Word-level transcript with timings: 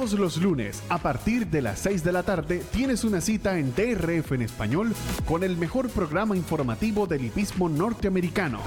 Todos 0.00 0.18
los 0.18 0.38
lunes, 0.38 0.82
a 0.88 0.96
partir 0.96 1.46
de 1.48 1.60
las 1.60 1.80
6 1.80 2.02
de 2.02 2.12
la 2.12 2.22
tarde, 2.22 2.62
tienes 2.72 3.04
una 3.04 3.20
cita 3.20 3.58
en 3.58 3.74
DRF 3.74 4.32
en 4.32 4.40
español 4.40 4.94
con 5.26 5.44
el 5.44 5.58
mejor 5.58 5.90
programa 5.90 6.34
informativo 6.34 7.06
del 7.06 7.26
hipismo 7.26 7.68
norteamericano. 7.68 8.60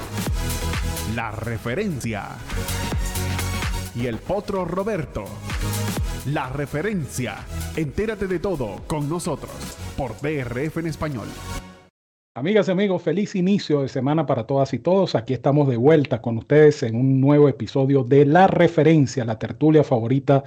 La 1.15 1.31
referencia. 1.31 2.27
Y 3.95 4.05
el 4.05 4.17
potro 4.17 4.63
Roberto. 4.63 5.23
La 6.27 6.49
referencia. 6.49 7.37
Entérate 7.75 8.27
de 8.27 8.37
todo 8.37 8.83
con 8.85 9.09
nosotros 9.09 9.49
por 9.97 10.11
DRF 10.21 10.77
en 10.77 10.85
español. 10.85 11.27
Amigas 12.35 12.67
y 12.67 12.71
amigos, 12.71 13.01
feliz 13.01 13.33
inicio 13.33 13.81
de 13.81 13.89
semana 13.89 14.27
para 14.27 14.45
todas 14.45 14.71
y 14.75 14.79
todos. 14.79 15.15
Aquí 15.15 15.33
estamos 15.33 15.67
de 15.67 15.77
vuelta 15.77 16.21
con 16.21 16.37
ustedes 16.37 16.83
en 16.83 16.95
un 16.95 17.19
nuevo 17.19 17.49
episodio 17.49 18.03
de 18.03 18.23
La 18.27 18.45
Referencia, 18.45 19.25
la 19.25 19.39
tertulia 19.39 19.83
favorita 19.83 20.43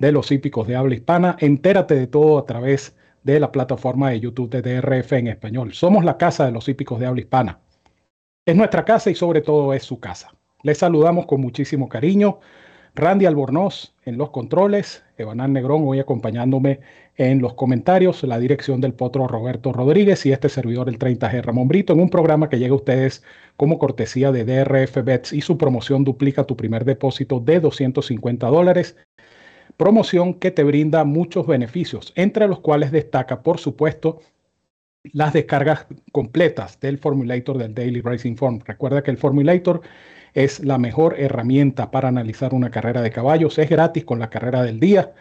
de 0.00 0.10
los 0.10 0.32
hípicos 0.32 0.66
de 0.66 0.74
habla 0.74 0.94
hispana. 0.96 1.36
Entérate 1.38 1.94
de 1.94 2.08
todo 2.08 2.38
a 2.38 2.46
través 2.46 2.96
de 3.22 3.38
la 3.38 3.52
plataforma 3.52 4.10
de 4.10 4.20
YouTube 4.20 4.50
de 4.50 4.62
DRF 4.62 5.12
en 5.12 5.28
español. 5.28 5.74
Somos 5.74 6.04
la 6.04 6.16
casa 6.16 6.46
de 6.46 6.52
los 6.52 6.68
hípicos 6.68 6.98
de 6.98 7.06
habla 7.06 7.20
hispana. 7.20 7.60
Es 8.44 8.56
nuestra 8.56 8.84
casa 8.84 9.10
y 9.10 9.14
sobre 9.14 9.42
todo 9.42 9.72
es 9.74 9.84
su 9.84 10.00
casa. 10.00 10.34
Les 10.62 10.78
saludamos 10.78 11.26
con 11.26 11.40
muchísimo 11.40 11.88
cariño. 11.88 12.40
Randy 12.94 13.26
Albornoz 13.26 13.94
en 14.04 14.18
los 14.18 14.30
controles, 14.30 15.04
Evanán 15.16 15.52
Negrón 15.52 15.84
hoy 15.86 16.00
acompañándome 16.00 16.80
en 17.16 17.40
los 17.40 17.54
comentarios, 17.54 18.22
la 18.24 18.38
dirección 18.38 18.80
del 18.80 18.94
potro 18.94 19.28
Roberto 19.28 19.72
Rodríguez 19.72 20.24
y 20.26 20.32
este 20.32 20.48
servidor 20.48 20.88
el 20.88 20.98
30G 20.98 21.42
Ramón 21.42 21.68
Brito 21.68 21.92
en 21.92 22.00
un 22.00 22.08
programa 22.08 22.48
que 22.48 22.58
llega 22.58 22.72
a 22.72 22.76
ustedes 22.76 23.22
como 23.56 23.78
cortesía 23.78 24.32
de 24.32 24.44
DRF 24.44 25.04
Bets 25.04 25.34
y 25.34 25.42
su 25.42 25.58
promoción 25.58 26.02
duplica 26.02 26.44
tu 26.44 26.56
primer 26.56 26.84
depósito 26.84 27.38
de 27.38 27.60
250 27.60 28.46
dólares. 28.48 28.96
Promoción 29.80 30.34
que 30.34 30.50
te 30.50 30.62
brinda 30.62 31.04
muchos 31.04 31.46
beneficios, 31.46 32.12
entre 32.14 32.46
los 32.46 32.60
cuales 32.60 32.92
destaca, 32.92 33.42
por 33.42 33.58
supuesto, 33.58 34.20
las 35.04 35.32
descargas 35.32 35.86
completas 36.12 36.78
del 36.80 36.98
formulator 36.98 37.56
del 37.56 37.74
Daily 37.74 38.02
Racing 38.02 38.36
Form. 38.36 38.60
Recuerda 38.62 39.02
que 39.02 39.10
el 39.10 39.16
formulator 39.16 39.80
es 40.34 40.62
la 40.62 40.76
mejor 40.76 41.18
herramienta 41.18 41.90
para 41.90 42.08
analizar 42.08 42.52
una 42.52 42.70
carrera 42.70 43.00
de 43.00 43.10
caballos. 43.10 43.58
Es 43.58 43.70
gratis 43.70 44.04
con 44.04 44.18
la 44.18 44.28
carrera 44.28 44.62
del 44.62 44.80
día. 44.80 45.14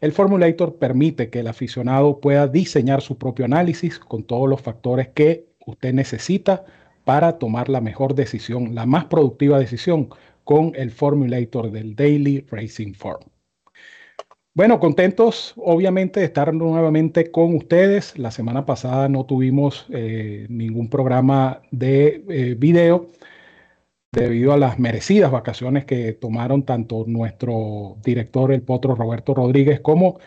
El 0.00 0.12
Formulator 0.12 0.76
permite 0.76 1.28
que 1.28 1.40
el 1.40 1.48
aficionado 1.48 2.20
pueda 2.20 2.46
diseñar 2.46 3.02
su 3.02 3.18
propio 3.18 3.44
análisis 3.44 3.98
con 3.98 4.22
todos 4.22 4.48
los 4.48 4.60
factores 4.60 5.08
que 5.08 5.48
usted 5.66 5.92
necesita 5.92 6.64
para 7.02 7.38
tomar 7.38 7.68
la 7.68 7.80
mejor 7.80 8.14
decisión, 8.14 8.72
la 8.72 8.86
más 8.86 9.06
productiva 9.06 9.58
decisión 9.58 10.10
con 10.44 10.74
el 10.76 10.92
Formulator 10.92 11.72
del 11.72 11.96
Daily 11.96 12.46
Racing 12.48 12.94
Form. 12.94 13.24
Bueno, 14.56 14.80
contentos 14.80 15.52
obviamente 15.58 16.20
de 16.20 16.26
estar 16.26 16.54
nuevamente 16.54 17.30
con 17.30 17.54
ustedes. 17.56 18.18
La 18.18 18.30
semana 18.30 18.64
pasada 18.64 19.06
no 19.06 19.26
tuvimos 19.26 19.84
eh, 19.90 20.46
ningún 20.48 20.88
programa 20.88 21.60
de 21.72 22.24
eh, 22.30 22.54
video 22.58 23.10
debido 24.12 24.54
a 24.54 24.56
las 24.56 24.78
merecidas 24.78 25.30
vacaciones 25.30 25.84
que 25.84 26.14
tomaron 26.14 26.64
tanto 26.64 27.04
nuestro 27.06 27.98
director, 28.02 28.50
el 28.50 28.62
potro 28.62 28.94
Roberto 28.94 29.34
Rodríguez, 29.34 29.80
como 29.80 30.20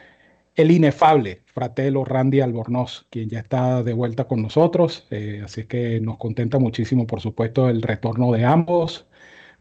el 0.55 0.71
inefable 0.71 1.41
fratelo 1.47 2.05
Randy 2.05 2.41
Albornoz, 2.41 3.07
quien 3.09 3.29
ya 3.29 3.39
está 3.39 3.81
de 3.83 3.93
vuelta 3.93 4.25
con 4.25 4.43
nosotros. 4.43 5.07
Eh, 5.09 5.41
así 5.43 5.65
que 5.65 5.99
nos 6.01 6.17
contenta 6.17 6.59
muchísimo, 6.59 7.07
por 7.07 7.21
supuesto, 7.21 7.67
el 7.69 7.81
retorno 7.81 8.31
de 8.31 8.45
ambos. 8.45 9.08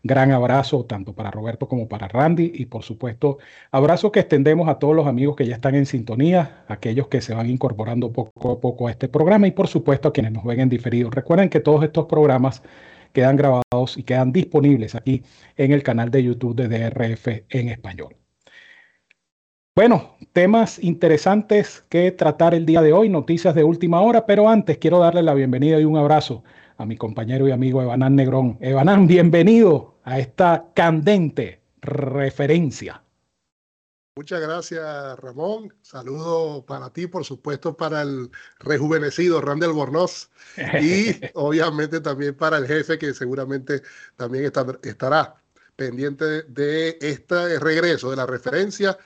Gran 0.03 0.31
abrazo 0.31 0.85
tanto 0.85 1.13
para 1.13 1.31
Roberto 1.31 1.67
como 1.69 1.89
para 1.89 2.07
Randy 2.07 2.53
y 2.55 2.67
por 2.67 2.85
supuesto 2.85 3.39
abrazo 3.73 4.13
que 4.13 4.21
extendemos 4.21 4.69
a 4.69 4.79
todos 4.79 4.95
los 4.95 5.07
amigos 5.07 5.35
que 5.35 5.47
ya 5.47 5.57
están 5.57 5.75
en 5.75 5.87
sintonía, 5.87 6.65
aquellos 6.69 7.09
que 7.09 7.21
se 7.21 7.35
van 7.35 7.51
incorporando 7.51 8.13
poco 8.13 8.53
a 8.53 8.61
poco 8.61 8.87
a 8.87 8.93
este 8.93 9.09
programa 9.09 9.49
y 9.49 9.51
por 9.51 9.67
supuesto 9.67 10.09
a 10.09 10.13
quienes 10.13 10.33
nos 10.33 10.45
ven 10.45 10.61
en 10.61 10.69
diferido. 10.69 11.11
Recuerden 11.11 11.49
que 11.49 11.61
todos 11.61 11.83
estos 11.83 12.07
programas 12.07 12.63
quedan 13.13 13.37
grabados 13.37 13.97
y 13.97 14.05
quedan 14.05 14.33
disponibles 14.33 14.95
aquí 14.95 15.23
en 15.57 15.73
el 15.73 15.83
canal 15.83 16.11
de 16.11 16.23
YouTube 16.23 16.55
de 16.55 16.69
DRF 16.69 17.45
en 17.49 17.69
español. 17.69 18.17
Bueno, 19.75 20.17
temas 20.33 20.83
interesantes 20.83 21.85
que 21.89 22.11
tratar 22.11 22.55
el 22.55 22.67
día 22.67 22.83
de 22.83 22.93
hoy, 22.93 23.09
noticias 23.09 23.55
de 23.55 23.63
última 23.63 24.01
hora, 24.01 24.27
pero 24.27 24.49
antes 24.49 24.79
quiero 24.79 24.99
darle 24.99 25.23
la 25.23 25.35
bienvenida 25.35 25.81
y 25.81 25.85
un 25.85 25.97
abrazo 25.97 26.43
a 26.79 26.87
mi 26.87 26.97
compañero 26.97 27.47
y 27.49 27.51
amigo 27.51 27.83
Evanán 27.83 28.15
Negrón. 28.15 28.57
Evanán, 28.61 29.07
bienvenido 29.07 29.97
a 30.05 30.21
esta 30.21 30.71
candente 30.75 31.61
referencia. 31.83 33.03
Muchas 34.15 34.41
gracias, 34.41 35.19
Ramón. 35.19 35.75
Saludo 35.83 36.65
para 36.65 36.93
ti, 36.93 37.07
por 37.09 37.25
supuesto, 37.25 37.77
para 37.77 38.03
el 38.03 38.31
rejuvenecido 38.61 39.41
Randall 39.41 39.73
Bornoz 39.73 40.31
y 40.81 41.15
obviamente 41.35 42.01
también 42.01 42.35
para 42.35 42.59
el 42.59 42.67
jefe 42.67 42.99
que 42.99 43.13
seguramente 43.13 43.83
también 44.17 44.51
estará 44.83 45.35
pendiente 45.77 46.43
de 46.43 46.99
este 47.01 47.59
regreso 47.59 48.11
de 48.11 48.17
la 48.17 48.27
referencia, 48.27 48.97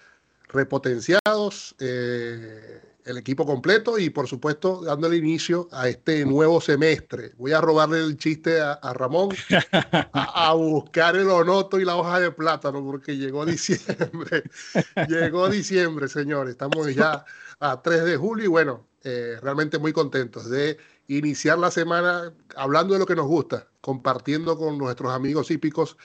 repotenciados. 0.49 1.75
Eh, 1.79 2.92
el 3.05 3.19
equipo 3.19 3.45
completo 3.47 3.99
y 3.99 4.11
por 4.11 4.29
supuesto 4.29 4.83
dándole 4.83 5.17
inicio 5.17 5.69
a 5.73 5.89
este 5.89 6.25
nuevo 6.25 6.61
semestre. 6.61 7.33
Voy 7.37 7.53
a 7.53 7.61
robarle 7.61 7.99
el 7.99 8.17
chiste 8.17 8.61
a, 8.61 8.79
Ramón 8.95 9.31
a, 10.13 10.53
buscar 10.55 11.17
el 11.17 11.29
onoto 11.29 11.81
y 11.81 11.85
la 11.85 11.97
hoja 11.97 12.21
de 12.21 12.31
plátano 12.31 12.85
porque 12.85 13.17
llegó 13.17 13.45
diciembre. 13.45 14.45
llegó 15.09 15.49
diciembre, 15.49 16.09
señores. 16.09 16.53
Estamos 16.53 16.95
ya 16.95 17.25
a 17.61 17.83
3 17.83 18.05
de 18.05 18.17
julio 18.17 18.45
y 18.45 18.49
bueno, 18.49 18.87
eh, 19.05 19.37
realmente 19.43 19.79
muy 19.79 19.93
contentos 19.93 20.49
de 20.49 20.79
iniciar 21.09 21.59
la 21.59 21.71
semana 21.71 22.33
hablando 22.57 22.95
de 22.95 23.01
lo 23.01 23.07
que 23.07 23.17
nos 23.17 23.27
gusta, 23.27 23.69
compartiendo 23.81 24.57
con 24.57 24.79
nuestros 24.79 25.13
amigos 25.13 25.51
hípicos 25.51 25.97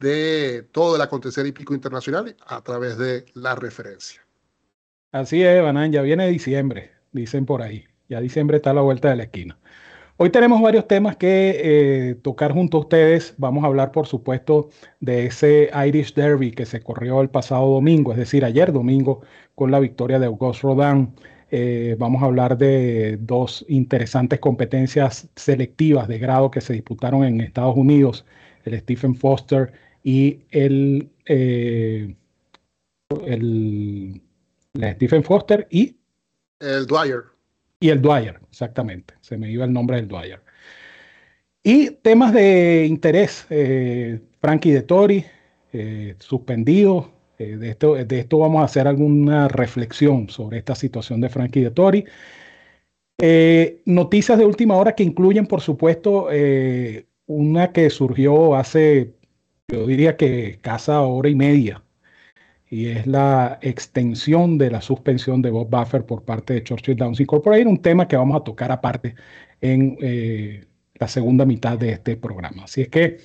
de 0.00 0.68
todo 0.72 0.96
el 0.96 1.02
acontecer 1.02 1.46
hípico 1.46 1.74
internacional 1.74 2.36
a 2.46 2.62
través 2.62 2.98
de 2.98 3.26
la 3.34 3.54
referencia. 3.54 4.25
Así 5.12 5.42
es, 5.42 5.62
Banán, 5.62 5.92
ya 5.92 6.02
viene 6.02 6.28
diciembre, 6.28 6.90
dicen 7.12 7.46
por 7.46 7.62
ahí. 7.62 7.84
Ya 8.08 8.20
diciembre 8.20 8.58
está 8.58 8.70
a 8.70 8.74
la 8.74 8.82
vuelta 8.82 9.08
de 9.10 9.16
la 9.16 9.24
esquina. 9.24 9.58
Hoy 10.18 10.30
tenemos 10.30 10.62
varios 10.62 10.88
temas 10.88 11.16
que 11.16 11.60
eh, 12.10 12.14
tocar 12.16 12.52
junto 12.52 12.78
a 12.78 12.80
ustedes. 12.80 13.34
Vamos 13.36 13.64
a 13.64 13.66
hablar, 13.66 13.92
por 13.92 14.06
supuesto, 14.06 14.70
de 15.00 15.26
ese 15.26 15.70
Irish 15.86 16.14
Derby 16.14 16.52
que 16.52 16.64
se 16.64 16.80
corrió 16.80 17.20
el 17.20 17.28
pasado 17.28 17.68
domingo, 17.68 18.12
es 18.12 18.18
decir, 18.18 18.44
ayer 18.44 18.72
domingo, 18.72 19.22
con 19.54 19.70
la 19.70 19.80
victoria 19.80 20.18
de 20.18 20.26
Auguste 20.26 20.62
Rodin. 20.62 21.14
Eh, 21.50 21.96
vamos 21.98 22.22
a 22.22 22.26
hablar 22.26 22.56
de 22.56 23.18
dos 23.20 23.64
interesantes 23.68 24.40
competencias 24.40 25.28
selectivas 25.36 26.08
de 26.08 26.18
grado 26.18 26.50
que 26.50 26.60
se 26.60 26.72
disputaron 26.72 27.24
en 27.24 27.40
Estados 27.40 27.76
Unidos, 27.76 28.24
el 28.64 28.78
Stephen 28.80 29.14
Foster 29.14 29.72
y 30.02 30.40
el, 30.50 31.10
eh, 31.26 32.14
el 33.26 34.22
Stephen 34.94 35.22
Foster 35.22 35.66
y... 35.70 35.96
El 36.60 36.86
Dwyer. 36.86 37.24
Y 37.80 37.90
el 37.90 38.00
Dwyer, 38.00 38.40
exactamente. 38.48 39.14
Se 39.20 39.36
me 39.36 39.50
iba 39.50 39.64
el 39.64 39.72
nombre 39.72 39.96
del 39.96 40.08
Dwyer. 40.08 40.40
Y 41.62 41.90
temas 41.90 42.32
de 42.32 42.86
interés, 42.86 43.44
eh, 43.50 44.20
Frankie 44.40 44.70
de 44.70 44.82
Tori, 44.82 45.24
eh, 45.72 46.14
suspendido. 46.20 47.10
Eh, 47.38 47.56
de, 47.56 47.70
esto, 47.70 47.94
de 47.96 48.18
esto 48.20 48.38
vamos 48.38 48.62
a 48.62 48.66
hacer 48.66 48.86
alguna 48.86 49.48
reflexión 49.48 50.30
sobre 50.30 50.58
esta 50.58 50.74
situación 50.74 51.20
de 51.20 51.28
Frankie 51.28 51.62
de 51.62 51.70
Tori. 51.72 52.04
noticias 53.84 54.38
de 54.38 54.44
última 54.46 54.76
hora 54.76 54.94
que 54.94 55.02
incluyen, 55.02 55.46
por 55.46 55.60
supuesto, 55.60 56.28
una 57.26 57.72
que 57.72 57.90
surgió 57.90 58.54
hace, 58.54 59.14
yo 59.68 59.86
diría 59.86 60.16
que 60.16 60.58
casa 60.62 61.00
hora 61.02 61.28
y 61.28 61.34
media, 61.34 61.82
y 62.68 62.88
es 62.88 63.06
la 63.06 63.58
extensión 63.62 64.58
de 64.58 64.70
la 64.70 64.80
suspensión 64.80 65.40
de 65.42 65.50
Bob 65.50 65.70
Buffer 65.70 66.04
por 66.04 66.24
parte 66.24 66.54
de 66.54 66.64
Churchill 66.64 66.96
Downs 66.96 67.20
Incorporated, 67.20 67.66
un 67.66 67.82
tema 67.82 68.08
que 68.08 68.16
vamos 68.16 68.36
a 68.40 68.44
tocar 68.44 68.72
aparte 68.72 69.14
en 69.60 69.96
eh, 70.00 70.64
la 70.94 71.08
segunda 71.08 71.44
mitad 71.44 71.78
de 71.78 71.92
este 71.92 72.16
programa. 72.16 72.64
Así 72.64 72.82
es 72.82 72.88
que 72.88 73.18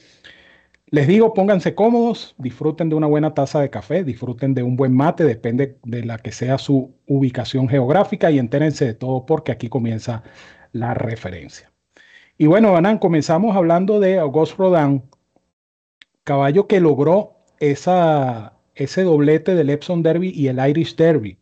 les 0.91 1.07
digo, 1.07 1.33
pónganse 1.33 1.73
cómodos, 1.73 2.35
disfruten 2.37 2.89
de 2.89 2.95
una 2.95 3.07
buena 3.07 3.33
taza 3.33 3.61
de 3.61 3.69
café, 3.69 4.03
disfruten 4.03 4.53
de 4.53 4.61
un 4.61 4.75
buen 4.75 4.93
mate, 4.93 5.23
depende 5.23 5.77
de 5.83 6.03
la 6.03 6.17
que 6.17 6.33
sea 6.33 6.57
su 6.57 6.93
ubicación 7.07 7.69
geográfica 7.69 8.29
y 8.29 8.39
entérense 8.39 8.85
de 8.85 8.93
todo 8.93 9.25
porque 9.25 9.53
aquí 9.53 9.69
comienza 9.69 10.21
la 10.73 10.93
referencia. 10.93 11.71
Y 12.37 12.47
bueno, 12.47 12.73
Banan, 12.73 12.97
comenzamos 12.97 13.55
hablando 13.55 13.99
de 14.01 14.19
Auguste 14.19 14.55
Rodin, 14.57 15.03
caballo 16.25 16.67
que 16.67 16.81
logró 16.81 17.37
esa 17.59 18.57
ese 18.83 19.03
doblete 19.03 19.55
del 19.55 19.69
Epsom 19.69 20.03
Derby 20.03 20.31
y 20.35 20.47
el 20.47 20.59
Irish 20.59 20.95
Derby. 20.95 21.37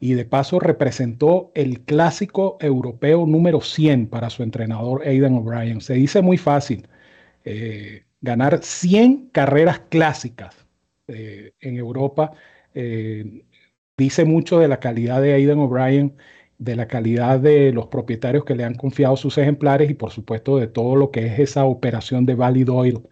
Y 0.00 0.14
de 0.14 0.24
paso 0.24 0.60
representó 0.60 1.50
el 1.54 1.80
clásico 1.80 2.58
europeo 2.60 3.26
número 3.26 3.60
100 3.60 4.08
para 4.08 4.30
su 4.30 4.42
entrenador 4.42 5.06
Aidan 5.06 5.34
O'Brien. 5.34 5.80
Se 5.80 5.94
dice 5.94 6.20
muy 6.22 6.36
fácil, 6.36 6.86
eh, 7.44 8.04
ganar 8.20 8.62
100 8.62 9.30
carreras 9.32 9.80
clásicas 9.88 10.66
eh, 11.08 11.52
en 11.60 11.76
Europa. 11.76 12.32
Eh, 12.74 13.44
dice 13.96 14.24
mucho 14.24 14.58
de 14.58 14.68
la 14.68 14.80
calidad 14.80 15.22
de 15.22 15.32
Aidan 15.34 15.58
O'Brien, 15.60 16.16
de 16.58 16.76
la 16.76 16.88
calidad 16.88 17.40
de 17.40 17.72
los 17.72 17.86
propietarios 17.88 18.44
que 18.44 18.54
le 18.54 18.64
han 18.64 18.74
confiado 18.74 19.16
sus 19.16 19.38
ejemplares 19.38 19.90
y 19.90 19.94
por 19.94 20.10
supuesto 20.10 20.58
de 20.58 20.66
todo 20.68 20.96
lo 20.96 21.10
que 21.10 21.26
es 21.26 21.38
esa 21.38 21.64
operación 21.64 22.26
de 22.26 22.34
Valid 22.34 22.70
Oil 22.70 23.02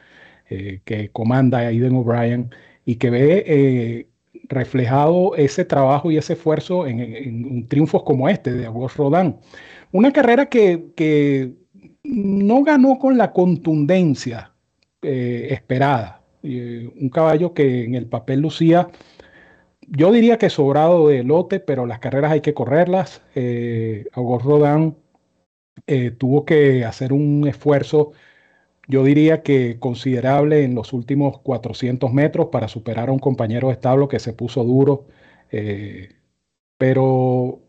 eh, 0.50 0.80
que 0.84 1.10
comanda 1.10 1.58
Aidan 1.58 1.96
O'Brien 1.96 2.50
y 2.84 2.96
que 2.96 3.10
ve 3.10 3.44
eh, 3.46 4.08
reflejado 4.48 5.36
ese 5.36 5.64
trabajo 5.64 6.10
y 6.10 6.18
ese 6.18 6.34
esfuerzo 6.34 6.86
en, 6.86 7.66
triunfos 7.68 8.02
como 8.02 8.28
este 8.28 8.52
de 8.52 8.66
August 8.66 8.96
Rodin. 8.96 9.36
Una 9.92 10.12
carrera 10.12 10.46
que, 10.46 11.54
no 12.04 12.62
ganó 12.62 12.98
con 12.98 13.16
la 13.16 13.32
contundencia 13.32 14.52
eh, 15.02 15.48
esperada. 15.50 16.22
un 16.42 17.08
caballo 17.08 17.54
que 17.54 17.84
en 17.84 17.94
el 17.94 18.06
papel 18.06 18.40
lucía 18.40 18.88
yo 19.88 20.12
diría 20.12 20.38
que 20.38 20.50
sobrado 20.50 21.08
de 21.08 21.22
lote, 21.24 21.60
pero 21.60 21.86
las 21.86 21.98
carreras 21.98 22.32
hay 22.32 22.40
que 22.40 22.54
correrlas. 22.54 23.22
Eh, 23.34 24.06
Augusto 24.12 24.48
Rodán 24.50 24.96
eh, 25.86 26.10
tuvo 26.10 26.44
que 26.44 26.84
hacer 26.84 27.12
un 27.12 27.46
esfuerzo, 27.48 28.12
yo 28.88 29.04
diría 29.04 29.42
que 29.42 29.78
considerable 29.78 30.64
en 30.64 30.74
los 30.74 30.92
últimos 30.92 31.38
400 31.40 32.12
metros 32.12 32.48
para 32.52 32.68
superar 32.68 33.08
a 33.08 33.12
un 33.12 33.18
compañero 33.18 33.68
de 33.68 33.74
establo 33.74 34.08
que 34.08 34.18
se 34.18 34.32
puso 34.32 34.64
duro. 34.64 35.06
Eh, 35.52 36.10
pero 36.78 37.60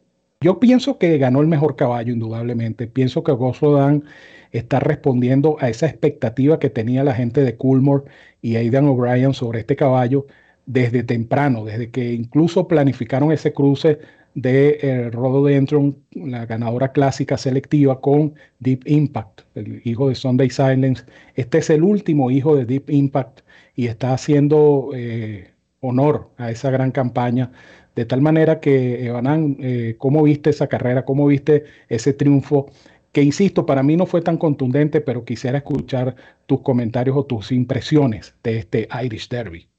yo 0.41 0.59
pienso 0.59 0.97
que 0.97 1.17
ganó 1.17 1.41
el 1.41 1.47
mejor 1.47 1.75
caballo, 1.75 2.13
indudablemente. 2.13 2.87
Pienso 2.87 3.23
que 3.23 3.31
Augusto 3.31 3.67
Rodán 3.67 4.03
está 4.51 4.79
respondiendo 4.79 5.57
a 5.59 5.69
esa 5.69 5.87
expectativa 5.87 6.59
que 6.59 6.69
tenía 6.69 7.03
la 7.03 7.13
gente 7.15 7.41
de 7.43 7.57
Coolmore 7.57 8.05
y 8.41 8.55
Aidan 8.57 8.87
O'Brien 8.87 9.33
sobre 9.33 9.59
este 9.59 9.75
caballo 9.75 10.25
desde 10.65 11.03
temprano, 11.03 11.65
desde 11.65 11.91
que 11.91 12.13
incluso 12.13 12.67
planificaron 12.67 13.31
ese 13.31 13.53
cruce 13.53 13.99
de 14.35 14.79
eh, 14.81 15.09
Rhododendron, 15.11 15.97
la 16.11 16.45
ganadora 16.45 16.91
clásica 16.91 17.37
selectiva, 17.37 18.01
con 18.01 18.35
Deep 18.59 18.81
Impact, 18.85 19.41
el 19.55 19.81
hijo 19.85 20.09
de 20.09 20.15
Sunday 20.15 20.49
Silence. 20.49 21.05
Este 21.35 21.59
es 21.59 21.69
el 21.69 21.83
último 21.83 22.29
hijo 22.29 22.55
de 22.55 22.65
Deep 22.65 22.89
Impact 22.89 23.41
y 23.75 23.87
está 23.87 24.13
haciendo 24.13 24.91
eh, 24.93 25.51
honor 25.79 26.29
a 26.37 26.51
esa 26.51 26.69
gran 26.69 26.91
campaña. 26.91 27.51
De 27.95 28.03
tal 28.03 28.21
manera 28.21 28.59
que, 28.59 29.05
Evanán, 29.05 29.55
eh, 29.61 29.95
¿cómo 29.97 30.21
viste 30.23 30.49
esa 30.49 30.67
carrera? 30.67 31.05
¿Cómo 31.05 31.27
viste 31.27 31.63
ese 31.87 32.11
triunfo? 32.11 32.69
Que, 33.13 33.23
insisto, 33.23 33.65
para 33.65 33.83
mí 33.83 33.95
no 33.95 34.05
fue 34.05 34.21
tan 34.21 34.37
contundente, 34.37 34.99
pero 34.99 35.23
quisiera 35.23 35.59
escuchar 35.59 36.13
tus 36.45 36.59
comentarios 36.59 37.15
o 37.15 37.25
tus 37.25 37.53
impresiones 37.53 38.35
de 38.43 38.57
este 38.57 38.89
Irish 39.01 39.29
Derby. 39.29 39.69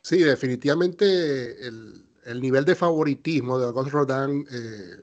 Sí, 0.00 0.18
definitivamente 0.18 1.04
el, 1.66 2.04
nivel 2.40 2.64
de 2.64 2.74
favoritismo 2.74 3.58
de 3.58 3.66
August 3.66 3.90
Rodin 3.90 4.46
eh, 4.50 5.02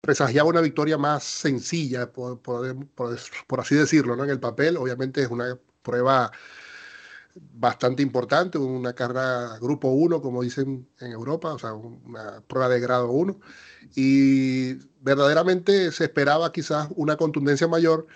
presagiaba 0.00 0.48
una 0.48 0.60
victoria 0.60 0.96
más 0.98 1.24
sencilla, 1.24 2.10
por, 2.12 2.40
así 3.58 3.74
decirlo, 3.74 4.16
¿no? 4.16 4.24
En 4.24 4.30
el 4.30 4.40
papel, 4.40 4.76
obviamente 4.76 5.22
es 5.22 5.28
una 5.28 5.58
prueba 5.82 6.30
bastante 7.34 8.02
importante, 8.02 8.58
una 8.58 8.94
carrera 8.94 9.58
grupo 9.60 9.88
1, 9.88 10.20
como 10.20 10.42
dicen 10.42 10.88
en 11.00 11.12
Europa, 11.12 11.52
o 11.54 11.58
sea, 11.58 11.74
una 11.74 12.40
prueba 12.46 12.68
de 12.68 12.80
grado 12.80 13.10
1, 13.10 13.38
y 13.94 14.74
verdaderamente 15.00 15.92
se 15.92 16.04
esperaba 16.04 16.52
quizás 16.52 16.88
una 16.96 17.16
contundencia 17.16 17.68
mayor. 17.68 18.06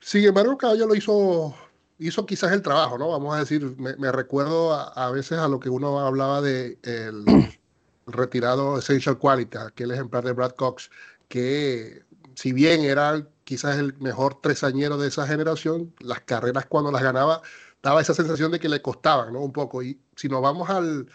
Sin 0.00 0.24
embargo, 0.24 0.52
el 0.52 0.58
caballo 0.58 0.86
lo 0.86 0.94
hizo 0.94 1.54
hizo 1.98 2.26
quizás 2.26 2.52
el 2.52 2.62
trabajo, 2.62 2.98
¿no? 2.98 3.08
Vamos 3.10 3.34
a 3.34 3.40
decir, 3.40 3.76
me, 3.78 4.12
recuerdo 4.12 4.74
a, 4.74 5.10
veces 5.10 5.38
a 5.38 5.48
lo 5.48 5.60
que 5.60 5.70
uno 5.70 6.00
hablaba 6.00 6.40
de 6.42 6.78
el 6.82 7.24
retirado 8.06 8.78
Essential 8.78 9.18
Quality, 9.18 9.58
aquel 9.58 9.90
ejemplar 9.90 10.24
de 10.24 10.32
Brad 10.32 10.52
Cox, 10.52 10.90
que 11.28 12.02
si 12.34 12.52
bien 12.52 12.82
era 12.82 13.26
quizás 13.44 13.78
el 13.78 13.96
mejor 13.98 14.40
tresañero 14.40 14.98
de 14.98 15.08
esa 15.08 15.26
generación, 15.26 15.94
las 16.00 16.20
carreras 16.20 16.66
cuando 16.66 16.90
las 16.92 17.02
ganaba 17.02 17.42
daba 17.82 18.00
esa 18.00 18.14
sensación 18.14 18.50
de 18.50 18.58
que 18.58 18.68
le 18.68 18.82
costaban, 18.82 19.32
¿no? 19.32 19.40
Un 19.40 19.52
poco. 19.52 19.82
Y 19.82 20.00
si 20.16 20.28
nos 20.28 20.42
vamos 20.42 20.68
al, 20.68 21.08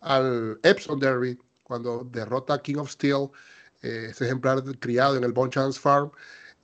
al 0.00 0.58
Epsom 0.62 0.98
Derby, 0.98 1.38
cuando 1.62 2.04
derrota 2.10 2.54
a 2.54 2.62
King 2.62 2.76
of 2.76 2.90
Steel, 2.90 3.28
eh, 3.82 4.08
ese 4.10 4.24
ejemplar 4.24 4.62
criado 4.78 5.16
en 5.16 5.24
el 5.24 5.34
Chance 5.50 5.78
Farm, 5.78 6.10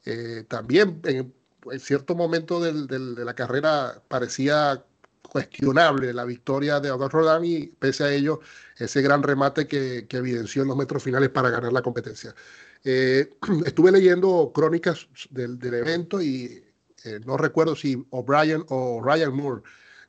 eh, 0.05 0.45
también 0.49 1.01
en, 1.05 1.35
en 1.71 1.81
cierto 1.81 2.15
momento 2.15 2.61
de 2.61 3.25
la 3.25 3.35
carrera 3.35 4.03
parecía 4.09 4.83
cuestionable 5.27 6.13
la 6.13 6.25
victoria 6.25 6.81
de 6.81 6.89
August 6.89 7.13
Rodin 7.13 7.45
y 7.45 7.67
pese 7.67 8.05
a 8.05 8.13
ello 8.13 8.41
ese 8.77 9.03
gran 9.03 9.23
remate 9.23 9.67
que, 9.67 10.07
evidenció 10.11 10.63
en 10.63 10.69
los 10.69 10.77
metros 10.77 11.03
finales 11.03 11.29
para 11.31 11.51
ganar 11.51 11.73
la 11.73 11.83
competencia. 11.83 12.35
Eh, 12.85 13.35
estuve 13.67 13.93
leyendo 13.93 14.51
crónicas 14.55 15.09
del, 15.31 15.59
evento 15.63 16.23
y 16.23 16.65
eh, 17.05 17.21
no 17.25 17.37
recuerdo 17.37 17.77
si 17.77 18.03
O'Brien 18.11 18.65
o 18.69 19.03
Ryan 19.05 19.35
Moore 19.35 19.63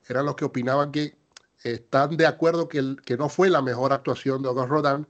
eran 0.07 0.25
los 0.25 0.35
que 0.35 0.45
opinaban 0.45 0.91
que 0.91 1.17
están 1.63 2.15
de 2.15 2.25
acuerdo 2.25 2.69
que, 2.69 2.95
no 3.17 3.29
fue 3.29 3.49
la 3.49 3.61
mejor 3.61 3.91
actuación 3.91 4.41
de 4.41 4.49
August 4.49 4.69
Rodin. 4.69 5.07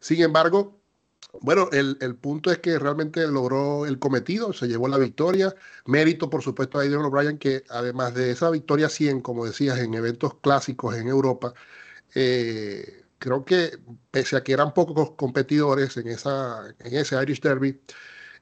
Sin 0.00 0.22
embargo, 0.22 0.77
bueno, 1.40 1.68
el, 1.72 2.16
punto 2.16 2.50
es 2.50 2.58
que 2.58 2.78
realmente 2.78 3.26
logró 3.28 3.86
el 3.86 3.98
cometido, 3.98 4.52
se 4.52 4.66
llevó 4.66 4.88
la 4.88 4.98
victoria. 4.98 5.54
Mérito, 5.86 6.30
por 6.30 6.42
supuesto, 6.42 6.78
a 6.78 6.82
Adrian 6.82 7.04
O'Brien, 7.04 7.38
que 7.38 7.64
además 7.68 8.14
de 8.14 8.30
esa 8.30 8.50
victoria 8.50 8.88
100, 8.88 9.20
como 9.20 9.46
decías, 9.46 9.78
en 9.78 9.94
eventos 9.94 10.34
clásicos 10.40 10.96
en 10.96 11.08
Europa, 11.08 11.54
eh, 12.14 13.04
creo 13.18 13.44
que 13.44 13.78
pese 14.10 14.36
a 14.36 14.42
que 14.42 14.52
eran 14.52 14.74
pocos 14.74 15.12
competidores 15.12 15.96
en, 15.96 16.08
esa, 16.08 16.68
en 16.80 16.94
ese 16.96 17.20
Irish 17.22 17.40
Derby, 17.40 17.80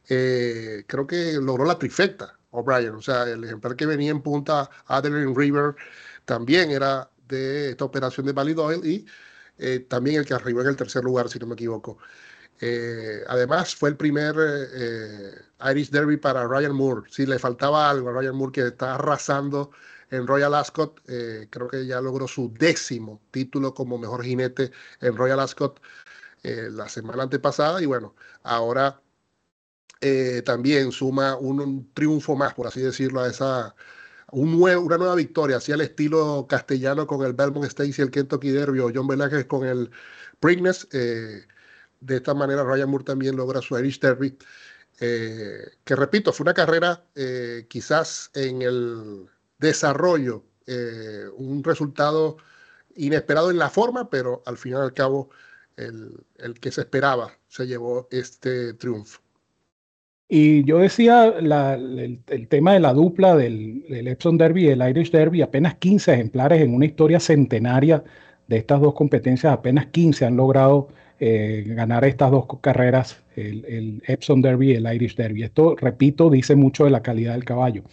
eh, 0.08 0.84
creo 0.86 1.06
que 1.06 1.34
logró 1.34 1.64
la 1.64 1.78
trifecta 1.78 2.38
O'Brien. 2.50 2.94
O 2.94 3.02
sea, 3.02 3.24
el 3.24 3.44
ejemplar 3.44 3.76
que 3.76 3.86
venía 3.86 4.10
en 4.10 4.22
punta, 4.22 4.70
Adrian 4.86 5.34
River, 5.34 5.74
también 6.24 6.70
era 6.70 7.10
de 7.28 7.70
esta 7.70 7.84
operación 7.84 8.26
de 8.26 8.32
Valid 8.32 8.58
Oil 8.58 8.86
y 8.86 9.06
eh, 9.58 9.80
también 9.80 10.16
el 10.20 10.26
que 10.26 10.34
arribó 10.34 10.60
en 10.62 10.68
el 10.68 10.76
tercer 10.76 11.04
lugar, 11.04 11.28
si 11.28 11.38
no 11.38 11.46
me 11.46 11.54
equivoco. 11.54 11.98
Eh, 12.60 13.22
además, 13.28 13.74
fue 13.74 13.90
el 13.90 13.96
primer 13.96 14.34
eh, 14.38 15.34
Irish 15.70 15.90
Derby 15.90 16.16
para 16.16 16.46
Ryan 16.46 16.74
Moore. 16.74 17.02
Si 17.10 17.26
le 17.26 17.38
faltaba 17.38 17.90
algo 17.90 18.08
a 18.08 18.12
Ryan 18.12 18.34
Moore, 18.36 18.52
que 18.52 18.66
está 18.68 18.94
arrasando 18.94 19.70
en 20.10 20.26
Royal 20.26 20.54
Ascot, 20.54 21.00
eh, 21.08 21.48
creo 21.50 21.68
que 21.68 21.86
ya 21.86 22.00
logró 22.00 22.28
su 22.28 22.52
décimo 22.54 23.20
título 23.30 23.74
como 23.74 23.98
mejor 23.98 24.24
jinete 24.24 24.70
en 25.00 25.16
Royal 25.16 25.40
Ascot 25.40 25.80
la 26.42 26.88
semana 26.88 27.24
antepasada. 27.24 27.82
Y 27.82 27.86
bueno, 27.86 28.14
ahora 28.44 29.00
también 30.44 30.92
suma 30.92 31.36
un, 31.36 31.90
triunfo 31.92 32.36
más, 32.36 32.54
por 32.54 32.68
así 32.68 32.80
decirlo, 32.80 33.20
a 33.20 33.28
esa. 33.28 33.74
Un 34.32 34.54
una 34.54 34.98
nueva 34.98 35.14
victoria, 35.16 35.56
así 35.58 35.72
al 35.72 35.80
estilo 35.80 36.46
castellano 36.48 37.06
con 37.06 37.24
el 37.24 37.32
Belmont 37.32 37.70
Stakes 37.70 37.98
y 37.98 38.02
el 38.02 38.10
Kentucky 38.10 38.50
Derby, 38.50 38.80
o 38.80 38.90
John 38.94 39.06
Velázquez 39.08 39.46
con 39.46 39.66
el 39.66 39.90
Preakness. 40.40 40.86
De 42.00 42.16
esta 42.16 42.34
manera, 42.34 42.62
Ryan 42.64 42.90
Moore 42.90 43.04
también 43.04 43.36
logra 43.36 43.60
su 43.62 43.78
Irish 43.78 44.00
Derby, 44.00 44.36
eh, 45.00 45.72
que 45.84 45.96
repito, 45.96 46.32
fue 46.32 46.44
una 46.44 46.54
carrera 46.54 47.04
eh, 47.14 47.66
quizás 47.68 48.30
en 48.34 48.62
el 48.62 49.26
desarrollo, 49.58 50.44
eh, 50.66 51.24
un 51.36 51.62
resultado 51.62 52.38
inesperado 52.96 53.50
en 53.50 53.58
la 53.58 53.68
forma, 53.68 54.08
pero 54.08 54.42
al 54.46 54.56
fin 54.56 54.72
y 54.72 54.76
al 54.76 54.94
cabo 54.94 55.30
el, 55.76 56.24
que 56.60 56.70
se 56.70 56.82
esperaba 56.82 57.32
se 57.48 57.66
llevó 57.66 58.08
este 58.10 58.72
triunfo. 58.74 59.20
Y 60.28 60.64
yo 60.64 60.78
decía 60.78 61.26
el, 61.26 62.48
tema 62.48 62.72
de 62.72 62.80
la 62.80 62.92
dupla 62.92 63.36
del, 63.36 63.84
del, 63.88 64.08
Epsom 64.08 64.38
Derby 64.38 64.64
y 64.64 64.68
el 64.68 64.88
Irish 64.88 65.12
Derby, 65.12 65.42
apenas 65.42 65.76
15 65.76 66.14
ejemplares 66.14 66.62
en 66.62 66.74
una 66.74 66.86
historia 66.86 67.20
centenaria 67.20 68.02
de 68.48 68.56
estas 68.56 68.80
dos 68.80 68.94
competencias, 68.94 69.52
apenas 69.52 69.86
15 69.86 70.24
han 70.24 70.36
logrado 70.36 70.88
eh, 71.18 71.64
ganar 71.68 72.04
estas 72.04 72.30
dos 72.30 72.46
carreras, 72.60 73.22
el, 73.36 74.02
Epsom 74.06 74.42
Derby 74.42 74.72
y 74.72 74.74
el 74.74 74.94
Irish 74.94 75.16
Derby. 75.16 75.44
Esto, 75.44 75.74
repito, 75.74 76.28
dice 76.28 76.56
mucho 76.56 76.84
de 76.84 76.90
la 76.90 77.02
calidad 77.02 77.32
del 77.32 77.44
caballo. 77.44 77.84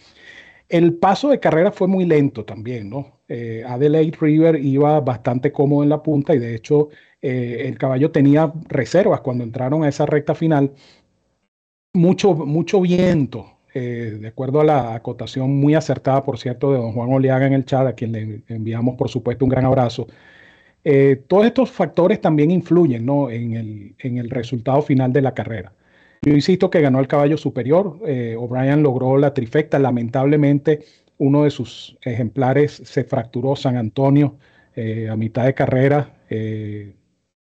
El 0.68 0.94
paso 0.94 1.30
de 1.30 1.40
carrera 1.40 1.72
fue 1.72 1.88
muy 1.88 2.04
lento 2.04 2.44
también, 2.44 2.90
¿no? 2.90 3.20
Eh, 3.28 3.64
Adelaide 3.66 4.16
River 4.20 4.56
iba 4.62 5.00
bastante 5.00 5.52
cómodo 5.52 5.82
en 5.82 5.88
la 5.88 6.02
punta 6.02 6.34
y 6.34 6.38
de 6.38 6.54
hecho 6.54 6.90
eh, 7.22 7.62
el 7.66 7.78
caballo 7.78 8.10
tenía 8.10 8.52
reservas 8.68 9.20
cuando 9.22 9.44
entraron 9.44 9.84
a 9.84 9.88
esa 9.88 10.04
recta 10.04 10.34
final. 10.34 10.72
Mucho, 11.94 12.34
mucho 12.34 12.80
viento, 12.80 13.52
de 13.72 14.28
acuerdo 14.28 14.60
a 14.60 14.64
la 14.64 14.94
acotación 14.94 15.56
muy 15.56 15.74
acertada, 15.74 16.24
por 16.24 16.38
cierto, 16.38 16.72
de 16.72 16.78
don 16.78 16.92
Juan 16.92 17.12
Oleaga 17.12 17.46
en 17.46 17.54
el 17.54 17.64
chat, 17.64 17.86
a 17.86 17.94
quien 17.94 18.12
le 18.12 18.42
enviamos, 18.48 18.96
por 18.96 19.08
supuesto, 19.08 19.44
un 19.44 19.48
gran 19.48 19.64
abrazo. 19.64 20.06
Eh, 20.84 21.24
todos 21.26 21.46
estos 21.46 21.70
factores 21.70 22.20
también 22.20 22.50
influyen 22.50 23.08
en, 23.30 23.94
el, 23.98 24.30
resultado 24.30 24.82
final 24.82 25.12
de 25.12 25.22
la 25.22 25.32
carrera. 25.34 25.72
Yo 26.22 26.34
insisto 26.34 26.70
que 26.70 26.80
ganó 26.80 27.00
el 27.00 27.08
caballo 27.08 27.36
superior. 27.38 27.98
Eh, 28.06 28.36
O'Brien 28.38 28.82
logró 28.82 29.16
la 29.18 29.32
trifecta. 29.34 29.78
Lamentablemente, 29.78 30.84
uno 31.18 31.44
de 31.44 31.50
sus 31.50 31.96
ejemplares 32.02 32.82
se 32.84 33.04
fracturó 33.04 33.56
San 33.56 33.76
Antonio 33.76 34.36
eh, 34.76 35.08
a 35.10 35.16
mitad 35.16 35.44
de 35.44 35.54
carrera. 35.54 36.10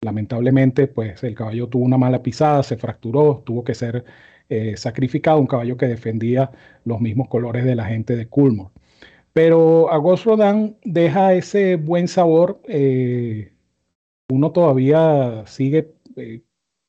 lamentablemente, 0.01 0.87
pues 0.87 1.23
el 1.23 1.35
caballo 1.35 1.67
tuvo 1.67 1.83
una 1.85 1.97
mala 1.97 2.23
pisada, 2.23 2.63
se 2.63 2.77
fracturó, 2.77 3.43
tuvo 3.45 3.63
que 3.63 3.75
ser 3.75 4.05
sacrificado, 4.75 5.39
un 5.39 5.45
caballo 5.47 5.77
que 5.77 5.87
defendía 5.87 6.49
los 6.83 6.99
mismos 7.01 7.27
colores 7.27 7.65
de 7.65 7.75
la 7.75 7.85
gente 7.85 8.15
de 8.15 8.27
Coolmore. 8.27 8.71
Pero 9.39 9.89
Agos 9.89 10.25
Rodan 10.25 10.75
deja 10.83 11.33
ese 11.33 11.77
buen 11.77 12.09
sabor. 12.09 12.61
uno 14.29 14.51
todavía 14.51 15.45
sigue 15.45 15.93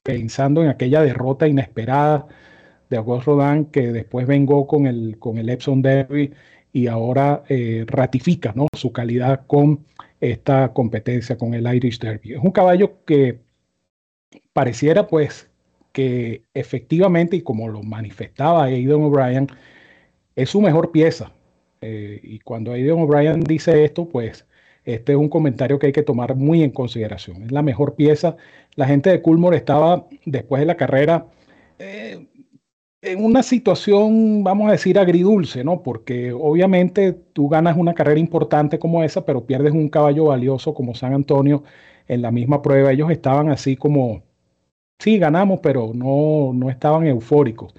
pensando 0.02 0.61
en 0.61 0.69
aquella 0.69 1.00
derrota 1.02 1.47
inesperada 1.47 2.26
de 2.88 2.97
August 2.97 3.26
Rodin, 3.26 3.66
que 3.66 3.92
después 3.92 4.26
vengó 4.26 4.66
con 4.66 4.88
el, 4.88 5.16
con 5.21 5.38
el 5.38 5.49
Epson 5.49 5.80
Derby 5.80 6.33
y 6.73 6.88
ahora 6.88 7.45
eh, 7.49 7.85
ratifica 7.87 8.52
¿no? 8.57 8.66
su 8.76 8.92
calidad 8.92 9.47
con 9.47 9.87
esta 10.21 10.73
competencia, 10.73 11.38
con 11.38 11.54
el 11.54 11.73
Irish 11.73 12.00
Derby. 12.00 12.33
Es 12.33 12.42
un 12.42 12.50
caballo 12.50 13.04
que 13.04 13.38
pareciera 14.52 15.07
pues 15.07 15.49
que 15.92 16.42
efectivamente, 16.54 17.37
y 17.37 17.42
como 17.42 17.69
lo 17.69 17.85
manifestaba 17.85 18.64
Aidan 18.64 19.02
O'Brien, 19.02 19.47
es 20.35 20.50
su 20.50 20.61
mejor 20.61 20.90
pieza. 20.90 21.33
Eh, 21.80 22.20
y 22.22 22.40
cuando 22.40 22.72
Aidan 22.72 23.00
O'Brien 23.00 23.40
dice 23.40 23.84
esto, 23.84 24.08
pues 24.08 24.46
este 24.84 25.12
es 25.12 25.18
un 25.18 25.28
comentario 25.28 25.78
que 25.78 25.87
hay 25.87 25.92
que 25.92 26.02
tomar 26.02 26.34
muy 26.37 26.62
en 26.62 26.70
consideración. 26.70 27.42
Es 27.44 27.52
la 27.52 27.62
mejor 27.62 27.94
pieza. 27.94 28.37
La 28.76 28.87
gente 28.87 29.10
de 29.10 29.22
Coolmore 29.22 29.56
estaba, 29.56 30.06
después 30.25 30.60
de 30.60 30.66
la 30.66 30.76
carrera, 30.76 31.26
eh, 31.78 32.26
en 33.02 33.25
una 33.25 33.42
situación, 33.42 34.44
vamos 34.44 34.68
a 34.68 34.72
decir, 34.72 34.99
agridulce, 34.99 35.64
¿no? 35.64 35.82
Porque 35.82 36.32
obviamente 36.32 37.12
tú 37.12 37.49
ganas 37.49 37.76
una 37.76 37.94
carrera 37.94 38.20
importante 38.20 38.78
como 38.78 39.02
esa, 39.02 39.25
pero 39.25 39.46
pierdes 39.46 39.72
un 39.72 39.88
caballo 39.88 40.26
valioso 40.26 40.75
como 40.75 40.94
San 40.94 41.14
Antonio 41.14 41.64
en 42.08 42.22
la 42.22 42.30
misma 42.30 42.60
prueba. 42.62 42.92
Ellos 42.92 43.10
estaban 43.10 43.49
así 43.50 43.76
como, 43.76 44.22
sí, 44.99 45.18
ganamos, 45.18 45.60
pero 45.62 45.92
no, 45.94 46.52
no 46.54 46.70
estaban 46.70 47.06
eufóricos. 47.06 47.75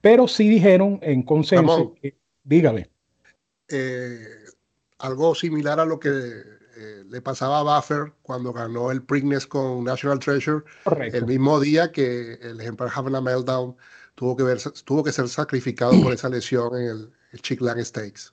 Pero 0.00 0.28
sí 0.28 0.48
dijeron 0.48 0.98
en 1.02 1.22
consenso, 1.22 1.94
dígame. 2.44 2.91
Eh, 3.68 4.26
algo 4.98 5.34
similar 5.34 5.80
a 5.80 5.84
lo 5.84 5.98
que 5.98 6.08
eh, 6.08 7.04
le 7.08 7.20
pasaba 7.20 7.58
a 7.58 7.62
Buffer 7.62 8.12
cuando 8.22 8.52
ganó 8.52 8.90
el 8.90 9.02
Preakness 9.02 9.46
con 9.46 9.84
National 9.84 10.18
Treasure, 10.18 10.64
el 11.12 11.26
mismo 11.26 11.60
día 11.60 11.92
que 11.92 12.34
el 12.34 12.60
ejemplar 12.60 12.90
Having 12.94 13.16
a 13.16 13.20
Meltdown 13.20 13.76
tuvo 14.14 14.36
que, 14.36 14.42
ver, 14.44 14.58
tuvo 14.84 15.02
que 15.04 15.12
ser 15.12 15.28
sacrificado 15.28 16.00
por 16.02 16.12
esa 16.12 16.28
lesión 16.28 16.74
en 16.76 16.88
el, 16.88 17.10
el 17.32 17.84
Stakes. 17.84 18.32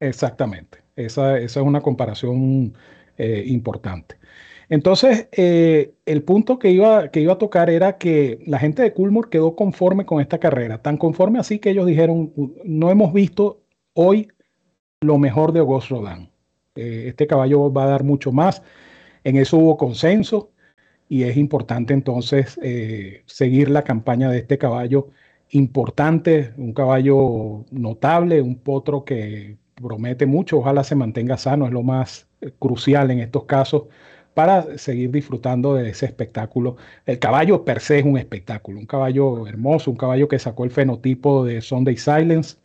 Exactamente, 0.00 0.82
esa, 0.96 1.38
esa, 1.38 1.60
es 1.60 1.66
una 1.66 1.80
comparación 1.80 2.74
eh, 3.18 3.44
importante. 3.46 4.18
Entonces, 4.68 5.28
eh, 5.32 5.94
el 6.06 6.24
punto 6.24 6.58
que 6.58 6.70
iba, 6.70 7.08
que 7.10 7.20
iba 7.20 7.34
a 7.34 7.38
tocar 7.38 7.70
era 7.70 7.98
que 7.98 8.40
la 8.46 8.58
gente 8.58 8.82
de 8.82 8.92
Coolmore 8.92 9.30
quedó 9.30 9.54
conforme 9.54 10.04
con 10.06 10.20
esta 10.20 10.38
carrera, 10.38 10.82
tan 10.82 10.96
conforme 10.96 11.38
así 11.38 11.60
que 11.60 11.70
ellos 11.70 11.86
dijeron, 11.86 12.32
no 12.64 12.90
hemos 12.90 13.12
visto 13.12 13.62
hoy 13.94 14.28
lo 15.06 15.18
mejor 15.18 15.52
de 15.52 15.60
August 15.60 15.90
Rodin. 15.90 16.30
Eh, 16.76 17.04
este 17.08 17.26
caballo 17.26 17.72
va 17.72 17.84
a 17.84 17.88
dar 17.88 18.04
mucho 18.04 18.32
más. 18.32 18.62
En 19.24 19.36
eso 19.36 19.56
hubo 19.58 19.76
consenso 19.76 20.50
y 21.08 21.24
es 21.24 21.36
importante 21.36 21.94
entonces 21.94 22.58
eh, 22.62 23.22
seguir 23.26 23.70
la 23.70 23.82
campaña 23.82 24.30
de 24.30 24.38
este 24.38 24.58
caballo 24.58 25.08
importante, 25.50 26.52
un 26.56 26.72
caballo 26.72 27.64
notable, 27.70 28.42
un 28.42 28.56
potro 28.58 29.04
que 29.04 29.58
promete 29.74 30.26
mucho, 30.26 30.58
ojalá 30.58 30.84
se 30.84 30.94
mantenga 30.94 31.36
sano, 31.36 31.66
es 31.66 31.72
lo 31.72 31.82
más 31.82 32.28
eh, 32.40 32.50
crucial 32.58 33.10
en 33.10 33.20
estos 33.20 33.44
casos 33.44 33.84
para 34.34 34.76
seguir 34.78 35.10
disfrutando 35.10 35.74
de 35.74 35.90
ese 35.90 36.06
espectáculo. 36.06 36.76
El 37.06 37.18
caballo 37.18 37.64
per 37.64 37.80
se 37.80 38.00
es 38.00 38.04
un 38.04 38.18
espectáculo, 38.18 38.78
un 38.78 38.86
caballo 38.86 39.46
hermoso, 39.46 39.90
un 39.90 39.96
caballo 39.96 40.28
que 40.28 40.38
sacó 40.38 40.64
el 40.64 40.70
fenotipo 40.70 41.44
de 41.44 41.62
Sunday 41.62 41.96
Silence, 41.96 42.56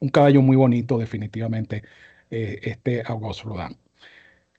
un 0.00 0.08
caballo 0.08 0.42
muy 0.42 0.56
bonito 0.56 0.98
definitivamente, 0.98 1.82
eh, 2.30 2.60
este 2.62 3.02
August 3.06 3.44
Rodin. 3.44 3.76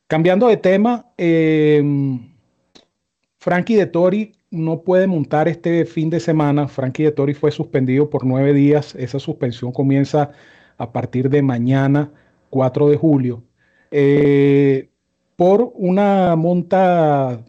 Cambiando 0.07 0.47
de 0.47 0.57
tema, 0.57 1.05
eh, 1.17 1.83
Frankie 3.39 3.75
de 3.75 3.85
Tori 3.85 4.33
no 4.49 4.81
puede 4.81 5.07
montar 5.07 5.47
este 5.47 5.85
fin 5.85 6.09
de 6.09 6.19
semana. 6.19 6.67
Frankie 6.67 7.03
de 7.03 7.11
Tori 7.11 7.33
fue 7.33 7.51
suspendido 7.51 8.09
por 8.09 8.25
nueve 8.25 8.53
días. 8.53 8.95
Esa 8.95 9.19
suspensión 9.19 9.71
comienza 9.71 10.31
a 10.77 10.91
partir 10.91 11.29
de 11.29 11.41
mañana, 11.41 12.11
4 12.49 12.89
de 12.89 12.97
julio, 12.97 13.43
eh, 13.91 14.89
por 15.35 15.71
una 15.75 16.35
monta 16.35 17.43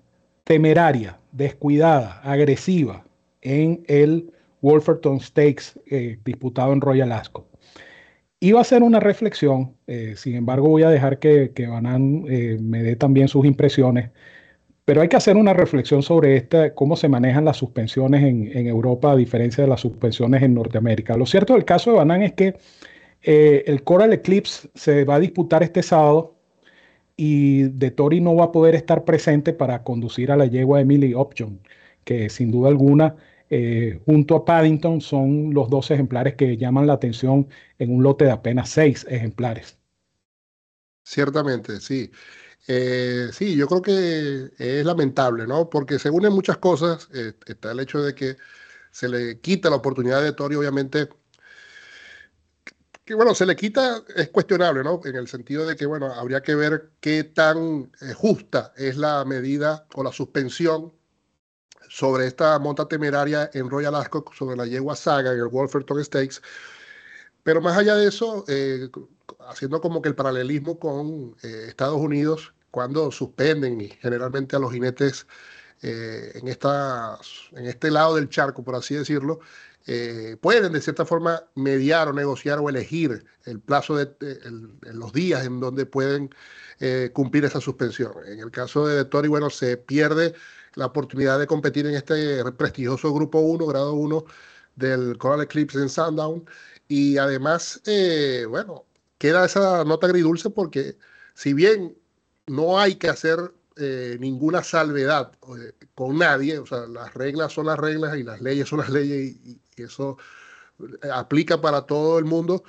temeraria, 0.45 1.19
descuidada, 1.33 2.21
agresiva 2.23 3.05
en 3.43 3.85
el 3.87 4.33
Wolferton 4.61 5.21
Stakes 5.21 5.79
eh, 5.87 6.19
disputado 6.25 6.73
en 6.73 6.81
Royal 6.81 7.13
Ascot. 7.13 7.48
Iba 8.41 8.61
a 8.61 8.63
hacer 8.63 8.83
una 8.83 9.01
reflexión, 9.01 9.77
eh, 9.87 10.15
sin 10.17 10.35
embargo 10.37 10.69
voy 10.69 10.85
a 10.85 10.91
dejar 10.91 11.19
que, 11.19 11.53
que 11.55 11.67
Banan 11.67 12.23
me 12.23 12.83
dé 12.83 12.97
también 12.97 13.29
sus 13.29 13.45
impresiones 13.45 14.11
pero 14.89 15.03
hay 15.03 15.09
que 15.09 15.17
hacer 15.17 15.37
una 15.37 15.53
reflexión 15.53 16.03
sobre 16.03 16.39
esta, 16.39 16.75
cómo 16.75 16.97
se 16.97 17.11
manejan 17.11 17.45
las 17.45 17.59
suspensiones 17.59 18.25
en, 18.25 18.67
Europa 18.67 19.13
a 19.13 19.17
diferencia 19.17 19.63
de 19.63 19.69
las 19.69 19.83
suspensiones 19.83 20.43
en 20.43 20.55
Norteamérica. 20.55 21.15
Lo 21.15 21.27
cierto 21.27 21.53
del 21.53 21.67
caso 21.67 21.91
de 21.91 21.99
Banán 21.99 22.23
es 22.23 22.33
que 22.33 22.57
eh, 23.21 23.65
el 23.67 23.85
Coral 23.85 24.15
Eclipse 24.15 24.71
se 24.75 25.05
va 25.05 25.17
a 25.17 25.21
disputar 25.21 25.63
este 25.63 25.83
sábado 25.83 26.37
y 27.19 27.65
De 27.65 27.91
Tori 27.91 28.23
no 28.23 28.35
va 28.35 28.45
a 28.45 28.53
poder 28.53 28.75
estar 28.75 29.05
presente 29.05 29.53
para 29.53 29.83
conducir 29.83 30.33
a 30.33 30.39
la 30.39 30.47
yegua 30.47 30.81
Emily 30.81 31.13
Option, 31.13 31.61
que 32.05 32.31
sin 32.31 32.51
duda 32.51 32.71
alguna, 32.71 33.17
eh, 33.51 34.01
junto 34.05 34.37
a 34.37 34.45
Paddington, 34.45 35.01
son 35.01 35.55
los 35.55 35.71
dos 35.71 35.91
ejemplares 35.91 36.35
que 36.35 36.57
llaman 36.57 36.87
la 36.87 36.95
atención 36.95 37.49
en 37.79 37.95
un 37.95 38.03
lote 38.03 38.27
de 38.27 38.33
apenas 38.33 38.69
seis 38.71 39.07
ejemplares. 39.09 39.79
Ciertamente, 41.03 41.81
sí. 41.81 42.11
Eh, 42.67 43.31
sí, 43.33 43.57
yo 43.57 43.67
creo 43.67 43.81
que 43.83 44.51
es 44.59 44.85
lamentable, 44.85 45.47
¿no? 45.47 45.71
Porque 45.71 45.99
se 45.99 46.11
unen 46.11 46.33
muchas 46.33 46.59
cosas. 46.59 47.09
Eh, 47.15 47.33
está 47.47 47.73
el 47.73 47.81
hecho 47.81 48.03
de 48.03 48.15
que 48.15 48.37
se 48.91 49.09
le 49.09 49.41
quita 49.41 49.71
la 49.71 49.77
oportunidad 49.77 50.23
de 50.23 50.33
Tori, 50.33 50.57
obviamente. 50.57 51.09
Que 53.05 53.15
bueno, 53.15 53.35
se 53.35 53.47
le 53.47 53.57
quita, 53.57 54.03
es 54.15 54.29
cuestionable, 54.29 54.85
¿no? 54.85 55.01
En 55.05 55.17
el 55.17 55.29
sentido 55.29 55.67
de 55.67 55.77
que, 55.77 55.87
bueno, 55.87 56.13
habría 56.13 56.43
que 56.43 56.55
ver 56.55 56.91
qué 57.01 57.25
tan 57.25 57.91
justa 58.15 58.75
es 58.77 58.99
la 58.99 59.25
medida 59.25 59.87
o 59.95 60.05
la 60.05 60.13
suspensión 60.13 60.93
sobre 61.89 62.27
esta 62.27 62.59
monta 62.59 62.87
temeraria 62.87 63.51
en 63.55 63.71
Royal 63.71 63.95
Ascot, 63.95 64.33
sobre 64.35 64.57
la 64.57 64.67
yegua 64.67 64.97
Saga 64.97 65.33
en 65.33 65.39
el 65.39 65.49
Wolferton 65.49 66.05
Stakes. 66.05 66.41
Pero 67.43 67.61
más 67.61 67.77
allá 67.79 67.95
de 67.97 68.09
eso, 68.09 68.45
haciendo 69.49 69.81
como 69.81 70.03
que 70.03 70.09
el 70.09 70.15
paralelismo 70.15 70.79
con 70.79 71.35
Estados 71.43 71.99
Unidos, 71.99 72.53
cuando 72.71 73.11
suspenden 73.11 73.81
generalmente 74.01 74.57
a 74.57 74.59
los 74.59 74.73
jinetes 74.73 75.27
eh, 75.83 76.33
en, 76.35 76.49
esta, 76.49 77.19
en 77.53 77.67
este 77.67 77.91
lado 77.91 78.17
del 78.17 78.29
charco, 78.29 78.65
por 78.65 78.75
así 78.75 78.95
decirlo, 78.95 79.41
eh, 79.87 80.37
pueden 80.41 80.73
de 80.73 80.81
cierta 80.81 81.07
forma 81.07 81.45
mediar 81.55 82.09
o 82.09 82.13
negociar 82.13 82.59
o 82.59 82.69
elegir 82.69 83.25
el 83.45 83.61
plazo 83.61 83.97
de, 83.97 84.15
los 84.93 85.13
días 85.13 85.47
en 85.47 85.61
donde 85.61 85.87
pueden 85.87 86.35
eh, 86.81 87.11
cumplir 87.13 87.45
esa 87.45 87.61
suspensión. 87.61 88.13
En 88.27 88.41
el 88.41 88.51
caso 88.51 88.87
de 88.87 89.05
Tori, 89.05 89.29
bueno, 89.29 89.51
se 89.51 89.77
pierde 89.77 90.35
la 90.79 90.87
oportunidad 90.87 91.39
de 91.39 91.47
competir 91.47 91.87
en 91.87 91.95
este 91.95 92.45
prestigioso 92.53 93.13
grupo 93.13 93.41
1, 93.41 93.67
grado 93.67 93.95
1 93.95 94.25
del 94.77 95.19
Coral 95.19 95.43
Eclipse 95.43 95.79
en 95.79 95.89
Sundown. 95.89 96.45
Y 96.87 97.19
además, 97.19 97.83
bueno, 98.49 98.85
queda 99.19 99.45
esa 99.45 99.85
nota 99.85 100.07
agridulce 100.07 100.51
porque 100.51 100.97
si 101.35 101.53
bien 101.53 101.99
no 102.47 102.79
hay 102.79 102.95
que 102.95 103.09
hacer 103.09 103.53
eh, 103.77 104.17
ninguna 104.21 104.63
salvedad 104.63 105.33
eh, 105.57 105.73
con 105.95 106.19
nadie, 106.19 106.59
o 106.59 106.67
sea, 106.67 106.87
las 106.87 107.15
reglas 107.15 107.53
son 107.53 107.67
las 107.67 107.79
reglas 107.79 108.17
y 108.17 108.23
las 108.23 108.41
leyes 108.41 108.69
son 108.69 108.81
las 108.81 108.91
leyes 108.91 109.37
y, 109.45 109.61
eso 109.77 110.17
eh, 110.81 111.09
aplica 111.13 111.61
para 111.61 111.83
todo 111.83 112.19
el 112.19 112.25
mundo. 112.25 112.65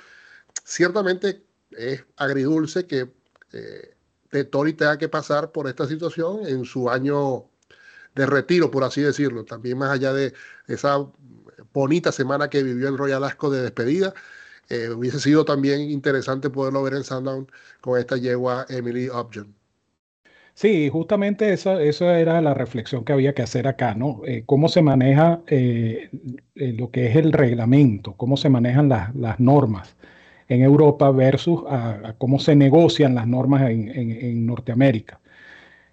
Ciertamente 0.64 1.44
es 1.72 2.04
agridulce 2.16 2.86
que 2.86 3.10
eh, 3.52 3.94
tenga 4.30 4.98
que 4.98 5.08
pasar 5.08 5.50
por 5.50 5.68
esta 5.68 5.88
situación 5.88 6.46
en 6.46 6.64
su 6.64 6.88
año 6.88 7.49
de 8.14 8.26
retiro, 8.26 8.70
por 8.70 8.84
así 8.84 9.02
decirlo, 9.02 9.44
también 9.44 9.78
más 9.78 9.90
allá 9.90 10.12
de 10.12 10.32
esa 10.68 11.06
bonita 11.72 12.12
semana 12.12 12.50
que 12.50 12.62
vivió 12.62 12.88
en 12.88 12.98
Royal 12.98 13.24
Asco 13.24 13.50
de 13.50 13.62
despedida. 13.62 14.14
hubiese 14.96 15.20
sido 15.20 15.44
también 15.44 15.90
interesante 15.90 16.50
poderlo 16.50 16.82
ver 16.82 16.94
en 16.94 17.04
Sundown 17.04 17.50
con 17.80 17.98
esta 17.98 18.16
yegua 18.16 18.66
Emily 18.68 19.08
Upjohn. 19.08 19.54
Sí, 20.60 20.90
justamente 20.90 21.54
esa, 21.54 21.80
era 21.80 22.40
la 22.42 22.52
reflexión 22.52 23.02
que 23.04 23.14
había 23.14 23.34
que 23.34 23.40
hacer 23.40 23.66
acá, 23.66 23.94
¿no? 23.94 24.20
Eh, 24.26 24.42
cómo 24.44 24.68
se 24.68 24.82
maneja 24.82 25.40
eh, 25.46 26.10
eh, 26.54 26.72
lo 26.74 26.90
que 26.90 27.06
es 27.06 27.16
el 27.16 27.32
reglamento, 27.32 28.12
cómo 28.14 28.36
se 28.36 28.50
manejan 28.50 28.90
las, 28.90 29.40
normas 29.40 29.96
en 30.48 30.62
Europa 30.62 31.10
versus 31.12 31.62
cómo 32.18 32.38
se 32.38 32.56
negocian 32.56 33.14
las 33.14 33.26
normas 33.26 33.70
en, 33.70 34.46
Norteamérica. 34.46 35.20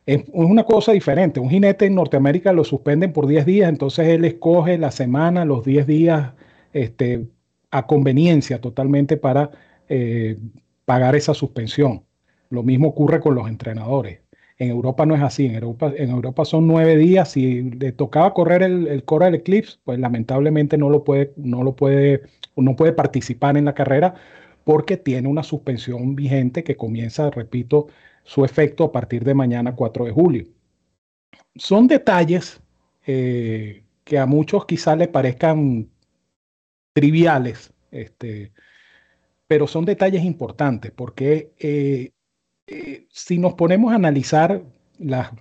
Es 0.08 0.24
una 0.32 0.64
cosa 0.64 0.94
diferente. 0.94 1.40
Un 1.40 1.50
jinete 1.50 1.86
en 1.86 1.96
Norteamérica 1.96 2.54
lo 2.54 2.64
suspenden 2.64 3.12
por 3.14 3.28
10 3.28 3.46
días, 3.46 3.70
entonces 3.70 4.08
él 4.08 4.24
escoge 4.26 4.78
la 4.78 4.90
semana, 4.90 5.44
los 5.46 5.66
10 5.66 5.86
días 5.86 6.32
este, 6.74 7.28
a 7.72 7.86
conveniencia 7.86 8.62
totalmente 8.62 9.18
para 9.18 9.52
eh, 9.90 10.38
pagar 10.86 11.16
esa 11.18 11.34
suspensión. 11.34 12.04
Lo 12.50 12.64
mismo 12.64 12.88
ocurre 12.88 13.20
con 13.20 13.36
los 13.36 13.50
entrenadores. 13.50 14.22
En 14.58 14.70
Europa 14.70 15.06
no 15.06 15.14
es 15.14 15.22
así. 15.22 15.46
En 15.46 15.56
Europa, 15.56 15.94
en 15.96 16.10
Europa 16.10 16.46
son 16.46 16.68
nueve 16.68 16.96
días. 16.96 17.32
Si 17.32 17.64
le 17.72 17.92
tocaba 17.92 18.34
correr 18.34 18.64
el, 18.64 18.88
el 18.88 19.04
Coral 19.04 19.36
Eclipse, 19.36 19.78
pues 19.84 20.00
lamentablemente 20.00 20.78
no 20.78 20.90
lo 20.90 21.04
puede, 21.04 21.34
no 21.36 21.64
lo 21.64 21.76
puede, 21.76 22.22
no 22.56 22.78
puede 22.78 22.94
participar 22.94 23.58
en 23.58 23.66
la 23.66 23.76
carrera 23.76 24.16
porque 24.64 24.98
tiene 24.98 25.28
una 25.28 25.44
suspensión 25.44 26.16
vigente 26.16 26.64
que 26.64 26.76
comienza, 26.78 27.30
repito, 27.30 27.88
su 28.28 28.44
efecto 28.44 28.84
a 28.84 28.92
partir 28.92 29.24
de 29.24 29.34
mañana 29.34 29.74
4 29.74 30.04
de 30.06 30.12
julio. 30.12 30.46
Son 31.56 31.88
detalles 31.88 32.62
eh, 33.06 33.84
que 34.04 34.20
a 34.20 34.26
muchos 34.26 34.66
quizás 34.66 34.98
les 34.98 35.08
parezcan 35.08 35.90
triviales, 36.92 37.74
este, 37.90 38.52
pero 39.48 39.66
son 39.66 39.86
detalles 39.86 40.26
importantes 40.26 40.92
porque 40.92 41.54
eh, 41.58 42.12
eh, 42.68 43.08
si 43.10 43.38
nos 43.38 43.54
ponemos 43.54 43.94
a 43.94 43.96
analizar 43.96 44.62
la 45.00 45.34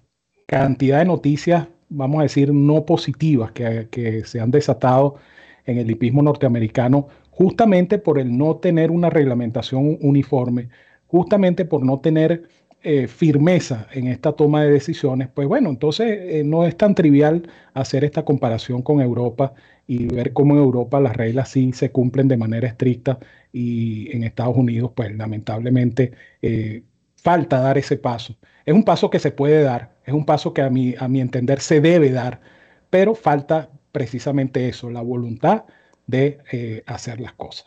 cantidad 0.46 1.00
de 1.00 1.06
noticias, 1.06 1.66
vamos 1.88 2.20
a 2.20 2.22
decir, 2.22 2.54
no 2.54 2.84
positivas 2.86 3.50
que, 3.50 3.88
que 3.90 4.24
se 4.24 4.38
han 4.38 4.52
desatado 4.52 5.16
en 5.64 5.78
el 5.78 5.90
hipismo 5.90 6.22
norteamericano, 6.22 7.08
justamente 7.32 7.98
por 7.98 8.20
el 8.20 8.38
no 8.38 8.58
tener 8.58 8.92
una 8.92 9.10
reglamentación 9.10 9.98
uniforme, 10.00 10.68
justamente 11.08 11.64
por 11.64 11.84
no 11.84 11.98
tener 11.98 12.48
eh, 12.88 13.08
firmeza 13.08 13.88
en 13.92 14.06
esta 14.06 14.32
toma 14.32 14.62
de 14.62 14.70
decisiones, 14.70 15.28
pues 15.34 15.48
bueno, 15.48 15.70
entonces 15.70 16.06
eh, 16.20 16.44
no 16.44 16.64
es 16.64 16.76
tan 16.76 16.94
trivial 16.94 17.48
hacer 17.74 18.04
esta 18.04 18.24
comparación 18.24 18.80
con 18.82 19.00
Europa 19.00 19.54
y 19.88 20.06
ver 20.06 20.32
cómo 20.32 20.54
en 20.54 20.60
Europa 20.60 21.00
las 21.00 21.16
reglas 21.16 21.48
sí 21.50 21.72
se 21.72 21.90
cumplen 21.90 22.28
de 22.28 22.36
manera 22.36 22.68
estricta 22.68 23.18
y 23.52 24.14
en 24.14 24.22
Estados 24.22 24.56
Unidos, 24.56 24.92
pues 24.94 25.12
lamentablemente 25.16 26.12
eh, 26.42 26.84
falta 27.16 27.58
dar 27.58 27.76
ese 27.76 27.96
paso. 27.96 28.36
Es 28.64 28.72
un 28.72 28.84
paso 28.84 29.10
que 29.10 29.18
se 29.18 29.32
puede 29.32 29.64
dar, 29.64 29.96
es 30.04 30.14
un 30.14 30.24
paso 30.24 30.54
que 30.54 30.62
a 30.62 30.70
mi, 30.70 30.94
a 30.96 31.08
mi 31.08 31.20
entender 31.20 31.58
se 31.58 31.80
debe 31.80 32.12
dar, 32.12 32.40
pero 32.88 33.16
falta 33.16 33.68
precisamente 33.90 34.68
eso, 34.68 34.90
la 34.90 35.02
voluntad 35.02 35.64
de 36.06 36.38
hacer 36.86 37.20
las 37.20 37.32
cosas. 37.32 37.66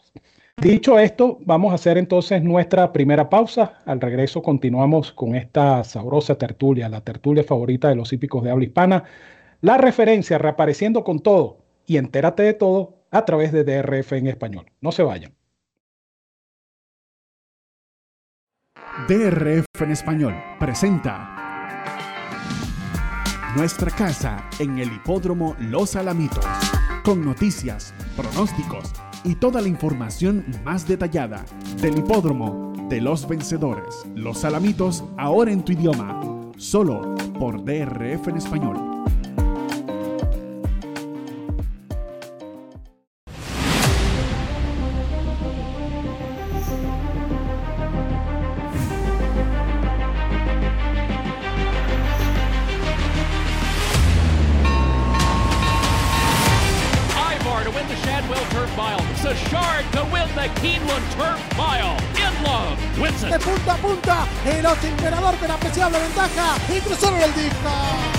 Dicho 0.61 0.99
esto, 0.99 1.37
vamos 1.45 1.71
a 1.71 1.75
hacer 1.75 1.97
entonces 1.97 2.43
nuestra 2.43 2.91
primera 2.91 3.29
pausa. 3.29 3.79
Al 3.85 4.01
regreso 4.01 4.41
continuamos 4.41 5.13
con 5.13 5.33
esta 5.33 5.85
sabrosa 5.85 6.35
tertulia, 6.35 6.89
la 6.89 6.99
tertulia 6.99 7.45
favorita 7.45 7.87
de 7.87 7.95
los 7.95 8.11
hípicos 8.11 8.43
de 8.43 8.51
habla 8.51 8.65
hispana, 8.65 9.05
la 9.61 9.77
referencia 9.77 10.37
reapareciendo 10.37 11.05
con 11.05 11.19
todo 11.19 11.59
y 11.85 11.95
entérate 11.95 12.43
de 12.43 12.53
todo 12.53 12.97
a 13.09 13.23
través 13.23 13.53
de 13.53 13.63
DRF 13.63 14.11
en 14.13 14.27
español. 14.27 14.65
No 14.81 14.91
se 14.91 15.03
vayan. 15.03 15.33
DRF 19.07 19.81
en 19.81 19.91
español 19.91 20.35
presenta 20.59 21.37
Nuestra 23.55 23.91
casa 23.91 24.49
en 24.59 24.77
el 24.77 24.91
hipódromo 24.91 25.55
Los 25.57 25.95
Alamitos, 25.95 26.45
con 27.05 27.23
noticias, 27.23 27.93
pronósticos 28.17 28.91
y 29.23 29.35
toda 29.35 29.61
la 29.61 29.67
información 29.67 30.45
más 30.63 30.87
detallada 30.87 31.45
del 31.81 31.97
hipódromo 31.97 32.73
de 32.89 33.01
los 33.01 33.27
vencedores, 33.27 34.05
los 34.15 34.39
salamitos, 34.39 35.03
ahora 35.17 35.51
en 35.51 35.63
tu 35.63 35.73
idioma, 35.73 36.19
solo 36.57 37.15
por 37.39 37.63
DRF 37.63 38.27
en 38.27 38.37
español. 38.37 38.88
Ventaja 65.89 66.57
y 66.69 66.79
cruzaron 66.81 67.21
el 67.21 67.33
disco. 67.33 68.18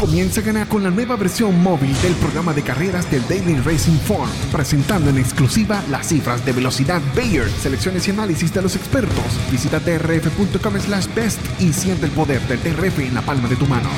Comienza 0.00 0.40
a 0.40 0.44
ganar 0.44 0.66
con 0.66 0.82
la 0.82 0.90
nueva 0.90 1.14
versión 1.16 1.62
móvil 1.62 1.92
del 2.00 2.14
programa 2.14 2.54
de 2.54 2.62
carreras 2.62 3.10
del 3.10 3.20
Daily 3.28 3.56
Racing 3.56 3.98
Form, 3.98 4.30
presentando 4.50 5.10
en 5.10 5.18
exclusiva 5.18 5.84
las 5.90 6.08
cifras 6.08 6.42
de 6.46 6.52
velocidad 6.52 7.02
Bayer, 7.14 7.46
selecciones 7.50 8.08
y 8.08 8.10
análisis 8.10 8.50
de 8.54 8.62
los 8.62 8.76
expertos. 8.76 9.26
Visita 9.50 9.78
trf.com 9.78 10.80
slash 10.80 11.06
best 11.14 11.38
y 11.60 11.74
siente 11.74 12.06
el 12.06 12.12
poder 12.12 12.40
del 12.48 12.60
TRF 12.60 12.98
en 13.00 13.14
la 13.14 13.20
palma 13.20 13.46
de 13.46 13.56
tu 13.56 13.66
mano. 13.66 13.90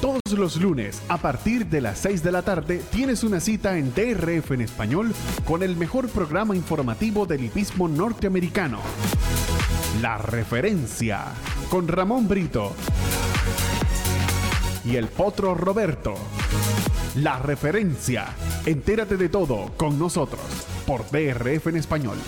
Todos 0.00 0.36
los 0.36 0.56
lunes, 0.60 1.00
a 1.08 1.18
partir 1.18 1.66
de 1.66 1.80
las 1.80 2.00
6 2.00 2.24
de 2.24 2.32
la 2.32 2.42
tarde, 2.42 2.82
tienes 2.90 3.22
una 3.22 3.38
cita 3.38 3.78
en 3.78 3.94
DRF 3.94 4.50
en 4.50 4.62
español 4.62 5.14
con 5.44 5.62
el 5.62 5.76
mejor 5.76 6.08
programa 6.08 6.56
informativo 6.56 7.26
del 7.26 7.44
hipismo 7.44 7.86
norteamericano. 7.86 8.80
La 10.00 10.18
referencia 10.18 11.26
con 11.70 11.86
Ramón 11.86 12.26
Brito 12.26 12.74
y 14.84 14.96
el 14.96 15.06
potro 15.06 15.54
Roberto. 15.54 16.14
La 17.16 17.38
referencia. 17.38 18.26
Entérate 18.66 19.16
de 19.16 19.28
todo 19.28 19.72
con 19.76 19.98
nosotros 19.98 20.40
por 20.86 21.02
DRF 21.10 21.68
en 21.68 21.76
español. 21.76 22.18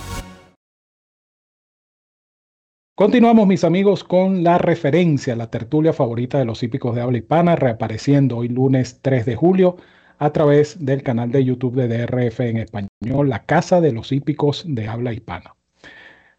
Continuamos, 2.96 3.48
mis 3.48 3.64
amigos, 3.64 4.04
con 4.04 4.44
la 4.44 4.56
referencia, 4.58 5.34
la 5.34 5.50
tertulia 5.50 5.92
favorita 5.92 6.38
de 6.38 6.44
los 6.44 6.62
hípicos 6.62 6.94
de 6.94 7.00
habla 7.00 7.18
hispana, 7.18 7.56
reapareciendo 7.56 8.36
hoy 8.36 8.48
lunes 8.48 9.00
3 9.02 9.26
de 9.26 9.34
julio 9.34 9.76
a 10.18 10.30
través 10.30 10.84
del 10.84 11.02
canal 11.02 11.32
de 11.32 11.44
YouTube 11.44 11.74
de 11.74 11.88
DRF 11.88 12.40
en 12.40 12.58
español, 12.58 13.28
la 13.28 13.44
Casa 13.46 13.80
de 13.80 13.90
los 13.90 14.12
Hípicos 14.12 14.64
de 14.68 14.86
habla 14.86 15.12
hispana. 15.12 15.56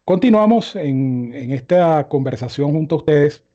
Continuamos 0.06 0.76
en, 0.76 1.32
en 1.34 1.52
esta 1.52 2.08
conversación 2.08 2.72
junto 2.72 2.94
a 2.94 2.98
ustedes 2.98 3.45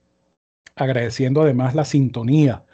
agradeciendo 0.76 1.42
además 1.42 1.76
la 1.76 1.86
sintonía 1.86 2.66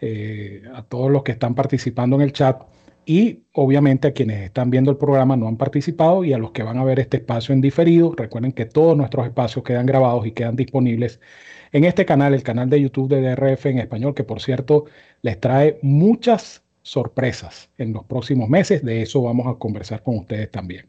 eh, 0.00 0.62
a 0.74 0.82
todos 0.82 1.10
los 1.10 1.22
que 1.22 1.32
están 1.32 1.54
participando 1.54 2.16
en 2.16 2.22
el 2.22 2.32
chat 2.32 2.62
y 3.06 3.44
obviamente 3.52 4.08
a 4.08 4.12
quienes 4.12 4.42
están 4.42 4.68
viendo 4.70 4.90
el 4.90 4.96
programa 4.96 5.36
no 5.36 5.46
han 5.46 5.56
participado 5.56 6.24
y 6.24 6.32
a 6.32 6.38
los 6.38 6.50
que 6.50 6.64
van 6.64 6.76
a 6.76 6.84
ver 6.84 6.98
este 6.98 7.18
espacio 7.18 7.54
en 7.54 7.60
diferido. 7.60 8.12
Recuerden 8.16 8.52
que 8.52 8.66
todos 8.66 8.96
nuestros 8.96 9.26
espacios 9.26 9.64
quedan 9.64 9.86
grabados 9.86 10.26
y 10.26 10.32
quedan 10.32 10.56
disponibles 10.56 11.20
en 11.72 11.84
este 11.84 12.04
canal, 12.04 12.34
el 12.34 12.42
canal 12.42 12.68
de 12.68 12.80
YouTube 12.80 13.08
de 13.08 13.20
DRF 13.20 13.66
en 13.66 13.78
español, 13.78 14.14
que 14.14 14.24
por 14.24 14.40
cierto 14.40 14.86
les 15.22 15.38
trae 15.40 15.78
muchas 15.82 16.64
sorpresas 16.82 17.70
en 17.78 17.92
los 17.92 18.04
próximos 18.04 18.48
meses. 18.48 18.84
De 18.84 19.02
eso 19.02 19.22
vamos 19.22 19.46
a 19.46 19.58
conversar 19.58 20.02
con 20.02 20.18
ustedes 20.18 20.50
también. 20.50 20.88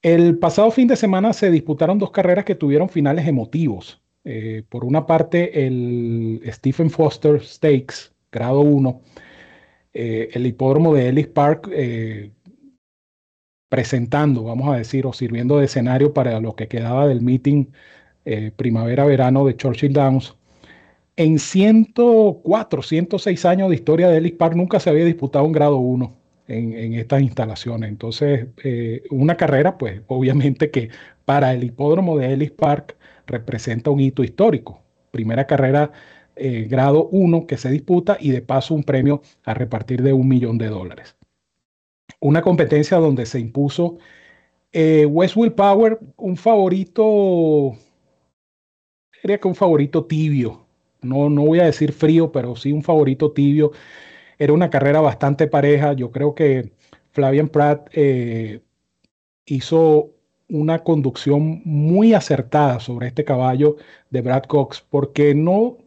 El 0.00 0.38
pasado 0.38 0.70
fin 0.70 0.88
de 0.88 0.96
semana 0.96 1.32
se 1.32 1.50
disputaron 1.50 1.98
dos 1.98 2.10
carreras 2.10 2.44
que 2.44 2.54
tuvieron 2.54 2.88
finales 2.88 3.26
emotivos. 3.26 4.03
Eh, 4.24 4.62
por 4.68 4.84
una 4.84 5.06
parte, 5.06 5.66
el 5.66 6.40
Stephen 6.46 6.90
Foster 6.90 7.42
Stakes, 7.42 8.12
grado 8.32 8.60
1. 8.60 9.02
Eh, 9.92 10.30
el 10.32 10.46
hipódromo 10.46 10.94
de 10.94 11.08
Ellis 11.08 11.28
Park 11.28 11.70
presentando, 13.68 14.44
vamos 14.44 14.72
a 14.72 14.78
decir, 14.78 15.06
o 15.06 15.12
sirviendo 15.12 15.58
de 15.58 15.66
escenario 15.66 16.12
para 16.14 16.40
lo 16.40 16.54
que 16.54 16.68
quedaba 16.68 17.06
del 17.06 17.22
meeting 17.22 17.66
primavera-verano 18.56 19.44
de 19.46 19.56
Churchill 19.56 19.92
Downs. 19.92 20.34
En 21.16 21.38
104, 21.38 22.82
106 22.82 23.44
años 23.44 23.68
de 23.68 23.74
historia 23.74 24.08
de 24.08 24.18
Ellis 24.18 24.32
Park 24.32 24.54
nunca 24.56 24.80
se 24.80 24.90
había 24.90 25.04
disputado 25.04 25.44
un 25.44 25.52
grado 25.52 25.76
1 25.78 26.16
en, 26.48 26.94
estas 26.94 27.22
instalaciones. 27.22 27.90
Entonces, 27.90 28.48
una 29.10 29.36
carrera, 29.36 29.76
pues 29.76 30.02
obviamente 30.06 30.70
que 30.70 30.90
para 31.24 31.52
el 31.52 31.64
hipódromo 31.64 32.16
de 32.18 32.32
Ellis 32.32 32.52
Park 32.52 32.96
representa 33.26 33.90
un 33.90 34.00
hito 34.00 34.24
histórico. 34.24 34.82
Primera 35.10 35.46
carrera 35.46 35.92
eh, 36.36 36.66
grado 36.68 37.08
1 37.10 37.46
que 37.46 37.56
se 37.56 37.70
disputa 37.70 38.16
y 38.20 38.30
de 38.30 38.42
paso 38.42 38.74
un 38.74 38.84
premio 38.84 39.22
a 39.44 39.54
repartir 39.54 40.02
de 40.02 40.12
un 40.12 40.28
millón 40.28 40.58
de 40.58 40.68
dólares. 40.68 41.16
Una 42.20 42.42
competencia 42.42 42.98
donde 42.98 43.26
se 43.26 43.38
impuso 43.38 43.98
eh, 44.76 45.06
West 45.06 45.36
Will 45.36 45.52
Power, 45.52 46.00
un 46.16 46.36
favorito, 46.36 47.76
diría 49.22 49.38
que 49.38 49.46
un 49.48 49.54
favorito 49.54 50.04
tibio. 50.06 50.66
No, 51.00 51.30
no 51.30 51.44
voy 51.44 51.60
a 51.60 51.66
decir 51.66 51.92
frío, 51.92 52.32
pero 52.32 52.56
sí 52.56 52.72
un 52.72 52.82
favorito 52.82 53.32
tibio. 53.32 53.70
Era 54.36 54.52
una 54.52 54.70
carrera 54.70 55.00
bastante 55.00 55.46
pareja. 55.46 55.92
Yo 55.92 56.10
creo 56.10 56.34
que 56.34 56.72
Flavian 57.12 57.48
Pratt 57.48 57.88
eh, 57.92 58.62
hizo 59.46 60.10
una 60.48 60.80
conducción 60.80 61.62
muy 61.64 62.14
acertada 62.14 62.80
sobre 62.80 63.08
este 63.08 63.24
caballo 63.24 63.76
de 64.10 64.20
Brad 64.22 64.44
Cox, 64.44 64.84
porque 64.88 65.34
no 65.34 65.78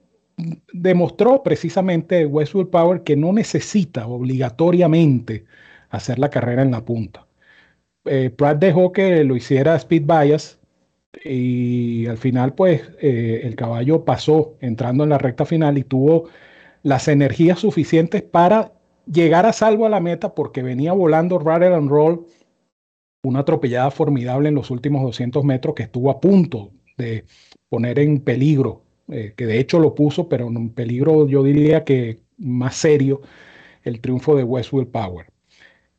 demostró 0.73 1.43
precisamente 1.43 2.25
Westwood 2.25 2.69
Power 2.69 3.03
que 3.03 3.15
no 3.15 3.33
necesita 3.33 4.07
obligatoriamente 4.07 5.45
hacer 5.89 6.19
la 6.19 6.29
carrera 6.29 6.61
en 6.61 6.71
la 6.71 6.85
punta. 6.85 7.25
Eh, 8.05 8.29
Pratt 8.29 8.59
dejó 8.59 8.91
que 8.91 9.23
lo 9.23 9.35
hiciera 9.35 9.75
Speed 9.75 10.03
Bias 10.05 10.59
y 11.23 12.05
al 12.07 12.17
final 12.17 12.53
pues 12.53 12.81
eh, 13.01 13.41
el 13.43 13.55
caballo 13.55 14.05
pasó 14.05 14.55
entrando 14.61 15.03
en 15.03 15.09
la 15.09 15.17
recta 15.17 15.45
final 15.45 15.77
y 15.77 15.83
tuvo 15.83 16.29
las 16.83 17.07
energías 17.07 17.59
suficientes 17.59 18.21
para 18.21 18.71
llegar 19.11 19.45
a 19.45 19.53
salvo 19.53 19.85
a 19.85 19.89
la 19.89 19.99
meta 19.99 20.35
porque 20.35 20.63
venía 20.63 20.93
volando 20.93 21.39
Rattle 21.39 21.75
and 21.75 21.89
Roll 21.89 22.25
una 23.27 23.39
atropellada 23.39 23.91
formidable 23.91 24.49
en 24.49 24.55
los 24.55 24.71
últimos 24.71 25.03
200 25.03 25.43
metros 25.43 25.75
que 25.75 25.83
estuvo 25.83 26.09
a 26.09 26.19
punto 26.19 26.71
de 26.97 27.25
poner 27.69 27.99
en 27.99 28.19
peligro, 28.21 28.83
eh, 29.09 29.33
que 29.35 29.45
de 29.45 29.59
hecho 29.59 29.79
lo 29.79 29.95
puso, 29.95 30.27
pero 30.29 30.47
en 30.47 30.69
peligro 30.69 31.27
yo 31.27 31.43
diría 31.43 31.83
que 31.83 32.19
más 32.37 32.75
serio, 32.75 33.21
el 33.83 34.01
triunfo 34.01 34.35
de 34.35 34.43
Westwood 34.43 34.87
Power. 34.87 35.27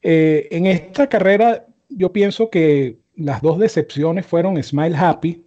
Eh, 0.03 0.49
en 0.51 0.67
esta 0.67 1.09
carrera 1.09 1.67
yo 1.89 2.13
pienso 2.13 2.51
que 2.51 2.99
las 3.17 3.43
dos 3.43 3.59
decepciones 3.59 4.27
fueron 4.27 4.63
Smile 4.63 4.97
Happy, 4.97 5.45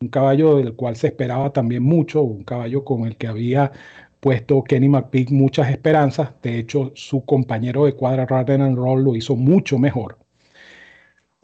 un 0.00 0.08
caballo 0.08 0.56
del 0.56 0.74
cual 0.74 0.96
se 0.96 1.08
esperaba 1.08 1.52
también 1.52 1.82
mucho, 1.82 2.22
un 2.22 2.44
caballo 2.44 2.84
con 2.84 3.06
el 3.06 3.16
que 3.16 3.28
había 3.28 3.72
puesto 4.20 4.62
Kenny 4.64 4.88
McPeak 4.88 5.30
muchas 5.30 5.70
esperanzas. 5.70 6.30
De 6.42 6.58
hecho, 6.58 6.92
su 6.94 7.24
compañero 7.24 7.84
de 7.86 7.94
cuadra 7.94 8.26
Raden 8.26 8.62
and 8.62 8.76
Roll 8.76 9.04
lo 9.04 9.16
hizo 9.16 9.36
mucho 9.36 9.78
mejor. 9.78 10.18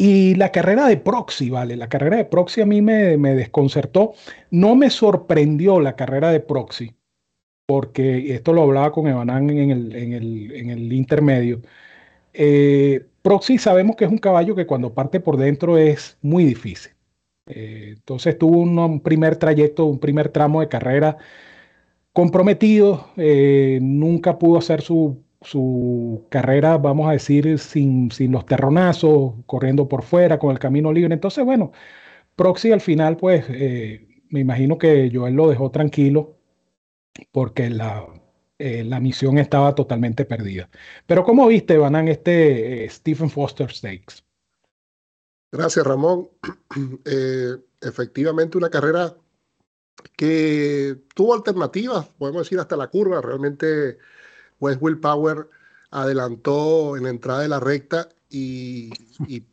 Y 0.01 0.37
la 0.37 0.53
carrera 0.53 0.87
de 0.87 0.97
Proxy, 0.97 1.51
¿vale? 1.51 1.77
La 1.77 1.89
carrera 1.89 2.17
de 2.19 2.25
Proxy 2.25 2.61
a 2.61 2.67
mí 2.67 2.81
me, 2.81 3.17
desconcertó. 3.35 4.15
No 4.51 4.77
me 4.77 4.91
sorprendió 4.91 5.81
la 5.81 5.97
carrera 5.97 6.31
de 6.31 6.39
Proxy, 6.39 6.95
porque 7.67 8.33
esto 8.35 8.53
lo 8.53 8.63
hablaba 8.63 8.93
con 8.93 9.09
Evanán 9.09 9.51
en 9.51 9.71
el, 10.13 10.93
intermedio. 10.93 11.63
Eh, 12.33 13.07
Proxy 13.23 13.59
sabemos 13.59 13.97
que 13.97 14.05
es 14.05 14.11
un 14.11 14.19
caballo 14.19 14.55
que 14.55 14.67
cuando 14.67 14.95
parte 14.95 15.21
por 15.21 15.37
dentro 15.37 15.77
es 15.79 16.17
muy 16.23 16.45
difícil. 16.45 16.93
Eh, 17.47 17.95
entonces 17.97 18.39
tuvo 18.39 18.59
un, 18.61 19.01
primer 19.01 19.37
trayecto, 19.37 19.87
un 19.87 19.99
primer 19.99 20.29
tramo 20.29 20.61
de 20.61 20.69
carrera 20.69 21.17
comprometido, 22.13 23.09
eh, 23.17 23.79
nunca 23.83 24.39
pudo 24.39 24.59
hacer 24.59 24.83
su 24.83 25.25
su 25.41 26.27
carrera, 26.31 26.79
vamos 26.79 27.09
a 27.09 27.13
decir, 27.13 27.59
sin, 27.59 28.11
sin 28.11 28.33
los 28.33 28.47
terronazos, 28.47 29.35
corriendo 29.47 29.89
por 29.89 30.03
fuera, 30.03 30.39
con 30.39 30.51
el 30.51 30.59
camino 30.59 30.93
libre. 30.93 31.15
Entonces, 31.15 31.45
bueno, 31.45 31.73
Proxy 32.37 32.73
al 32.73 32.81
final, 32.81 33.17
pues, 33.17 33.45
eh, 33.49 34.07
me 34.31 34.41
imagino 34.41 34.79
que 34.79 35.11
Joel 35.13 35.35
lo 35.35 35.49
dejó 35.49 35.71
tranquilo 35.71 36.37
porque 37.33 37.71
la, 37.71 38.07
eh, 38.59 38.85
la 38.85 39.01
misión 39.01 39.39
estaba 39.39 39.75
totalmente 39.75 40.25
perdida. 40.25 40.69
Pero 41.07 41.25
¿cómo 41.25 41.47
viste, 41.47 41.79
Banan, 41.79 42.09
este 42.09 42.85
eh, 42.85 42.91
Stephen 42.91 43.31
Foster 43.31 43.73
Stakes? 43.73 44.25
Gracias, 45.51 45.87
Ramón. 45.87 46.29
efectivamente, 47.81 48.59
una 48.59 48.71
carrera 48.71 49.17
que 50.17 50.97
tuvo 51.15 51.35
alternativas, 51.35 52.09
podemos 52.19 52.43
decir, 52.43 52.59
hasta 52.59 52.77
la 52.77 52.89
curva. 52.89 53.21
Realmente 53.21 53.99
West 54.61 54.79
Will 54.81 54.99
Power 54.99 55.49
adelantó 55.91 56.97
en 56.97 57.05
la 57.05 57.11
entrada 57.11 57.41
de 57.41 57.49
la 57.49 57.61
recta 57.61 58.09
y, 58.31 58.91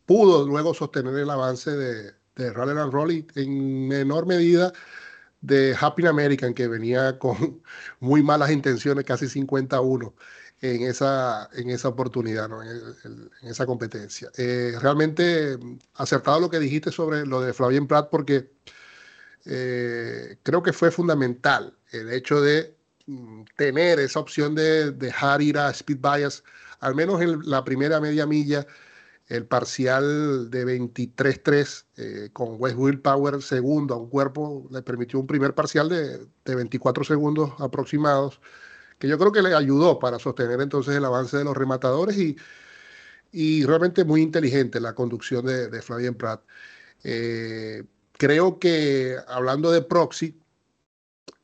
pudo 0.06 0.46
luego 0.48 0.74
sostener 0.74 1.16
el 1.16 1.30
avance 1.30 1.72
de, 1.72 2.12
de 2.36 2.54
Rally 2.54 2.78
and 2.78 2.92
Roll 2.92 3.26
en 3.36 3.88
menor 3.88 4.26
medida 4.26 4.74
de 5.42 5.76
Happy 5.80 6.06
American, 6.06 6.54
que 6.54 6.68
venía 6.68 7.18
con 7.20 7.62
muy 8.00 8.24
malas 8.24 8.52
intenciones, 8.52 9.06
casi 9.06 9.28
51 9.28 10.14
en 10.62 10.84
esa, 10.84 11.50
en 11.54 11.70
esa 11.70 11.90
oportunidad, 11.90 12.50
en, 13.04 13.30
esa 13.44 13.66
competencia. 13.66 14.32
Eh, 14.38 14.74
realmente 14.82 15.58
acertado 15.96 16.40
lo 16.40 16.50
que 16.50 16.60
dijiste 16.60 16.92
sobre 16.92 17.26
lo 17.26 17.42
de 17.42 17.54
Flavien 17.54 17.88
Pratt, 17.88 18.10
porque 18.10 18.52
eh, 19.46 20.38
creo 20.44 20.64
que 20.64 20.74
fue 20.74 20.92
fundamental 20.92 21.78
el 21.92 22.12
hecho 22.12 22.42
de 22.42 22.75
tener 23.56 24.00
esa 24.00 24.20
opción 24.20 24.56
de 24.56 24.92
dejar 24.92 25.42
ir 25.42 25.58
a 25.58 25.70
Speed 25.70 26.00
Bias, 26.00 26.44
al 26.80 26.96
menos 26.96 27.22
en 27.22 27.40
la 27.44 27.64
primera 27.64 28.00
media 28.00 28.26
milla, 28.26 28.66
el 29.28 29.46
parcial 29.46 30.50
de 30.52 30.66
23-3 30.66 31.86
eh, 31.98 32.30
con 32.32 32.56
West 32.60 32.78
Will 32.78 33.00
Power 33.02 33.42
segundo 33.42 33.96
a 33.96 33.98
un 33.98 34.10
cuerpo 34.10 34.68
le 34.70 34.84
permitió 34.84 35.20
un 35.20 35.26
primer 35.26 35.56
parcial 35.56 35.90
de, 35.90 36.28
24 36.56 37.04
segundos 37.04 37.54
aproximados, 37.60 38.40
que 39.00 39.08
yo 39.08 39.18
creo 39.18 39.32
que 39.32 39.42
le 39.42 39.56
ayudó 39.56 40.00
para 40.00 40.20
sostener 40.20 40.62
entonces 40.62 40.96
el 40.96 41.06
avance 41.06 41.38
de 41.38 41.44
los 41.44 41.58
rematadores 41.58 42.18
y, 42.18 42.38
y 43.32 43.66
realmente 43.66 44.06
muy 44.06 44.22
inteligente 44.22 44.80
la 44.80 44.94
conducción 44.94 45.46
de, 45.46 45.70
de 45.70 45.82
Flavien 45.82 46.16
Pratt. 46.16 46.44
Eh, 47.04 47.84
creo 48.14 48.60
que 48.60 49.18
hablando 49.28 49.72
de 49.72 49.82
proxy, 49.82 50.40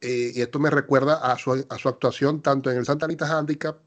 eh, 0.01 0.31
y 0.33 0.41
esto 0.41 0.57
me 0.59 0.71
recuerda 0.71 1.31
a 1.31 1.37
su, 1.37 1.65
a 1.69 1.77
su, 1.77 1.87
actuación 1.87 2.41
tanto 2.41 2.71
en 2.71 2.77
el 2.77 2.85
Santa 2.85 3.05
Anita 3.05 3.37
Handicap 3.37 3.77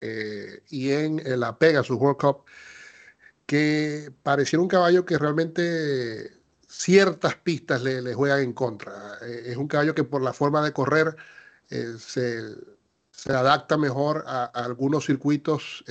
eh, 0.00 0.62
y 0.70 0.92
en, 0.92 1.20
la 1.40 1.58
Pegasus 1.58 1.98
World 1.98 2.20
Cup, 2.20 2.44
que 3.44 4.12
pareciera 4.22 4.62
un 4.62 4.68
caballo 4.68 5.04
que 5.04 5.18
realmente 5.18 6.30
ciertas 6.68 7.34
pistas 7.34 7.82
le, 7.82 8.00
le 8.00 8.14
juegan 8.14 8.40
en 8.40 8.52
contra. 8.52 9.18
Eh, 9.22 9.44
es 9.46 9.56
un 9.56 9.66
caballo 9.66 9.94
que 9.94 10.04
por 10.04 10.22
la 10.22 10.32
forma 10.32 10.62
de 10.64 10.72
correr 10.72 11.16
se, 11.68 12.54
se, 13.10 13.32
adapta 13.32 13.76
mejor 13.76 14.24
a, 14.26 14.44
algunos 14.44 15.04
circuitos 15.04 15.84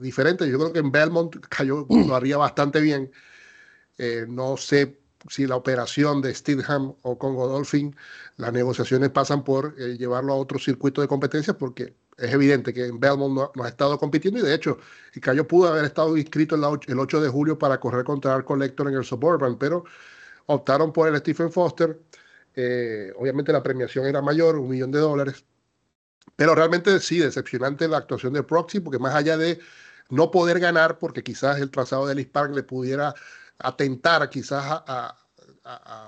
diferentes. 0.00 0.46
Yo 0.48 0.58
creo 0.58 0.72
que 0.72 0.80
en 0.80 0.92
Belmont 0.92 1.34
cayó, 1.48 1.86
lo 1.88 2.14
haría 2.14 2.36
bastante 2.36 2.80
bien. 2.80 3.10
no 4.28 4.56
sé 4.56 5.05
si 5.28 5.46
la 5.46 5.56
operación 5.56 6.20
de 6.22 6.34
Steedham 6.34 6.94
o 7.02 7.18
con 7.18 7.34
Godolphin, 7.34 7.96
las 8.36 8.52
negociaciones 8.52 9.10
pasan 9.10 9.44
por 9.44 9.74
eh, 9.78 9.96
llevarlo 9.98 10.32
a 10.32 10.36
otro 10.36 10.58
circuito 10.58 11.00
de 11.00 11.08
competencias 11.08 11.56
porque 11.56 11.94
es 12.16 12.32
evidente 12.32 12.72
que 12.72 12.86
en 12.86 12.98
Belmont 12.98 13.52
no, 13.54 13.64
ha 13.64 13.68
estado 13.68 13.98
compitiendo 13.98 14.40
y 14.40 14.42
de 14.42 14.54
hecho 14.54 14.78
Cayo 15.20 15.46
pudo 15.46 15.68
haber 15.68 15.84
estado 15.84 16.16
inscrito 16.16 16.54
el 16.54 16.98
8 16.98 17.20
de 17.20 17.28
julio 17.28 17.58
para 17.58 17.78
correr 17.78 18.04
contra 18.04 18.34
el 18.36 18.44
Collector 18.44 18.88
en 18.88 18.94
el 18.94 19.04
Suburban, 19.04 19.58
pero 19.58 19.84
optaron 20.46 20.92
por 20.92 21.08
el 21.08 21.16
Stephen 21.18 21.50
Foster. 21.50 22.00
Eh, 22.54 23.12
obviamente 23.16 23.52
la 23.52 23.62
premiación 23.62 24.06
era 24.06 24.22
mayor, 24.22 24.56
un 24.56 24.68
millón 24.68 24.90
de 24.90 24.98
dólares, 24.98 25.44
pero 26.36 26.54
realmente 26.54 27.00
sí, 27.00 27.18
decepcionante 27.18 27.86
la 27.88 27.98
actuación 27.98 28.32
de 28.32 28.42
Proxy 28.42 28.80
porque 28.80 28.98
más 28.98 29.14
allá 29.14 29.36
de 29.36 29.58
no 30.08 30.30
poder 30.30 30.60
ganar 30.60 30.98
porque 30.98 31.22
quizás 31.22 31.60
el 31.60 31.70
trazado 31.70 32.06
de 32.06 32.14
Ellis 32.14 32.26
Park 32.26 32.54
le 32.54 32.62
pudiera 32.62 33.14
atentar 33.58 34.28
quizás 34.30 34.64
a, 34.66 35.16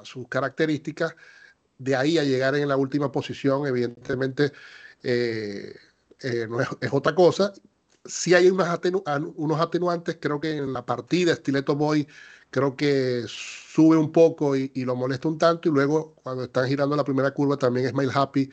sus 0.04 0.28
características, 0.28 1.16
de 1.78 1.96
ahí 1.96 2.18
a 2.18 2.24
llegar 2.24 2.54
en 2.54 2.68
la 2.68 2.76
última 2.76 3.10
posición, 3.10 3.66
evidentemente 3.66 4.52
eh, 5.02 5.74
eh, 6.20 6.46
no 6.48 6.60
es, 6.60 6.68
otra 6.92 7.14
cosa. 7.14 7.52
Si 8.04 8.34
hay 8.34 8.48
unos, 8.48 8.68
unos 9.36 9.60
atenuantes, 9.60 10.18
creo 10.20 10.40
que 10.40 10.56
en 10.58 10.72
la 10.72 10.86
partida 10.86 11.34
Stiletto 11.34 11.74
Boy 11.74 12.06
creo 12.50 12.76
que 12.76 13.24
sube 13.26 13.96
un 13.96 14.12
poco 14.12 14.56
y, 14.56 14.70
lo 14.84 14.96
molesta 14.96 15.28
un 15.28 15.38
tanto 15.38 15.68
y 15.68 15.72
luego 15.72 16.14
cuando 16.22 16.44
están 16.44 16.68
girando 16.68 16.96
la 16.96 17.04
primera 17.04 17.32
curva 17.32 17.56
también 17.56 17.88
Smile 17.90 18.12
Happy 18.14 18.50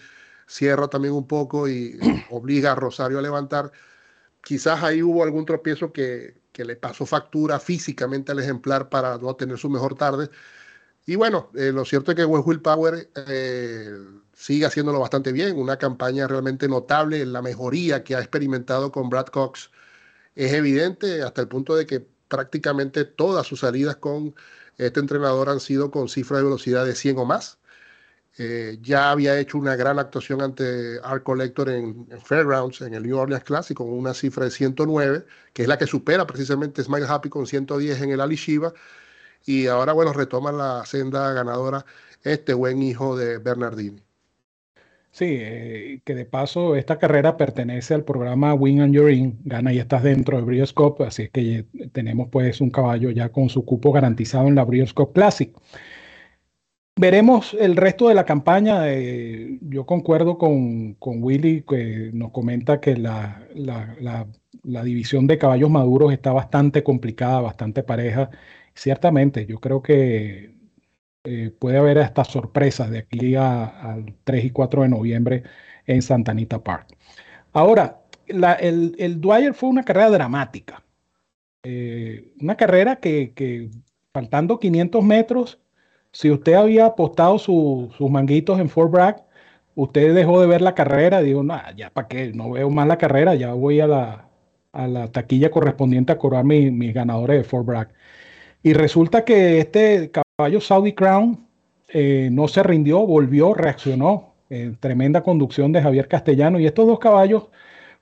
cierra 0.47 0.87
también 0.87 1.13
un 1.13 1.27
poco 1.27 1.67
y 1.67 1.97
obliga 2.29 2.73
a 2.73 2.75
Rosario 2.75 3.19
a 3.19 3.21
levantar. 3.21 3.71
Quizás 4.43 4.83
ahí 4.83 5.01
hubo 5.01 5.23
algún 5.23 5.45
tropiezo 5.45 5.91
que, 5.91 6.35
que 6.55 6.63
le 6.65 6.77
pasó 6.77 7.05
factura 7.05 7.59
físicamente 7.59 8.31
al 8.31 8.39
ejemplar 8.39 8.87
para 8.89 9.17
no 9.17 9.35
tener 9.35 9.57
su 9.57 9.69
mejor 9.69 9.95
tarde. 9.95 10.29
Y 11.05 11.15
bueno, 11.17 11.51
eh, 11.55 11.71
lo 11.73 11.83
cierto 11.85 12.11
es 12.11 12.15
que 12.17 12.25
Will 12.25 12.61
Power 12.61 13.09
eh, 13.27 13.91
sigue 14.33 14.65
haciéndolo 14.65 14.99
bastante 15.01 15.33
bien, 15.33 15.57
una 15.57 15.77
campaña 15.77 16.27
realmente 16.27 16.67
notable, 16.69 17.25
la 17.25 17.41
mejoría 17.41 18.03
que 18.05 18.15
ha 18.15 18.19
experimentado 18.19 18.91
con 18.91 19.09
Brad 19.09 19.27
Cox 19.27 19.69
es 20.35 20.53
evidente 20.53 21.23
hasta 21.23 21.41
el 21.41 21.49
punto 21.49 21.75
de 21.75 21.85
que 21.85 22.07
prácticamente 22.29 23.05
todas 23.05 23.47
sus 23.47 23.61
salidas 23.61 23.97
con 23.97 24.35
este 24.77 24.99
entrenador 25.01 25.49
han 25.49 25.59
sido 25.59 25.91
con 25.91 26.09
cifras 26.09 26.39
de 26.39 26.45
velocidad 26.45 26.85
de 26.85 26.95
100 26.95 27.19
o 27.19 27.25
más. 27.25 27.59
Eh, 28.37 28.77
ya 28.81 29.11
había 29.11 29.39
hecho 29.39 29.57
una 29.57 29.77
gran 29.77 29.97
actuación 29.97 30.41
ante 30.41 30.99
Art 31.03 31.23
Collector 31.23 31.69
en, 31.69 32.05
Fairgrounds, 32.21 32.81
en 32.81 32.93
el 32.93 33.03
New 33.03 33.17
Orleans 33.17 33.45
Classic, 33.45 33.77
con 33.77 33.89
una 33.89 34.13
cifra 34.13 34.45
de 34.45 34.51
109, 34.51 35.25
que 35.53 35.61
es 35.61 35.67
la 35.67 35.77
que 35.77 35.87
supera 35.87 36.27
precisamente 36.27 36.83
Smile 36.83 37.05
Happy 37.07 37.29
con 37.29 37.47
110 37.47 38.01
en 38.01 38.11
el 38.11 38.19
Ali 38.21 38.35
Shiva. 38.35 38.73
Y 39.45 39.67
ahora, 39.67 39.93
bueno, 39.93 40.11
retoma 40.11 40.51
la 40.51 40.85
senda 40.85 41.31
ganadora 41.33 41.85
este 42.23 42.53
buen 42.53 42.81
hijo 42.81 43.15
de 43.15 43.37
Bernardini. 43.37 44.01
Sí, 45.11 45.37
eh, 45.39 46.01
que 46.03 46.13
de 46.13 46.25
paso 46.25 46.75
esta 46.75 46.99
carrera 46.99 47.37
pertenece 47.37 47.93
al 47.93 48.03
programa 48.03 48.53
Win 48.53 48.81
and 48.81 48.93
Your 48.93 49.09
In, 49.09 49.39
gana 49.45 49.71
y 49.71 49.79
estás 49.79 50.03
dentro 50.03 50.35
del 50.35 50.45
Breeders' 50.45 50.73
Cup, 50.73 51.03
así 51.03 51.23
es 51.23 51.29
que 51.29 51.65
tenemos 51.93 52.27
pues 52.29 52.59
un 52.59 52.69
caballo 52.69 53.11
ya 53.11 53.29
con 53.29 53.47
su 53.47 53.63
cupo 53.63 53.93
garantizado 53.93 54.47
en 54.49 54.55
la 54.55 54.65
Breeders' 54.65 54.93
Classic. 55.13 55.53
Veremos 56.97 57.53
el 57.59 57.75
resto 57.75 58.07
de 58.07 58.15
la 58.15 58.25
campaña. 58.25 58.89
Eh, 58.89 59.59
yo 59.61 59.85
concuerdo 59.85 60.37
con, 60.37 60.93
con, 60.93 61.21
Willy 61.21 61.63
que 61.63 62.11
nos 62.13 62.31
comenta 62.31 62.79
que 62.79 62.95
la, 62.95 63.45
la, 63.53 63.95
la, 64.63 64.83
división 64.83 65.27
de 65.27 65.37
caballos 65.37 65.69
maduros 65.69 66.13
está 66.13 66.31
bastante 66.31 66.83
complicada, 66.83 67.41
bastante 67.41 67.83
pareja. 67.83 68.29
Ciertamente, 68.73 69.45
yo 69.45 69.59
creo 69.59 69.81
que 69.81 70.55
eh, 71.25 71.51
puede 71.59 71.77
haber 71.79 71.99
hasta 71.99 72.23
sorpresas 72.23 72.89
de 72.91 72.99
aquí 72.99 73.35
al 73.35 74.15
3 74.23 74.45
y 74.45 74.51
4 74.51 74.83
de 74.83 74.89
noviembre 74.89 75.43
en 75.87 76.01
Santa 76.01 76.31
Anita 76.31 76.63
Park. 76.63 76.87
Ahora, 77.51 78.03
el, 78.27 78.95
el, 78.97 79.21
Dwyer 79.21 79.53
fue 79.53 79.69
una 79.69 79.83
carrera 79.83 80.11
dramática. 80.11 80.83
Eh, 81.63 82.33
una 82.39 82.55
carrera 82.55 82.97
que, 82.97 83.69
faltando 84.13 84.59
500 84.59 85.03
metros, 85.03 85.59
si 86.15 86.31
usted 86.31 86.53
había 86.53 86.85
apostado 86.85 87.37
sus 87.37 88.09
manguitos 88.09 88.57
en 88.61 88.69
Fort 88.69 88.89
Bragg, 88.89 89.25
usted 89.75 90.15
dejó 90.15 90.39
de 90.39 90.47
ver 90.47 90.61
la 90.61 90.73
carrera. 90.73 91.21
Digo, 91.21 91.43
no, 91.43 91.59
ya 91.75 91.89
para 91.89 92.07
qué, 92.07 92.31
no 92.33 92.51
veo 92.51 92.69
más 92.69 92.87
la 92.87 92.97
carrera, 92.97 93.35
ya 93.35 93.53
voy 93.53 93.81
a 93.81 93.87
la, 93.87 94.29
a 94.71 94.87
la 94.87 95.11
taquilla 95.11 95.51
correspondiente 95.51 96.13
a 96.13 96.17
cobrar 96.17 96.45
mis 96.45 96.93
ganadores 96.93 97.39
de 97.39 97.43
Fort 97.43 97.65
Bragg. 97.65 97.89
Y 98.63 98.71
resulta 98.71 99.25
que 99.25 99.59
este 99.59 100.09
caballo 100.09 100.61
Saudi 100.61 100.93
Crown 100.93 101.45
eh, 101.89 102.29
no 102.31 102.47
se 102.47 102.63
rindió, 102.63 103.05
volvió, 103.05 103.53
reaccionó. 103.53 104.35
Eh, 104.49 104.73
tremenda 104.79 105.21
conducción 105.21 105.73
de 105.73 105.81
Javier 105.81 106.07
Castellano. 106.07 106.61
Y 106.61 106.65
estos 106.65 106.87
dos 106.87 106.99
caballos, 106.99 107.49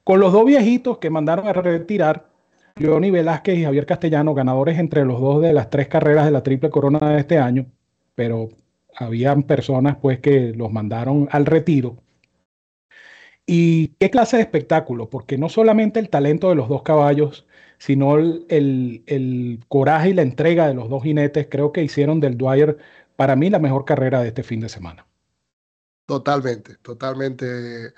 con 0.04 0.20
los 0.20 0.32
dos 0.32 0.46
viejitos 0.46 1.00
que 1.00 1.10
mandaron 1.10 1.48
a 1.48 1.54
retirar, 1.54 2.28
Johnny 2.80 3.10
Velázquez 3.10 3.58
y 3.58 3.64
Javier 3.64 3.88
Castellano, 3.88 4.36
ganadores 4.36 4.78
entre 4.78 5.04
los 5.04 5.20
dos 5.20 5.42
de 5.42 5.52
las 5.54 5.72
tres 5.72 5.88
carreras 5.88 6.26
de 6.26 6.32
la 6.32 6.44
Triple 6.44 6.70
Corona 6.70 7.00
de 7.00 7.20
este 7.20 7.40
año, 7.40 7.66
pero 8.16 8.50
habían 8.96 9.44
personas 9.44 9.98
pues 10.02 10.20
que 10.20 10.54
los 10.54 10.72
mandaron 10.72 11.28
al 11.32 11.46
retiro. 11.46 11.98
¿Y 13.46 13.90
qué 14.00 14.10
clase 14.10 14.38
de 14.38 14.44
espectáculo? 14.44 15.10
Porque 15.10 15.38
no 15.38 15.50
solamente 15.50 16.00
el 16.00 16.10
talento 16.10 16.50
de 16.50 16.56
los 16.56 16.70
dos 16.70 16.84
caballos, 16.84 17.46
sino 17.78 18.18
el, 18.18 19.60
coraje 19.68 20.10
y 20.10 20.14
la 20.14 20.22
entrega 20.22 20.68
de 20.68 20.74
los 20.74 20.90
dos 20.90 21.04
jinetes 21.04 21.48
creo 21.50 21.74
que 21.74 21.84
hicieron 21.84 22.22
del 22.22 22.38
Dwyer 22.38 22.78
para 23.18 23.36
mí 23.36 23.50
la 23.50 23.60
mejor 23.60 23.84
carrera 23.84 24.22
de 24.22 24.30
este 24.30 24.44
fin 24.44 24.62
de 24.62 24.70
semana. 24.70 25.06
Totalmente, 26.06 26.78
totalmente. 26.78 27.94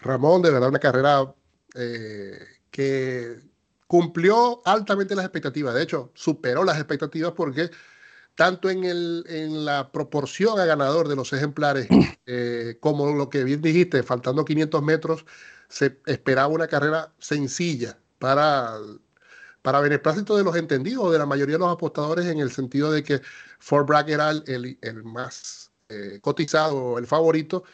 Ramón, 0.00 0.42
de 0.42 0.50
verdad 0.50 0.68
una 0.68 0.78
carrera 0.78 1.34
eh, 1.74 2.38
que 2.70 3.38
cumplió 3.86 4.60
altamente 4.66 5.14
las 5.14 5.24
expectativas. 5.24 5.74
De 5.74 5.82
hecho, 5.82 6.10
superó 6.14 6.64
las 6.64 6.76
expectativas 6.76 7.32
porque 7.32 7.70
tanto 8.34 8.70
en, 8.70 8.84
el, 8.84 9.24
en 9.28 9.64
la 9.64 9.92
proporción 9.92 10.58
a 10.58 10.64
ganador 10.64 11.08
de 11.08 11.16
los 11.16 11.32
ejemplares, 11.32 11.88
eh, 12.26 12.76
como 12.80 13.12
lo 13.12 13.28
que 13.30 13.44
bien 13.44 13.62
dijiste, 13.62 14.02
faltando 14.02 14.44
500 14.44 14.82
metros, 14.82 15.24
se 15.68 15.98
esperaba 16.06 16.48
una 16.48 16.68
carrera 16.68 17.12
sencilla 17.18 17.98
para 18.18 18.78
para 19.64 19.80
beneplácito 19.80 20.36
de 20.36 20.44
los 20.44 20.56
entendidos, 20.56 21.10
de 21.10 21.18
la 21.18 21.24
mayoría 21.24 21.54
de 21.54 21.60
los 21.60 21.72
apostadores, 21.72 22.26
en 22.26 22.38
el 22.38 22.52
sentido 22.52 22.92
de 22.92 23.02
que 23.02 23.22
Fort 23.58 23.88
Bragg 23.88 24.10
era 24.10 24.30
el, 24.30 24.78
el, 24.82 25.04
más 25.04 25.72
eh, 25.88 26.18
cotizado, 26.20 26.98
el 26.98 27.06
favorito. 27.06 27.64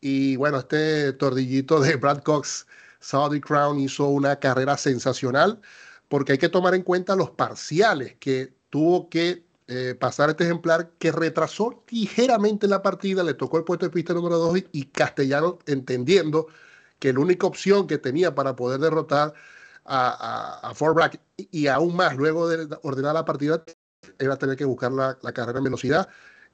Y 0.00 0.36
bueno, 0.36 0.58
este 0.58 1.12
tordillito 1.14 1.80
de 1.80 1.96
Brad 1.96 2.22
Cox, 2.22 2.68
Saudi 3.00 3.40
Crown, 3.40 3.80
hizo 3.80 4.06
una 4.06 4.38
carrera 4.38 4.76
sensacional, 4.76 5.60
porque 6.08 6.32
hay 6.32 6.38
que 6.38 6.48
tomar 6.48 6.76
en 6.76 6.82
cuenta 6.82 7.16
los 7.16 7.30
parciales 7.30 8.14
que 8.20 8.54
tuvo 8.70 9.08
que 9.10 9.44
eh, 9.70 9.94
pasar 9.94 10.30
este 10.30 10.44
ejemplar, 10.44 10.92
que 10.98 11.12
retrasó 11.12 11.84
ligeramente 11.90 12.66
la 12.66 12.80
partida, 12.80 13.22
le 13.22 13.34
tocó 13.34 13.58
el 13.58 13.64
puesto 13.64 13.84
de 13.84 13.92
pista 13.92 14.14
número 14.14 14.38
2 14.38 14.64
y 14.72 14.86
Castellano 14.86 15.58
entendiendo 15.66 16.46
que 16.98 17.12
la 17.12 17.20
única 17.20 17.46
opción 17.46 17.86
que 17.86 17.98
tenía 17.98 18.34
para 18.34 18.56
poder 18.56 18.80
derrotar 18.80 19.34
a, 19.84 20.70
a, 20.70 20.92
Bragg 20.92 21.20
y, 21.36 21.66
aún 21.66 21.94
más 21.96 22.16
luego 22.16 22.48
de 22.48 22.78
ordenar 22.82 23.12
la 23.14 23.26
partida 23.26 23.62
era 24.18 24.36
tener 24.38 24.56
que 24.56 24.64
buscar 24.64 24.90
la, 24.90 25.18
carrera 25.34 25.58
en 25.58 25.64
velocidad. 25.64 26.08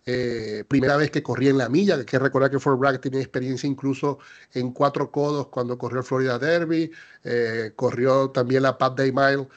Eh, 0.07 0.65
primera 0.69 0.97
vez 0.97 1.11
que 1.13 1.23
corría 1.23 1.51
en 1.51 1.59
la 1.59 1.69
milla, 1.69 1.95
hay 1.95 2.05
que 2.05 2.19
recordar 2.19 2.51
que 2.51 2.59
Fort 2.59 2.81
Bragg 2.81 3.01
tiene 3.01 3.21
experiencia 3.21 3.69
incluso 3.69 4.19
en 4.55 4.73
cuatro 4.73 5.13
codos 5.13 5.49
cuando 5.49 5.79
corrió 5.79 6.01
el 6.01 6.05
Florida 6.05 6.39
Derby, 6.39 6.91
eh, 7.23 7.73
corrió 7.77 8.31
también 8.31 8.65
la 8.65 8.77
Pat 8.77 8.99
Day 8.99 9.13
Mile 9.13 9.49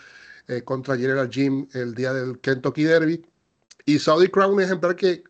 contra 0.63 0.96
General 0.96 1.30
Jim 1.30 1.67
el 1.74 1.96
día 1.96 2.13
del 2.13 2.39
Kentucky 2.39 2.84
Derby. 2.84 3.26
Y 3.88 4.00
Saudi 4.00 4.28
Crown, 4.28 4.56
un 4.56 4.62
ejemplar 4.62 4.97
que 4.97 5.23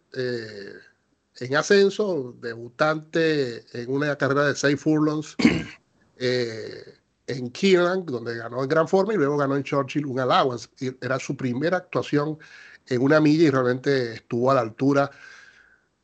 en 1.39 1.55
ascenso, 1.55 2.35
debutante 2.41 3.63
en 3.79 3.91
una 3.91 4.17
carrera 4.17 4.47
de 4.47 4.55
seis 4.55 4.81
furlongs, 4.81 5.35
en 6.17 7.51
Keeneland, 7.51 8.09
donde 8.09 8.35
ganó 8.35 8.63
en 8.63 8.67
gran 8.67 8.87
forma, 8.87 9.13
y 9.13 9.17
luego 9.17 9.37
ganó 9.37 9.55
en 9.55 9.61
Churchill 9.61 10.07
un 10.07 10.19
allowance. 10.19 10.69
Era 10.99 11.19
su 11.19 11.37
primera 11.37 11.77
actuación 11.77 12.39
en 12.87 13.03
una 13.03 13.19
milla 13.19 13.43
y 13.43 13.49
realmente 13.51 14.13
estuvo 14.15 14.49
a 14.49 14.55
la 14.55 14.61
altura, 14.61 15.11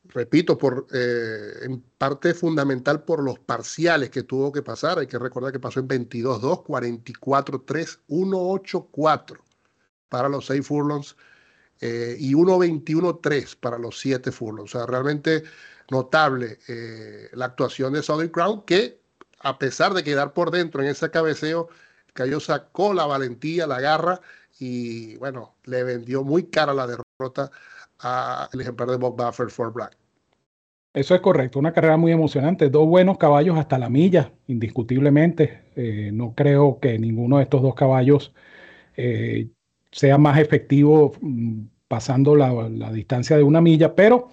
repito, 0.04 0.56
por, 0.56 0.86
eh, 0.92 1.54
en 1.62 1.80
parte 1.98 2.34
fundamental 2.34 3.02
por 3.02 3.20
los 3.20 3.40
parciales 3.40 4.10
que 4.10 4.22
tuvo 4.22 4.52
que 4.52 4.62
pasar. 4.62 5.00
Hay 5.00 5.08
que 5.08 5.18
recordar 5.18 5.50
que 5.50 5.58
pasó 5.58 5.80
en 5.80 5.88
22-2, 5.88 6.62
44-3, 6.62 7.98
1-8-4 8.06 9.40
para 10.08 10.28
los 10.28 10.46
6 10.46 10.64
furlongs 10.64 11.16
eh, 11.80 12.16
y 12.18 12.34
1-21-3 12.34 13.56
para 13.56 13.78
los 13.78 13.98
7 14.00 14.32
furlongs. 14.32 14.74
O 14.74 14.78
sea, 14.78 14.86
realmente 14.86 15.42
notable 15.90 16.58
eh, 16.68 17.28
la 17.32 17.46
actuación 17.46 17.92
de 17.92 18.02
Southern 18.02 18.30
Crown, 18.30 18.62
que 18.62 19.00
a 19.40 19.58
pesar 19.58 19.92
de 19.94 20.02
quedar 20.02 20.32
por 20.32 20.50
dentro 20.50 20.82
en 20.82 20.88
ese 20.88 21.10
cabeceo, 21.10 21.68
Cayo 22.14 22.40
sacó 22.40 22.94
la 22.94 23.06
valentía, 23.06 23.66
la 23.66 23.80
garra 23.80 24.20
y 24.58 25.16
bueno, 25.16 25.56
le 25.64 25.82
vendió 25.84 26.24
muy 26.24 26.44
cara 26.44 26.72
la 26.72 26.86
derrota 26.86 27.50
al 27.98 28.60
ejemplar 28.60 28.90
de 28.90 28.96
Bob 28.96 29.16
Buffer 29.16 29.50
for 29.50 29.72
Black. 29.72 29.96
Eso 30.94 31.16
es 31.16 31.20
correcto, 31.20 31.58
una 31.58 31.72
carrera 31.72 31.96
muy 31.96 32.12
emocionante, 32.12 32.70
dos 32.70 32.86
buenos 32.86 33.18
caballos 33.18 33.58
hasta 33.58 33.78
la 33.78 33.90
milla, 33.90 34.32
indiscutiblemente. 34.46 35.64
Eh, 35.74 36.10
no 36.12 36.34
creo 36.36 36.78
que 36.78 37.00
ninguno 37.00 37.38
de 37.38 37.42
estos 37.42 37.62
dos 37.62 37.74
caballos 37.74 38.32
eh, 38.96 39.48
sea 39.94 40.18
más 40.18 40.38
efectivo 40.38 41.12
mm, 41.20 41.60
pasando 41.86 42.34
la, 42.34 42.52
la, 42.68 42.92
distancia 42.92 43.36
de 43.36 43.44
una 43.44 43.60
milla, 43.60 43.94
pero 43.94 44.28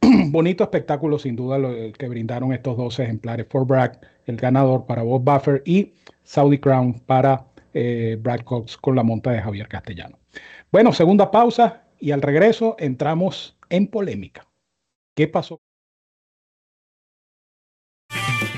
bonito 0.28 0.64
espectáculo 0.64 1.18
sin 1.18 1.36
duda 1.36 1.58
lo 1.58 1.92
que 1.92 2.08
brindaron 2.08 2.54
estos 2.54 2.76
dos 2.78 2.98
ejemplares. 2.98 3.46
For 3.50 3.66
Bragg, 3.66 4.00
el 4.24 4.36
ganador 4.36 4.86
para 4.86 5.02
Bob 5.02 5.22
Buffer 5.22 5.62
y 5.66 5.92
Saudi 6.22 6.58
Crown 6.58 7.00
para 7.00 7.44
eh, 7.74 8.16
Brad 8.18 8.40
Cox 8.40 8.78
con 8.78 8.96
la 8.96 9.02
monta 9.02 9.30
de 9.30 9.42
Javier 9.42 9.68
Castellano. 9.68 10.18
Bueno, 10.72 10.90
segunda 10.92 11.30
pausa 11.30 11.82
y 12.00 12.10
al 12.10 12.22
regreso 12.22 12.74
entramos 12.78 13.58
en 13.68 13.88
polémica. 13.88 14.46
¿Qué 15.14 15.28
pasó? 15.28 15.60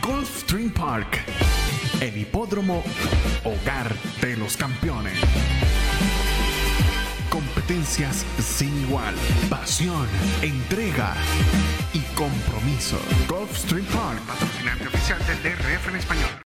Gulfstream 0.00 0.72
Park, 0.72 1.18
el 2.00 2.16
hipódromo 2.16 2.84
hogar 3.44 3.92
de 4.20 4.36
los 4.36 4.56
campeones 4.56 5.18
competencias 7.66 8.24
sin 8.38 8.80
igual, 8.82 9.14
pasión, 9.50 10.06
entrega 10.40 11.14
y 11.92 12.00
compromiso. 12.14 12.96
Golf 13.28 13.50
Street 13.56 13.86
Park, 13.92 14.20
patrocinante 14.26 14.86
oficial 14.86 15.18
del 15.26 15.42
DRF 15.42 15.88
en 15.88 15.96
español. 15.96 16.45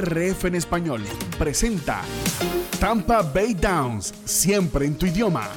DRF 0.00 0.44
en 0.44 0.54
español 0.54 1.02
presenta 1.38 2.02
Tampa 2.78 3.22
Bay 3.22 3.54
Downs, 3.54 4.14
siempre 4.24 4.86
en 4.86 4.96
tu 4.96 5.06
idioma. 5.06 5.48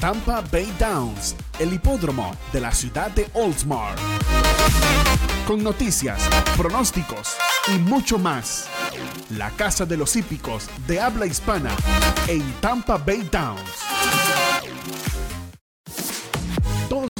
Tampa 0.00 0.42
Bay 0.52 0.70
Downs, 0.78 1.34
el 1.58 1.72
hipódromo 1.72 2.36
de 2.52 2.60
la 2.60 2.72
ciudad 2.72 3.10
de 3.12 3.26
Oldsmar. 3.32 3.94
Con 5.46 5.62
noticias, 5.62 6.28
pronósticos 6.58 7.36
y 7.68 7.78
mucho 7.78 8.18
más. 8.18 8.68
La 9.30 9.50
casa 9.52 9.86
de 9.86 9.96
los 9.96 10.14
hípicos 10.14 10.68
de 10.86 11.00
habla 11.00 11.24
hispana 11.24 11.70
en 12.28 12.42
Tampa 12.60 12.98
Bay 12.98 13.26
Downs 13.32 13.79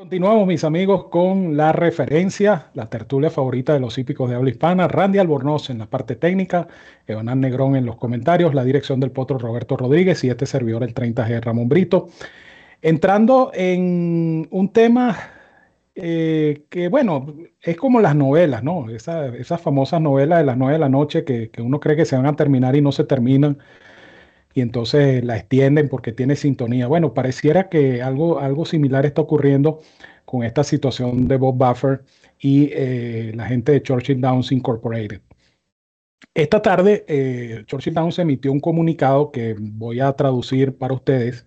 Continuamos, 0.00 0.48
mis 0.48 0.64
amigos, 0.64 1.08
con 1.10 1.58
la 1.58 1.72
referencia, 1.72 2.68
la 2.72 2.86
tertulia 2.86 3.28
favorita 3.28 3.74
de 3.74 3.80
los 3.80 3.98
hípicos 3.98 4.30
de 4.30 4.36
habla 4.36 4.48
hispana. 4.48 4.88
Randy 4.88 5.18
Albornoz 5.18 5.68
en 5.68 5.76
la 5.76 5.90
parte 5.90 6.16
técnica, 6.16 6.68
Evanán 7.06 7.40
Negrón 7.40 7.76
en 7.76 7.84
los 7.84 7.96
comentarios, 7.96 8.54
la 8.54 8.64
dirección 8.64 8.98
del 8.98 9.10
potro 9.10 9.36
Roberto 9.36 9.76
Rodríguez 9.76 10.24
y 10.24 10.30
este 10.30 10.46
servidor, 10.46 10.84
el 10.84 10.94
30G 10.94 11.42
Ramón 11.42 11.68
Brito. 11.68 12.08
Entrando 12.80 13.50
en 13.52 14.48
un 14.50 14.72
tema 14.72 15.18
eh, 15.94 16.64
que, 16.70 16.88
bueno, 16.88 17.34
es 17.60 17.76
como 17.76 18.00
las 18.00 18.16
novelas, 18.16 18.62
¿no? 18.62 18.88
esas 18.88 19.60
famosas 19.60 20.00
novelas 20.00 20.38
de 20.38 20.46
las 20.46 20.56
nueve 20.56 20.72
de 20.72 20.78
la 20.78 20.88
noche 20.88 21.24
que, 21.24 21.50
que 21.50 21.60
uno 21.60 21.78
cree 21.78 21.94
que 21.94 22.06
se 22.06 22.16
van 22.16 22.24
a 22.24 22.36
terminar 22.36 22.74
y 22.74 22.80
no 22.80 22.90
se 22.90 23.04
terminan 23.04 23.58
y 24.54 24.60
entonces 24.60 25.24
la 25.24 25.36
extienden 25.36 25.88
porque 25.88 26.12
tiene 26.12 26.36
sintonía. 26.36 26.86
Bueno, 26.86 27.14
pareciera 27.14 27.68
que 27.68 28.02
algo, 28.02 28.40
algo 28.40 28.64
similar 28.64 29.06
está 29.06 29.22
ocurriendo 29.22 29.80
con 30.24 30.44
esta 30.44 30.64
situación 30.64 31.28
de 31.28 31.36
Bob 31.36 31.56
Buffer 31.56 32.04
y 32.38 32.70
eh, 32.72 33.32
la 33.34 33.46
gente 33.46 33.72
de 33.72 33.82
Churchill 33.82 34.20
Downs 34.20 34.52
Incorporated. 34.52 35.20
Esta 36.34 36.62
tarde, 36.62 37.04
eh, 37.08 37.64
Churchill 37.66 37.94
Downs 37.94 38.18
emitió 38.18 38.52
un 38.52 38.60
comunicado 38.60 39.30
que 39.32 39.56
voy 39.58 40.00
a 40.00 40.12
traducir 40.12 40.76
para 40.76 40.94
ustedes 40.94 41.46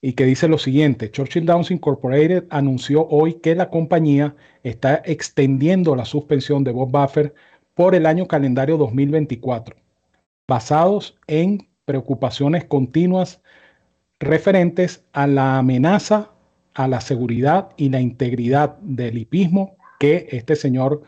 y 0.00 0.12
que 0.12 0.24
dice 0.24 0.48
lo 0.48 0.58
siguiente, 0.58 1.10
Churchill 1.10 1.46
Downs 1.46 1.70
Incorporated 1.70 2.44
anunció 2.50 3.06
hoy 3.08 3.34
que 3.34 3.54
la 3.54 3.70
compañía 3.70 4.36
está 4.62 5.02
extendiendo 5.04 5.96
la 5.96 6.04
suspensión 6.04 6.64
de 6.64 6.72
Bob 6.72 6.90
Buffer 6.90 7.34
por 7.74 7.94
el 7.94 8.06
año 8.06 8.26
calendario 8.26 8.76
2024, 8.76 9.76
basados 10.48 11.16
en 11.26 11.68
preocupaciones 11.86 12.64
continuas 12.66 13.40
referentes 14.20 15.04
a 15.14 15.26
la 15.26 15.56
amenaza 15.56 16.32
a 16.74 16.86
la 16.88 17.00
seguridad 17.00 17.70
y 17.78 17.88
la 17.88 18.00
integridad 18.00 18.76
del 18.80 19.16
hipismo 19.16 19.76
que 19.98 20.28
este 20.30 20.56
señor 20.56 21.02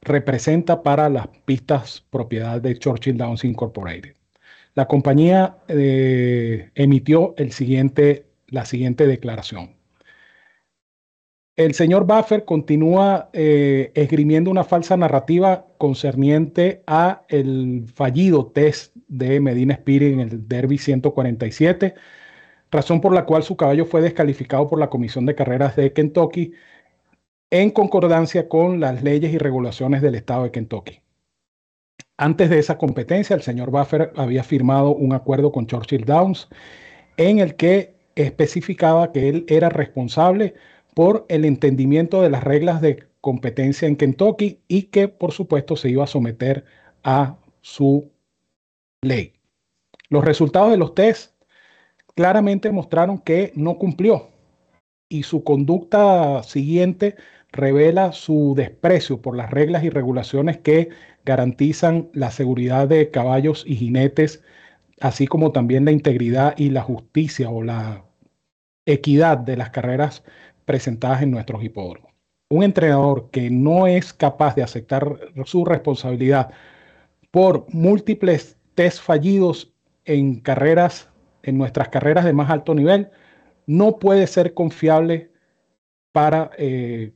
representa 0.00 0.82
para 0.82 1.08
las 1.08 1.26
pistas 1.44 2.04
propiedad 2.10 2.60
de 2.60 2.78
Churchill 2.78 3.16
Downs 3.16 3.44
Incorporated. 3.44 4.14
La 4.74 4.86
compañía 4.86 5.56
eh, 5.68 6.70
emitió 6.74 7.34
el 7.36 7.52
siguiente, 7.52 8.26
la 8.46 8.64
siguiente 8.64 9.06
declaración. 9.06 9.81
El 11.56 11.74
señor 11.74 12.06
Buffer 12.06 12.46
continúa 12.46 13.28
eh, 13.34 13.92
esgrimiendo 13.94 14.50
una 14.50 14.64
falsa 14.64 14.96
narrativa 14.96 15.66
concerniente 15.76 16.82
a 16.86 17.22
el 17.28 17.84
fallido 17.94 18.46
test 18.46 18.96
de 19.08 19.38
Medina 19.38 19.74
Spirit 19.74 20.14
en 20.14 20.20
el 20.20 20.48
Derby 20.48 20.78
147, 20.78 21.94
razón 22.70 23.02
por 23.02 23.12
la 23.12 23.26
cual 23.26 23.42
su 23.42 23.56
caballo 23.58 23.84
fue 23.84 24.00
descalificado 24.00 24.66
por 24.66 24.78
la 24.80 24.88
Comisión 24.88 25.26
de 25.26 25.34
Carreras 25.34 25.76
de 25.76 25.92
Kentucky 25.92 26.52
en 27.50 27.70
concordancia 27.70 28.48
con 28.48 28.80
las 28.80 29.02
leyes 29.02 29.34
y 29.34 29.38
regulaciones 29.38 30.00
del 30.00 30.14
estado 30.14 30.44
de 30.44 30.52
Kentucky. 30.52 31.00
Antes 32.16 32.48
de 32.48 32.60
esa 32.60 32.78
competencia, 32.78 33.36
el 33.36 33.42
señor 33.42 33.70
Buffer 33.70 34.10
había 34.16 34.42
firmado 34.42 34.94
un 34.94 35.12
acuerdo 35.12 35.52
con 35.52 35.66
Churchill 35.66 36.06
Downs 36.06 36.48
en 37.18 37.40
el 37.40 37.56
que 37.56 37.94
especificaba 38.14 39.12
que 39.12 39.28
él 39.28 39.44
era 39.48 39.68
responsable 39.68 40.54
por 40.94 41.26
el 41.28 41.44
entendimiento 41.44 42.22
de 42.22 42.30
las 42.30 42.44
reglas 42.44 42.80
de 42.80 43.04
competencia 43.20 43.88
en 43.88 43.96
Kentucky 43.96 44.60
y 44.68 44.84
que 44.84 45.08
por 45.08 45.32
supuesto 45.32 45.76
se 45.76 45.88
iba 45.88 46.04
a 46.04 46.08
someter 46.08 46.64
a 47.04 47.38
su 47.60 48.10
ley. 49.00 49.32
Los 50.08 50.24
resultados 50.24 50.70
de 50.70 50.76
los 50.76 50.94
test 50.94 51.34
claramente 52.14 52.70
mostraron 52.70 53.18
que 53.18 53.52
no 53.54 53.78
cumplió 53.78 54.28
y 55.08 55.22
su 55.22 55.44
conducta 55.44 56.42
siguiente 56.42 57.16
revela 57.52 58.12
su 58.12 58.54
desprecio 58.56 59.20
por 59.20 59.36
las 59.36 59.50
reglas 59.50 59.84
y 59.84 59.90
regulaciones 59.90 60.58
que 60.58 60.88
garantizan 61.24 62.08
la 62.14 62.30
seguridad 62.30 62.88
de 62.88 63.10
caballos 63.10 63.64
y 63.66 63.76
jinetes, 63.76 64.42
así 65.00 65.26
como 65.26 65.52
también 65.52 65.84
la 65.84 65.92
integridad 65.92 66.54
y 66.56 66.70
la 66.70 66.82
justicia 66.82 67.50
o 67.50 67.62
la 67.62 68.04
equidad 68.86 69.38
de 69.38 69.56
las 69.56 69.70
carreras 69.70 70.24
presentadas 70.64 71.22
en 71.22 71.30
nuestros 71.30 71.62
hipódromos. 71.62 72.12
Un 72.48 72.62
entrenador 72.62 73.30
que 73.30 73.50
no 73.50 73.86
es 73.86 74.12
capaz 74.12 74.54
de 74.54 74.62
aceptar 74.62 75.18
su 75.44 75.64
responsabilidad 75.64 76.50
por 77.30 77.66
múltiples 77.72 78.58
test 78.74 79.00
fallidos 79.00 79.72
en 80.04 80.40
carreras, 80.40 81.08
en 81.42 81.56
nuestras 81.56 81.88
carreras 81.88 82.24
de 82.24 82.32
más 82.32 82.50
alto 82.50 82.74
nivel, 82.74 83.10
no 83.66 83.98
puede 83.98 84.26
ser 84.26 84.54
confiable 84.54 85.30
para 86.12 86.50
eh, 86.58 87.12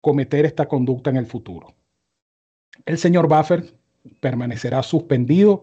cometer 0.00 0.46
esta 0.46 0.66
conducta 0.66 1.10
en 1.10 1.16
el 1.16 1.26
futuro. 1.26 1.74
El 2.84 2.98
señor 2.98 3.28
Buffer 3.28 3.72
permanecerá 4.20 4.82
suspendido, 4.82 5.62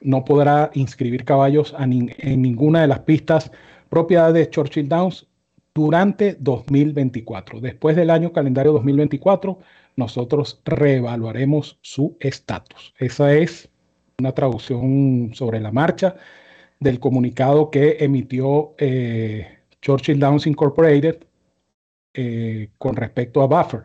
no 0.00 0.24
podrá 0.24 0.70
inscribir 0.74 1.24
caballos 1.24 1.74
en 1.78 2.42
ninguna 2.42 2.82
de 2.82 2.88
las 2.88 3.00
pistas 3.00 3.50
propiedad 3.88 4.34
de 4.34 4.50
Churchill 4.50 4.88
Downs 4.88 5.26
durante 5.74 6.36
2024. 6.38 7.60
Después 7.60 7.96
del 7.96 8.10
año 8.10 8.32
calendario 8.32 8.72
2024, 8.72 9.58
nosotros 9.96 10.60
reevaluaremos 10.64 11.78
su 11.82 12.16
estatus. 12.20 12.94
Esa 12.98 13.34
es 13.34 13.68
una 14.18 14.32
traducción 14.32 15.32
sobre 15.34 15.60
la 15.60 15.72
marcha 15.72 16.16
del 16.78 17.00
comunicado 17.00 17.70
que 17.70 17.96
emitió 18.00 18.74
eh, 18.78 19.58
Churchill 19.82 20.20
Downs 20.20 20.46
Incorporated 20.46 21.24
eh, 22.14 22.70
con 22.78 22.94
respecto 22.96 23.42
a 23.42 23.46
Buffer. 23.46 23.84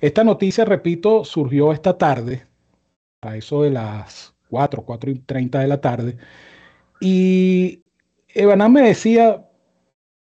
Esta 0.00 0.24
noticia, 0.24 0.64
repito, 0.66 1.24
surgió 1.24 1.72
esta 1.72 1.96
tarde 1.96 2.46
a 3.22 3.36
eso 3.36 3.62
de 3.62 3.70
las 3.70 4.34
4, 4.50 4.82
4 4.82 5.10
y 5.10 5.14
30 5.20 5.60
de 5.60 5.68
la 5.68 5.80
tarde. 5.80 6.16
Y 7.00 7.82
Evanán 8.28 8.72
me 8.72 8.82
decía, 8.82 9.46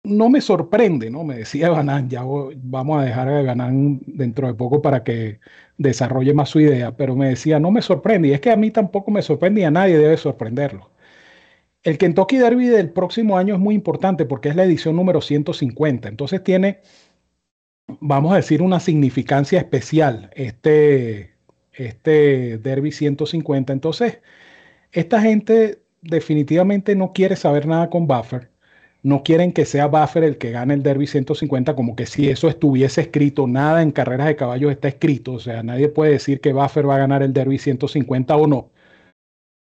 no 0.02 0.30
me 0.30 0.40
sorprende, 0.40 1.10
¿no? 1.10 1.24
Me 1.24 1.36
decía 1.36 1.66
Evanán, 1.68 2.08
ya 2.08 2.22
vamos 2.22 3.00
a 3.00 3.04
dejar 3.04 3.28
a 3.28 3.40
Evanán 3.40 4.00
dentro 4.06 4.48
de 4.48 4.54
poco 4.54 4.82
para 4.82 5.04
que 5.04 5.40
desarrolle 5.78 6.34
más 6.34 6.50
su 6.50 6.60
idea, 6.60 6.96
pero 6.96 7.16
me 7.16 7.28
decía, 7.30 7.58
no 7.60 7.70
me 7.70 7.82
sorprende, 7.82 8.28
y 8.28 8.32
es 8.32 8.40
que 8.40 8.50
a 8.50 8.56
mí 8.56 8.70
tampoco 8.70 9.10
me 9.10 9.22
sorprende 9.22 9.62
y 9.62 9.64
a 9.64 9.70
nadie 9.70 9.98
debe 9.98 10.16
sorprenderlo. 10.16 10.90
El 11.82 11.98
Kentucky 11.98 12.38
Derby 12.38 12.66
del 12.68 12.90
próximo 12.92 13.38
año 13.38 13.54
es 13.54 13.60
muy 13.60 13.74
importante 13.74 14.26
porque 14.26 14.50
es 14.50 14.56
la 14.56 14.64
edición 14.64 14.96
número 14.96 15.20
150, 15.22 16.08
entonces 16.08 16.42
tiene, 16.44 16.80
vamos 18.00 18.32
a 18.32 18.36
decir, 18.36 18.62
una 18.62 18.80
significancia 18.80 19.58
especial 19.58 20.30
este, 20.34 21.34
este 21.72 22.58
Derby 22.58 22.92
150. 22.92 23.72
Entonces, 23.72 24.20
esta 24.92 25.20
gente 25.22 25.82
definitivamente 26.02 26.96
no 26.96 27.12
quiere 27.12 27.36
saber 27.36 27.66
nada 27.66 27.90
con 27.90 28.06
Buffer 28.06 28.50
no 29.02 29.22
quieren 29.22 29.52
que 29.52 29.64
sea 29.64 29.86
Buffer 29.86 30.24
el 30.24 30.38
que 30.38 30.50
gane 30.50 30.74
el 30.74 30.82
Derby 30.82 31.06
150, 31.06 31.74
como 31.74 31.96
que 31.96 32.06
si 32.06 32.28
eso 32.28 32.48
estuviese 32.48 33.02
escrito, 33.02 33.46
nada 33.46 33.82
en 33.82 33.92
carreras 33.92 34.26
de 34.26 34.36
caballos 34.36 34.72
está 34.72 34.88
escrito, 34.88 35.32
o 35.34 35.38
sea, 35.38 35.62
nadie 35.62 35.88
puede 35.88 36.12
decir 36.12 36.40
que 36.40 36.52
Buffer 36.52 36.88
va 36.88 36.96
a 36.96 36.98
ganar 36.98 37.22
el 37.22 37.32
Derby 37.32 37.58
150 37.58 38.36
o 38.36 38.46
no, 38.46 38.70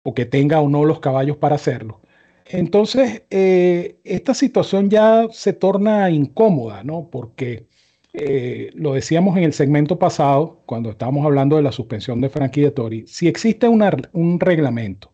o 0.03 0.13
que 0.13 0.25
tenga 0.25 0.61
o 0.61 0.69
no 0.69 0.86
los 0.86 0.99
caballos 0.99 1.38
para 1.38 1.55
hacerlo. 1.55 2.01
Entonces, 2.45 3.23
eh, 3.30 3.99
esta 4.05 4.34
situación 4.34 4.89
ya 4.89 5.28
se 5.32 5.53
torna 5.53 6.09
incómoda, 6.09 6.84
¿no? 6.84 7.09
Porque 7.09 7.67
eh, 8.13 8.71
lo 8.73 8.93
decíamos 8.93 9.38
en 9.38 9.43
el 9.43 9.53
segmento 9.53 9.99
pasado, 9.99 10.61
cuando 10.65 10.91
estábamos 10.91 11.25
hablando 11.25 11.57
de 11.57 11.63
la 11.63 11.71
suspensión 11.73 12.21
de 12.21 12.30
Frankie 12.30 12.61
de 12.61 12.71
Tori, 12.71 13.05
si 13.07 13.28
existe 13.28 13.67
un 13.67 14.39
reglamento 14.39 15.11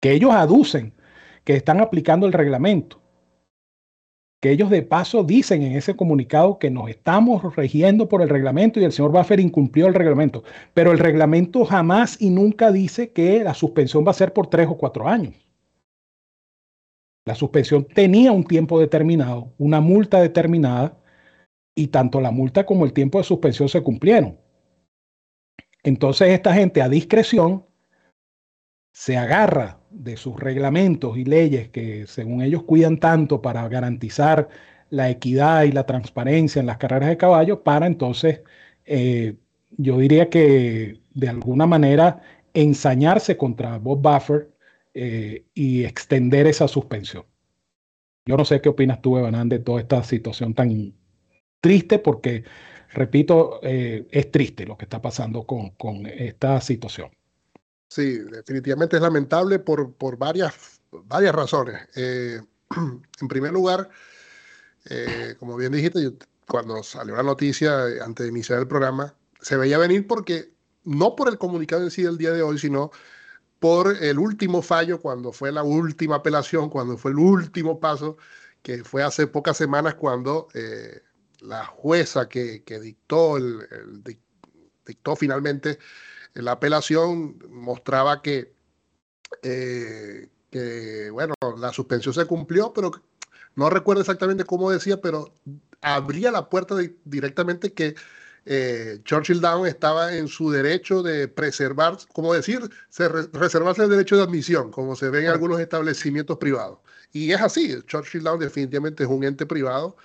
que 0.00 0.12
ellos 0.12 0.32
aducen 0.32 0.94
que 1.44 1.54
están 1.56 1.80
aplicando 1.80 2.26
el 2.26 2.32
reglamento, 2.32 3.00
que 4.46 4.52
ellos 4.52 4.70
de 4.70 4.82
paso 4.82 5.24
dicen 5.24 5.62
en 5.62 5.72
ese 5.72 5.96
comunicado 5.96 6.60
que 6.60 6.70
nos 6.70 6.88
estamos 6.88 7.56
regiendo 7.56 8.08
por 8.08 8.22
el 8.22 8.28
reglamento 8.28 8.78
y 8.78 8.84
el 8.84 8.92
señor 8.92 9.10
Buffer 9.10 9.40
incumplió 9.40 9.88
el 9.88 9.94
reglamento, 9.94 10.44
pero 10.72 10.92
el 10.92 11.00
reglamento 11.00 11.64
jamás 11.64 12.16
y 12.22 12.30
nunca 12.30 12.70
dice 12.70 13.10
que 13.10 13.42
la 13.42 13.54
suspensión 13.54 14.06
va 14.06 14.12
a 14.12 14.14
ser 14.14 14.32
por 14.32 14.46
tres 14.46 14.68
o 14.68 14.76
cuatro 14.76 15.08
años. 15.08 15.34
La 17.24 17.34
suspensión 17.34 17.86
tenía 17.86 18.30
un 18.30 18.44
tiempo 18.44 18.78
determinado, 18.78 19.52
una 19.58 19.80
multa 19.80 20.20
determinada, 20.20 20.96
y 21.74 21.88
tanto 21.88 22.20
la 22.20 22.30
multa 22.30 22.64
como 22.64 22.84
el 22.84 22.92
tiempo 22.92 23.18
de 23.18 23.24
suspensión 23.24 23.68
se 23.68 23.82
cumplieron. 23.82 24.38
Entonces 25.82 26.28
esta 26.28 26.54
gente 26.54 26.82
a 26.82 26.88
discreción 26.88 27.66
se 28.92 29.16
agarra 29.16 29.80
de 29.96 30.16
sus 30.16 30.38
reglamentos 30.38 31.16
y 31.16 31.24
leyes 31.24 31.68
que 31.70 32.06
según 32.06 32.42
ellos 32.42 32.62
cuidan 32.64 32.98
tanto 32.98 33.42
para 33.42 33.68
garantizar 33.68 34.48
la 34.90 35.10
equidad 35.10 35.64
y 35.64 35.72
la 35.72 35.86
transparencia 35.86 36.60
en 36.60 36.66
las 36.66 36.78
carreras 36.78 37.08
de 37.08 37.16
caballo, 37.16 37.62
para 37.62 37.86
entonces, 37.86 38.42
eh, 38.84 39.36
yo 39.76 39.98
diría 39.98 40.30
que 40.30 41.00
de 41.14 41.28
alguna 41.28 41.66
manera 41.66 42.20
ensañarse 42.54 43.36
contra 43.36 43.78
Bob 43.78 44.00
Buffer 44.00 44.50
eh, 44.94 45.44
y 45.54 45.84
extender 45.84 46.46
esa 46.46 46.68
suspensión. 46.68 47.24
Yo 48.26 48.36
no 48.36 48.44
sé 48.44 48.60
qué 48.60 48.68
opinas 48.68 49.00
tú, 49.02 49.18
Evan, 49.18 49.48
de 49.48 49.58
toda 49.60 49.80
esta 49.80 50.02
situación 50.02 50.54
tan 50.54 50.94
triste, 51.60 51.98
porque, 51.98 52.44
repito, 52.90 53.60
eh, 53.62 54.06
es 54.10 54.30
triste 54.30 54.66
lo 54.66 54.76
que 54.76 54.84
está 54.86 55.00
pasando 55.02 55.44
con, 55.46 55.70
con 55.70 56.06
esta 56.06 56.60
situación. 56.60 57.10
Sí, 57.96 58.18
definitivamente 58.18 58.96
es 58.96 59.02
lamentable 59.02 59.58
por, 59.58 59.90
por 59.94 60.18
varias, 60.18 60.82
varias 60.90 61.34
razones. 61.34 61.88
Eh, 61.94 62.42
en 63.22 63.28
primer 63.28 63.54
lugar, 63.54 63.88
eh, 64.90 65.34
como 65.38 65.56
bien 65.56 65.72
dijiste, 65.72 66.12
cuando 66.46 66.82
salió 66.82 67.16
la 67.16 67.22
noticia 67.22 67.88
eh, 67.88 68.02
antes 68.02 68.24
de 68.24 68.30
iniciar 68.30 68.58
el 68.58 68.68
programa, 68.68 69.14
se 69.40 69.56
veía 69.56 69.78
venir 69.78 70.06
porque 70.06 70.52
no 70.84 71.16
por 71.16 71.30
el 71.30 71.38
comunicado 71.38 71.84
en 71.84 71.90
sí 71.90 72.02
del 72.02 72.18
día 72.18 72.32
de 72.32 72.42
hoy, 72.42 72.58
sino 72.58 72.90
por 73.60 73.96
el 73.96 74.18
último 74.18 74.60
fallo, 74.60 75.00
cuando 75.00 75.32
fue 75.32 75.50
la 75.50 75.62
última 75.62 76.16
apelación, 76.16 76.68
cuando 76.68 76.98
fue 76.98 77.12
el 77.12 77.18
último 77.18 77.80
paso, 77.80 78.18
que 78.60 78.84
fue 78.84 79.04
hace 79.04 79.26
pocas 79.26 79.56
semanas 79.56 79.94
cuando 79.94 80.48
la 81.40 81.64
jueza 81.64 82.28
que, 82.28 82.62
que 82.62 82.78
dictó, 82.78 83.38
el, 83.38 84.04
dictó 84.84 85.16
finalmente 85.16 85.78
la 86.36 86.52
apelación 86.52 87.38
mostraba 87.50 88.22
que, 88.22 88.52
eh, 89.42 90.28
que, 90.50 91.10
bueno, 91.10 91.34
la 91.58 91.72
suspensión 91.72 92.14
se 92.14 92.26
cumplió, 92.26 92.72
pero 92.72 92.92
no 93.54 93.70
recuerdo 93.70 94.02
exactamente 94.02 94.44
cómo 94.44 94.70
decía, 94.70 95.00
pero 95.00 95.32
abría 95.80 96.30
la 96.30 96.48
puerta 96.48 96.76
directamente 97.04 97.72
que 97.72 97.94
eh, 98.44 99.00
Churchill 99.04 99.40
Down 99.40 99.66
estaba 99.66 100.14
en 100.14 100.28
su 100.28 100.50
derecho 100.50 101.02
de 101.02 101.26
preservar, 101.26 101.98
como 102.12 102.32
decir, 102.32 102.60
reservarse 103.32 103.82
el 103.82 103.90
derecho 103.90 104.16
de 104.16 104.22
admisión, 104.22 104.70
como 104.70 104.94
se 104.94 105.10
ve 105.10 105.24
en 105.24 105.28
algunos 105.28 105.58
establecimientos 105.58 106.38
privados. 106.38 106.78
Y 107.12 107.32
es 107.32 107.40
así, 107.40 107.82
Churchill 107.86 108.22
Down 108.22 108.38
definitivamente 108.38 109.04
es 109.04 109.08
un 109.08 109.24
ente 109.24 109.46
privado 109.46 109.96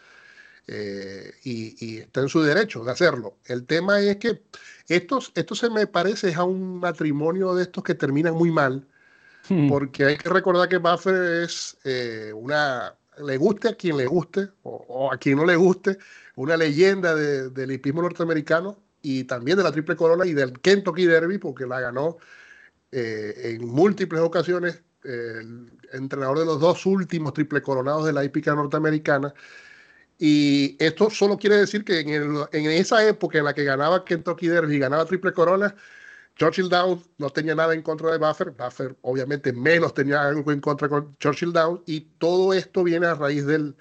eh, 0.74 1.34
y, 1.44 1.98
está 1.98 2.22
en 2.22 2.30
su 2.30 2.42
derecho 2.42 2.82
de 2.86 2.92
hacerlo. 2.92 3.36
El 3.44 3.66
tema 3.66 4.00
es 4.00 4.16
que 4.16 4.42
esto, 4.88 5.20
esto 5.36 5.54
se 5.54 5.70
me 5.70 5.86
parece 5.86 6.34
a 6.34 6.46
un 6.46 6.80
matrimonio 6.80 7.54
de 7.54 7.64
estos 7.64 7.84
que 7.84 7.94
terminan 7.94 8.36
muy 8.36 8.52
mal, 8.52 8.88
hmm. 9.50 9.68
porque 9.68 10.06
hay 10.06 10.18
que 10.18 10.30
recordar 10.30 10.70
que 10.70 10.78
Buffer 10.78 11.44
es 11.44 11.78
eh, 11.84 12.32
una, 12.34 12.96
le 13.22 13.36
guste 13.36 13.68
a 13.68 13.76
quien 13.76 13.98
le 13.98 14.06
guste 14.06 14.48
o, 14.64 15.12
a 15.12 15.18
quien 15.18 15.36
no 15.36 15.46
le 15.46 15.58
guste, 15.58 15.98
una 16.36 16.56
leyenda 16.56 17.16
del 17.16 17.72
hipismo 17.74 18.02
norteamericano 18.02 18.78
y 19.02 19.26
también 19.26 19.58
de 19.58 19.64
la 19.64 19.74
Triple 19.74 19.98
Corona 19.98 20.26
y 20.26 20.34
del 20.34 20.58
Kentucky 20.62 21.06
Derby, 21.06 21.38
porque 21.38 21.66
la 21.66 21.82
ganó 21.82 22.18
eh, 22.94 23.58
en 23.60 23.68
múltiples 23.68 24.22
ocasiones 24.22 24.82
el 25.04 25.70
entrenador 25.92 26.40
de 26.40 26.46
los 26.46 26.62
dos 26.62 26.86
últimos 26.86 27.34
triple 27.34 27.62
coronados 27.62 28.06
de 28.06 28.14
la 28.14 28.24
hípica 28.24 28.56
norteamericana 28.56 29.34
y 30.24 30.78
esto 30.78 31.10
solo 31.10 31.36
quiere 31.36 31.58
decir 31.58 31.84
que 31.84 32.02
en, 32.02 32.66
esa 32.68 33.04
época 33.08 33.40
en 33.40 33.46
la 33.46 33.56
que 33.56 33.64
ganaba 33.64 34.06
Kentucky 34.06 34.50
Derby 34.50 34.76
y 34.76 34.78
ganaba 34.78 35.04
Triple 35.06 35.34
Corona, 35.34 35.76
Churchill 36.36 36.70
Downs 36.70 37.10
no 37.18 37.32
tenía 37.32 37.56
nada 37.56 37.74
en 37.74 37.82
contra 37.82 38.12
de 38.12 38.20
Buffer. 38.20 38.52
Buffer 38.52 38.96
obviamente 39.02 39.52
menos 39.52 39.96
tenía 39.96 40.22
algo 40.22 40.52
en 40.52 40.62
contra 40.62 40.88
con 40.90 41.18
Churchill 41.18 41.52
Downs. 41.52 41.82
Y 41.88 42.02
todo 42.20 42.54
esto 42.54 42.84
viene 42.84 43.08
a 43.08 43.16
raíz 43.16 43.48
del 43.48 43.76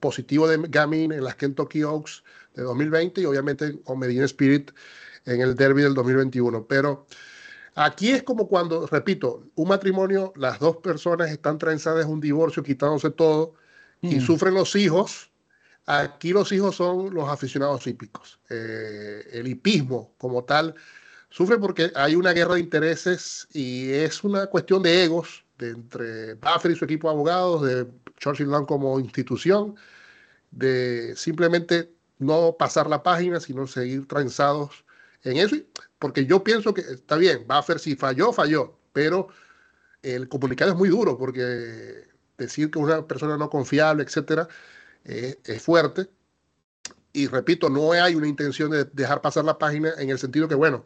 positivo 0.00 0.48
de 0.48 0.58
Gamin 0.68 1.12
en 1.12 1.22
las 1.22 1.36
Kentucky 1.36 1.84
Oaks 1.84 2.24
de 2.54 2.64
2020 2.64 3.20
y 3.20 3.24
obviamente 3.24 3.80
con 3.84 4.00
Medina 4.00 4.24
Spirit 4.24 4.72
en 5.24 5.40
el 5.40 5.54
Derby 5.54 5.82
del 5.82 5.94
2021. 5.94 6.66
Pero 6.66 7.06
aquí 7.76 8.10
es 8.10 8.24
como 8.24 8.48
cuando, 8.48 8.88
repito, 8.88 9.44
un 9.54 9.68
matrimonio, 9.68 10.32
las 10.34 10.58
dos 10.58 10.78
personas 10.78 11.30
están 11.30 11.58
trenzadas 11.58 12.06
en 12.06 12.10
un 12.10 12.20
divorcio, 12.20 12.64
quitándose 12.64 13.10
todo 13.10 13.54
y 14.00 14.16
mm. 14.16 14.20
sufren 14.20 14.54
los 14.54 14.74
hijos 14.74 15.30
Aquí 15.86 16.32
los 16.32 16.50
hijos 16.52 16.76
son 16.76 17.12
los 17.12 17.28
aficionados 17.28 17.86
hípicos. 17.86 18.40
Eh, 18.48 19.28
el 19.32 19.48
hipismo 19.48 20.14
como 20.18 20.44
tal 20.44 20.74
sufre 21.30 21.58
porque 21.58 21.92
hay 21.94 22.14
una 22.16 22.32
guerra 22.32 22.54
de 22.54 22.60
intereses 22.60 23.46
y 23.52 23.90
es 23.90 24.24
una 24.24 24.46
cuestión 24.46 24.82
de 24.82 25.04
egos 25.04 25.44
de 25.58 25.70
entre 25.70 26.34
Buffer 26.34 26.72
y 26.72 26.76
su 26.76 26.84
equipo 26.84 27.08
de 27.08 27.14
abogados, 27.14 27.62
de 27.62 27.86
Churchill 28.18 28.50
Land 28.50 28.66
como 28.66 28.98
institución, 28.98 29.76
de 30.50 31.14
simplemente 31.16 31.92
no 32.18 32.56
pasar 32.58 32.88
la 32.88 33.02
página, 33.02 33.40
sino 33.40 33.66
seguir 33.66 34.06
transados 34.08 34.84
en 35.22 35.36
eso. 35.38 35.56
Porque 35.98 36.26
yo 36.26 36.42
pienso 36.44 36.74
que 36.74 36.82
está 36.82 37.16
bien, 37.16 37.46
Buffer 37.46 37.78
si 37.78 37.96
falló, 37.96 38.32
falló, 38.32 38.78
pero 38.92 39.28
el 40.02 40.28
comunicado 40.28 40.72
es 40.72 40.76
muy 40.76 40.88
duro 40.88 41.18
porque 41.18 42.04
decir 42.38 42.70
que 42.70 42.78
una 42.78 43.06
persona 43.06 43.36
no 43.36 43.50
confiable, 43.50 44.02
etcétera, 44.02 44.48
es 45.04 45.62
fuerte. 45.62 46.08
Y 47.12 47.28
repito, 47.28 47.70
no 47.70 47.92
hay 47.92 48.14
una 48.14 48.26
intención 48.26 48.70
de 48.70 48.84
dejar 48.86 49.20
pasar 49.20 49.44
la 49.44 49.58
página 49.58 49.92
en 49.98 50.10
el 50.10 50.18
sentido 50.18 50.48
que, 50.48 50.56
bueno, 50.56 50.84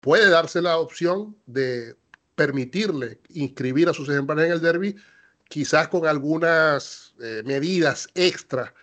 puede 0.00 0.28
darse 0.28 0.62
la 0.62 0.78
opción 0.78 1.36
de 1.46 1.96
permitirle 2.34 3.20
inscribir 3.30 3.88
a 3.88 3.94
sus 3.94 4.08
ejemplares 4.08 4.46
en 4.46 4.52
el 4.52 4.60
derby, 4.60 4.96
quizás 5.48 5.88
con 5.88 6.06
algunas 6.06 7.14
eh, 7.20 7.42
medidas 7.44 8.08
extra, 8.14 8.74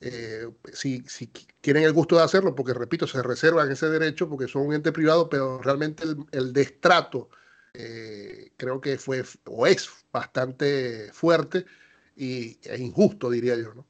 eh, 0.00 0.48
si, 0.72 1.02
si, 1.08 1.26
tienen 1.60 1.84
el 1.84 1.92
gusto 1.92 2.16
de 2.16 2.22
hacerlo, 2.22 2.54
porque 2.54 2.74
repito, 2.74 3.06
se 3.06 3.22
reservan 3.22 3.70
ese 3.70 3.88
derecho 3.88 4.28
porque 4.28 4.48
son 4.48 4.66
un 4.66 4.74
ente 4.74 4.92
privado, 4.92 5.28
pero 5.28 5.60
realmente 5.62 6.04
el, 6.30 6.52
destrato 6.52 7.30
eh, 7.72 8.52
creo 8.56 8.80
que 8.80 8.98
fue 8.98 9.24
o 9.46 9.66
es 9.66 9.88
bastante 10.12 11.10
fuerte 11.12 11.64
y 12.16 12.58
es 12.62 12.80
injusto, 12.80 13.30
diría 13.30 13.56
yo, 13.56 13.74
¿no? 13.74 13.86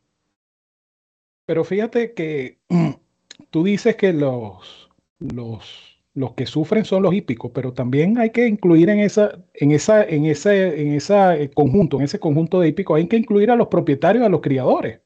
Pero 1.47 1.64
fíjate 1.64 2.14
que 2.14 2.59
tú 3.51 3.64
dices 3.64 3.97
que 3.97 4.12
los, 4.12 4.91
los 5.18 5.95
los 6.14 6.35
que 6.35 6.47
sufren 6.47 6.85
son 6.85 7.03
los 7.03 7.12
hípicos, 7.12 7.51
pero 7.53 7.72
también 7.72 8.18
hay 8.18 8.31
que 8.31 8.47
incluir 8.47 8.89
en 8.89 9.01
esa, 9.01 9.37
en 9.53 9.72
esa, 9.72 10.05
en 10.05 10.27
ese, 10.27 10.81
en 10.81 10.95
esa 10.95 11.37
eh, 11.37 11.51
conjunto, 11.51 11.99
en 11.99 12.05
ese 12.05 12.20
conjunto 12.20 12.61
de 12.61 12.68
hípicos, 12.68 12.97
hay 12.97 13.09
que 13.09 13.16
incluir 13.16 13.51
a 13.51 13.57
los 13.57 13.66
propietarios, 13.66 14.25
a 14.25 14.29
los 14.29 14.41
criadores, 14.41 15.01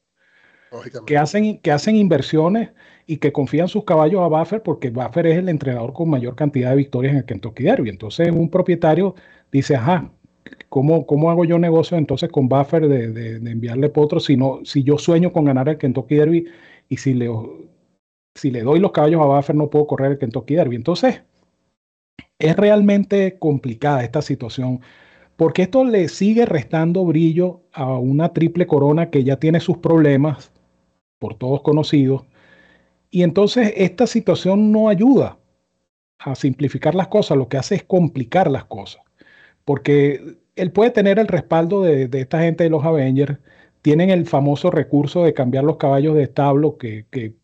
que 1.07 1.17
hacen, 1.17 1.59
que 1.61 1.71
hacen 1.71 1.95
inversiones 1.95 2.69
y 3.07 3.17
que 3.17 3.31
confían 3.31 3.67
sus 3.67 3.85
caballos 3.85 4.21
a 4.21 4.27
Buffer 4.27 4.61
porque 4.61 4.91
Buffer 4.91 5.25
es 5.25 5.37
el 5.39 5.49
entrenador 5.49 5.93
con 5.93 6.11
mayor 6.11 6.35
cantidad 6.35 6.69
de 6.69 6.75
victorias 6.75 7.13
en 7.13 7.17
el 7.17 7.25
Kentucky 7.25 7.63
Derby. 7.63 7.89
Entonces 7.89 8.29
un 8.31 8.51
propietario 8.51 9.15
dice, 9.51 9.75
ajá, 9.75 10.11
¿cómo, 10.69 11.05
cómo 11.05 11.31
hago 11.31 11.45
yo 11.45 11.59
negocio 11.59 11.97
entonces 11.97 12.29
con 12.29 12.49
Buffer 12.49 12.87
de, 12.87 13.11
de, 13.11 13.51
enviarle 13.51 13.89
potros 13.89 14.25
si, 14.25 14.37
no, 14.37 14.59
si 14.63 14.83
yo 14.83 14.97
sueño 14.97 15.31
con 15.31 15.45
ganar 15.45 15.69
el 15.69 15.77
Kentucky 15.77 16.15
Derby 16.15 16.45
y 16.87 16.97
si 16.97 17.13
le 17.13 17.29
si 18.35 18.51
le 18.51 18.61
doy 18.61 18.79
los 18.79 18.91
caballos 18.91 19.21
a 19.21 19.25
Buffer 19.25 19.55
no 19.55 19.69
puedo 19.69 19.87
correr 19.87 20.13
el 20.13 20.17
Kentucky 20.17 20.55
Derby. 20.55 20.75
Entonces, 20.75 21.23
es 22.37 22.55
realmente 22.55 23.37
complicada 23.37 24.03
esta 24.03 24.21
situación 24.21 24.81
porque 25.39 25.61
esto 25.61 25.85
le 25.85 26.09
sigue 26.09 26.45
restando 26.45 27.05
brillo 27.05 27.61
a 27.71 27.97
una 27.97 28.33
triple 28.33 28.67
corona 28.67 29.09
que 29.09 29.23
ya 29.23 29.37
tiene 29.37 29.61
sus 29.61 29.77
problemas, 29.77 30.51
por 31.17 31.35
todos 31.35 31.61
conocidos, 31.61 32.23
y 33.09 33.23
entonces 33.23 33.71
esta 33.77 34.05
situación 34.05 34.73
no 34.73 34.89
ayuda 34.89 35.37
a 36.17 36.35
simplificar 36.35 36.93
las 36.93 37.07
cosas, 37.07 37.37
lo 37.37 37.47
que 37.47 37.55
hace 37.55 37.75
es 37.75 37.83
complicar 37.83 38.51
las 38.51 38.65
cosas, 38.65 39.01
porque 39.69 40.39
él 40.55 40.71
puede 40.71 40.89
tener 40.89 41.19
el 41.19 41.27
respaldo 41.27 41.83
de, 41.83 42.09
esta 42.11 42.41
gente 42.41 42.63
de 42.63 42.71
los 42.71 42.83
Avengers, 42.83 43.37
tienen 43.83 44.09
el 44.09 44.25
famoso 44.25 44.71
recurso 44.71 45.23
de 45.23 45.35
cambiar 45.35 45.63
los 45.63 45.77
caballos 45.77 46.15
de 46.15 46.23
establo 46.23 46.79
que, 46.79 47.05
que 47.11 47.35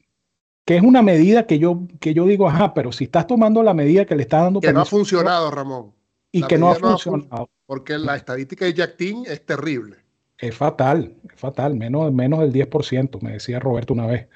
que 0.65 0.75
es 0.75 0.81
una 0.81 1.03
medida 1.03 1.45
que 1.45 1.59
yo, 1.59 1.83
que 1.99 2.15
yo 2.15 2.25
digo, 2.25 2.49
ajá, 2.49 2.73
pero 2.73 2.91
si 2.91 3.03
estás 3.03 3.27
tomando 3.27 3.61
la 3.61 3.75
medida 3.75 4.05
que 4.05 4.15
le 4.15 4.23
está 4.23 4.41
dando... 4.41 4.59
Que 4.59 4.73
no 4.73 4.81
ha 4.81 4.85
funcionado, 4.85 5.51
Ramón. 5.51 5.93
Y 6.31 6.41
que 6.41 6.57
no 6.57 6.71
ha 6.71 6.73
funcionado. 6.73 7.47
porque 7.67 7.95
la 7.99 8.15
estadística 8.15 8.65
de 8.65 8.73
Jack 8.73 8.97
Team 8.97 9.25
es 9.27 9.45
terrible. 9.45 9.97
Es 10.39 10.55
fatal, 10.55 11.13
es 11.31 11.39
fatal, 11.39 11.75
menos, 11.75 12.11
menos 12.11 12.39
del 12.39 12.51
10%, 12.51 13.21
me 13.21 13.33
decía 13.33 13.59
Roberto 13.59 13.93
una 13.93 14.07
vez. 14.07 14.27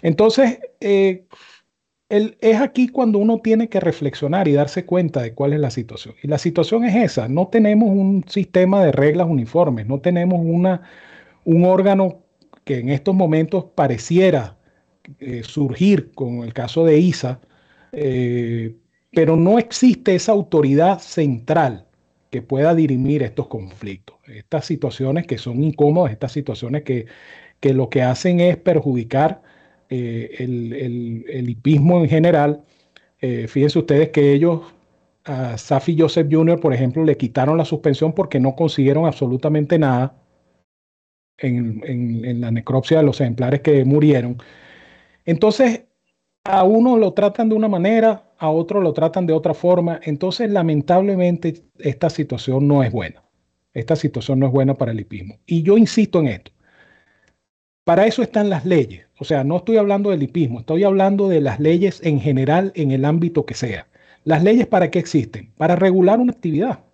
Entonces, 0.00 0.58
eh, 0.80 1.28
es 2.12 2.60
aquí 2.60 2.88
cuando 2.88 3.18
uno 3.18 3.38
tiene 3.40 3.68
que 3.68 3.80
reflexionar 3.80 4.46
y 4.46 4.52
darse 4.52 4.84
cuenta 4.84 5.22
de 5.22 5.32
cuál 5.32 5.54
es 5.54 5.60
la 5.60 5.70
situación. 5.70 6.14
Y 6.22 6.28
la 6.28 6.38
situación 6.38 6.84
es 6.84 6.94
esa, 6.94 7.28
no 7.28 7.48
tenemos 7.48 7.88
un 7.88 8.24
sistema 8.28 8.84
de 8.84 8.92
reglas 8.92 9.28
uniformes, 9.28 9.86
no 9.86 10.00
tenemos 10.00 10.40
una, 10.42 10.82
un 11.44 11.64
órgano 11.64 12.22
que 12.64 12.78
en 12.80 12.90
estos 12.90 13.14
momentos 13.14 13.64
pareciera 13.74 14.58
eh, 15.20 15.42
surgir 15.42 16.12
con 16.12 16.44
el 16.44 16.52
caso 16.52 16.84
de 16.84 16.98
ISA, 16.98 17.40
eh, 17.92 18.76
pero 19.10 19.36
no 19.36 19.58
existe 19.58 20.14
esa 20.14 20.32
autoridad 20.32 20.98
central 20.98 21.86
que 22.30 22.42
pueda 22.42 22.74
dirimir 22.74 23.22
estos 23.22 23.48
conflictos, 23.48 24.16
estas 24.26 24.66
situaciones 24.66 25.26
que 25.26 25.38
son 25.38 25.62
incómodas, 25.62 26.12
estas 26.12 26.32
situaciones 26.32 26.82
que, 26.82 27.06
que 27.60 27.74
lo 27.74 27.88
que 27.90 28.02
hacen 28.02 28.40
es 28.40 28.56
perjudicar 28.58 29.42
eh, 29.92 30.36
el, 30.38 31.24
el, 31.28 31.50
hipismo 31.50 32.00
en 32.00 32.08
general. 32.08 32.64
fíjense 33.20 33.78
ustedes 33.78 34.10
que 34.10 34.32
ellos, 34.32 34.60
a 35.24 35.58
Safi 35.58 35.96
Joseph 35.98 36.28
Jr., 36.30 36.60
por 36.60 36.74
ejemplo, 36.74 37.04
le 37.04 37.16
quitaron 37.16 37.56
la 37.58 37.64
suspensión 37.64 38.12
porque 38.14 38.40
no 38.40 38.56
consiguieron 38.56 39.06
absolutamente 39.06 39.78
nada 39.78 40.14
en, 41.38 41.82
en, 41.84 42.24
en 42.24 42.40
la 42.40 42.50
necropsia 42.50 42.98
de 42.98 43.04
los 43.04 43.20
ejemplares 43.20 43.60
que 43.60 43.84
murieron. 43.84 44.38
Entonces, 45.24 45.84
a 46.44 46.64
uno 46.64 46.96
lo 46.96 47.12
tratan 47.12 47.48
de 47.48 47.54
una 47.54 47.68
manera, 47.68 48.32
a 48.38 48.50
otro 48.50 48.80
lo 48.80 48.92
tratan 48.92 49.26
de 49.26 49.32
otra 49.32 49.54
forma. 49.54 50.00
Entonces, 50.02 50.50
lamentablemente, 50.50 51.64
esta 51.78 52.10
situación 52.10 52.66
no 52.66 52.82
es 52.82 52.90
buena. 52.92 53.22
Esta 53.72 53.96
situación 53.96 54.40
no 54.40 54.46
es 54.46 54.52
buena 54.52 54.74
para 54.74 54.92
el 54.92 55.00
hipismo. 55.00 55.38
Y 55.46 55.62
yo 55.62 55.78
insisto 55.78 56.20
en 56.20 56.28
esto. 56.28 56.51
Para 57.84 58.06
eso 58.06 58.22
están 58.22 58.48
las 58.48 58.64
leyes. 58.64 59.06
O 59.18 59.24
sea, 59.24 59.44
no 59.44 59.56
estoy 59.56 59.76
hablando 59.76 60.10
del 60.10 60.22
hipismo, 60.22 60.60
estoy 60.60 60.84
hablando 60.84 61.28
de 61.28 61.40
las 61.40 61.58
leyes 61.58 62.00
en 62.04 62.20
general 62.20 62.72
en 62.74 62.92
el 62.92 63.04
ámbito 63.04 63.44
que 63.44 63.54
sea. 63.54 63.88
Las 64.24 64.42
leyes 64.42 64.66
para 64.66 64.90
qué 64.90 64.98
existen? 64.98 65.52
Para 65.56 65.76
regular 65.76 66.20
una 66.20 66.32
actividad. 66.32 66.84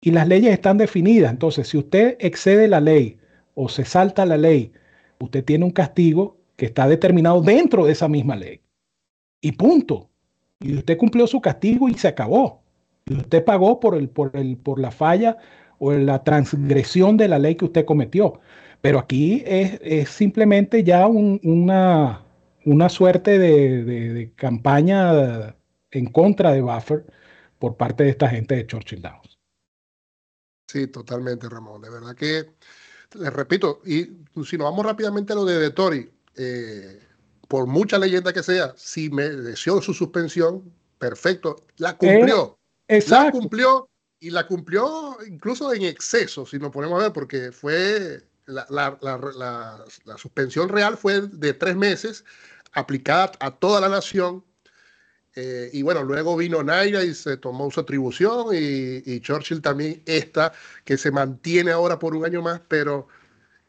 Y 0.00 0.10
las 0.10 0.26
leyes 0.26 0.52
están 0.52 0.78
definidas. 0.78 1.30
Entonces, 1.30 1.68
si 1.68 1.78
usted 1.78 2.16
excede 2.18 2.66
la 2.66 2.80
ley 2.80 3.18
o 3.54 3.68
se 3.68 3.84
salta 3.84 4.26
la 4.26 4.36
ley, 4.36 4.72
usted 5.20 5.44
tiene 5.44 5.64
un 5.64 5.70
castigo 5.70 6.38
que 6.56 6.66
está 6.66 6.88
determinado 6.88 7.40
dentro 7.40 7.86
de 7.86 7.92
esa 7.92 8.08
misma 8.08 8.34
ley. 8.34 8.60
Y 9.40 9.52
punto. 9.52 10.08
Y 10.58 10.76
usted 10.76 10.98
cumplió 10.98 11.26
su 11.26 11.40
castigo 11.40 11.88
y 11.88 11.94
se 11.94 12.08
acabó. 12.08 12.62
Y 13.06 13.14
usted 13.14 13.44
pagó 13.44 13.78
por, 13.80 13.94
el, 13.94 14.08
por, 14.08 14.36
el, 14.36 14.56
por 14.56 14.80
la 14.80 14.90
falla 14.90 15.36
o 15.78 15.92
la 15.92 16.22
transgresión 16.24 17.16
de 17.16 17.28
la 17.28 17.38
ley 17.38 17.54
que 17.54 17.64
usted 17.66 17.84
cometió. 17.84 18.40
Pero 18.80 18.98
aquí 18.98 19.42
es, 19.46 20.08
simplemente 20.08 20.82
ya 20.84 21.06
una, 21.06 22.24
una 22.64 22.88
suerte 22.88 23.38
de, 23.38 23.84
de, 23.84 24.32
campaña 24.34 25.54
en 25.90 26.06
contra 26.06 26.52
de 26.52 26.62
Buffer 26.62 27.04
por 27.58 27.76
parte 27.76 28.04
de 28.04 28.10
esta 28.10 28.28
gente 28.28 28.54
de 28.56 28.66
Churchill 28.66 29.02
Downs. 29.02 29.38
Sí, 30.66 30.86
totalmente, 30.86 31.48
Ramón. 31.48 31.82
De 31.82 31.90
verdad 31.90 32.14
que, 32.14 32.50
les 33.14 33.32
repito, 33.32 33.80
y 33.84 34.04
si 34.44 34.56
nos 34.56 34.70
vamos 34.70 34.86
rápidamente 34.86 35.32
a 35.32 35.36
lo 35.36 35.44
de 35.44 35.58
De 35.58 35.70
Tori, 35.70 36.10
eh, 36.36 37.00
por 37.48 37.66
mucha 37.66 37.98
leyenda 37.98 38.32
que 38.32 38.42
sea, 38.42 38.72
si 38.76 39.10
mereció 39.10 39.82
su 39.82 39.92
suspensión, 39.92 40.72
perfecto, 40.98 41.56
la 41.78 41.96
cumplió. 41.96 42.56
Eh, 42.86 43.04
la 43.08 43.30
cumplió 43.30 43.90
y 44.20 44.30
la 44.30 44.46
cumplió 44.46 45.16
incluso 45.26 45.72
en 45.74 45.82
exceso, 45.82 46.46
si 46.46 46.58
nos 46.58 46.70
ponemos 46.70 47.00
a 47.00 47.04
ver, 47.04 47.12
porque 47.12 47.50
fue 47.50 48.22
la, 48.50 48.66
la, 50.04 50.16
suspensión 50.18 50.68
real 50.68 50.96
fue 50.96 51.22
de 51.22 51.54
tres 51.54 51.76
meses, 51.76 52.24
aplicada 52.72 53.32
a 53.40 53.50
toda 53.52 53.80
la 53.80 53.88
nación. 53.88 54.44
Eh, 55.36 55.70
y 55.72 55.82
bueno, 55.82 56.02
luego 56.02 56.36
vino 56.36 56.62
Naira 56.62 57.04
y 57.04 57.14
se 57.14 57.36
tomó 57.36 57.70
su 57.70 57.80
atribución 57.80 58.48
y, 58.52 59.02
y, 59.04 59.20
Churchill 59.20 59.62
también 59.62 60.02
esta, 60.04 60.52
que 60.84 60.96
se 60.96 61.12
mantiene 61.12 61.70
ahora 61.70 61.98
por 61.98 62.16
un 62.16 62.24
año 62.24 62.42
más, 62.42 62.60
pero 62.66 63.06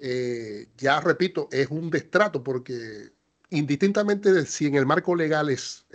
eh, 0.04 0.68
ya 0.78 1.00
repito, 1.00 1.48
es 1.52 1.68
un 1.70 1.92
destrato 1.92 2.44
porque 2.44 3.12
indistintamente 3.52 4.34
de 4.34 4.48
si 4.48 4.66
en 4.66 4.76
el 4.76 4.88
marco 4.88 5.16
legal 5.16 5.50
es, 5.50 5.86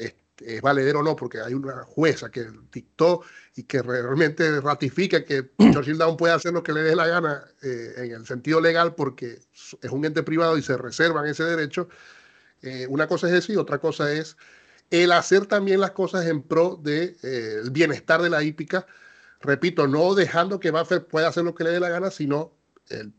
valedero 0.62 1.00
o 1.00 1.02
no, 1.02 1.16
porque 1.16 1.40
hay 1.40 1.54
una 1.54 1.84
jueza 1.84 2.30
que 2.30 2.46
dictó 2.70 3.22
y 3.54 3.62
que 3.62 3.82
realmente 3.82 4.60
ratifica 4.60 5.24
que 5.24 5.50
Churchill 5.72 5.98
Down 5.98 6.16
puede 6.16 6.34
hacer 6.34 6.52
lo 6.52 6.62
que 6.62 6.72
le 6.72 6.82
dé 6.82 6.94
la 6.94 7.06
gana 7.06 7.44
eh, 7.62 7.94
en 7.96 8.12
el 8.12 8.26
sentido 8.26 8.60
legal 8.60 8.94
porque 8.94 9.38
es 9.82 9.90
un 9.90 10.04
ente 10.04 10.22
privado 10.22 10.58
y 10.58 10.62
se 10.62 10.76
reservan 10.76 11.26
ese 11.26 11.44
derecho. 11.44 11.88
Eh, 12.62 12.86
una 12.88 13.06
cosa 13.06 13.28
es 13.28 13.34
eso 13.34 13.52
y 13.52 13.56
otra 13.56 13.78
cosa 13.78 14.12
es 14.12 14.36
el 14.90 15.12
hacer 15.12 15.46
también 15.46 15.80
las 15.80 15.92
cosas 15.92 16.26
en 16.26 16.42
pro 16.42 16.78
del 16.82 17.16
de, 17.20 17.70
bienestar 17.70 18.22
de 18.22 18.30
la 18.30 18.42
hípica. 18.42 18.86
Repito, 19.40 19.86
no 19.86 20.14
dejando 20.14 20.60
que 20.60 20.70
Buffer 20.70 21.06
pueda 21.06 21.28
hacer 21.28 21.44
lo 21.44 21.54
que 21.54 21.64
le 21.64 21.70
dé 21.70 21.80
la 21.80 21.88
gana, 21.88 22.10
sino 22.10 22.52
el 22.88 23.12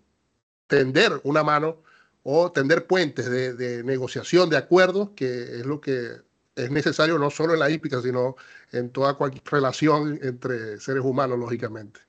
tender 0.67 1.19
una 1.23 1.43
mano 1.43 1.81
o 2.23 2.51
tender 2.51 2.87
puentes 2.87 3.29
de, 3.29 3.83
negociación, 3.83 4.49
de 4.49 4.57
acuerdos, 4.57 5.11
que 5.15 5.59
es 5.59 5.65
lo 5.65 5.79
que 5.79 6.26
es 6.57 6.71
necesario 6.71 7.17
no 7.17 7.29
solo 7.29 7.53
en 7.53 7.59
la 7.59 7.69
hípica, 7.69 8.01
sino 8.01 8.35
en 8.71 8.89
toda 8.89 9.13
cualquier 9.13 9.43
relación 9.49 10.19
entre 10.21 10.79
seres 10.79 11.03
humanos, 11.03 11.39
lógicamente. 11.39 11.99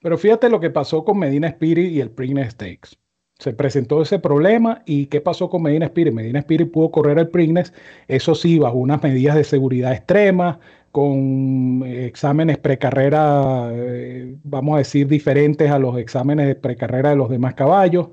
Pero 0.00 0.16
fíjate 0.16 0.48
lo 0.48 0.60
que 0.60 0.70
pasó 0.70 1.04
con 1.04 1.18
Medina 1.18 1.48
Spirit 1.48 1.92
y 1.92 2.00
el 2.00 2.10
Preakness 2.10 2.52
Stakes. 2.52 2.90
Se 3.38 3.52
presentó 3.52 4.02
ese 4.02 4.18
problema 4.18 4.82
y 4.84 5.06
¿qué 5.06 5.20
pasó 5.20 5.48
con 5.48 5.62
Medina 5.62 5.86
Spirit? 5.86 6.12
Medina 6.12 6.40
Spirit 6.40 6.70
pudo 6.70 6.90
correr 6.90 7.18
el 7.18 7.28
Preakness, 7.28 7.72
eso 8.06 8.34
sí, 8.34 8.58
bajo 8.58 8.76
unas 8.76 9.02
medidas 9.02 9.34
de 9.34 9.44
seguridad 9.44 9.92
extremas, 9.92 10.58
con 10.92 11.82
exámenes 11.86 12.58
precarrera, 12.58 13.70
eh, 13.72 14.36
vamos 14.42 14.74
a 14.74 14.78
decir, 14.78 15.06
diferentes 15.06 15.70
a 15.70 15.78
los 15.78 15.96
exámenes 15.98 16.48
de 16.48 16.54
precarrera 16.54 17.10
de 17.10 17.16
los 17.16 17.30
demás 17.30 17.54
caballos. 17.54 18.08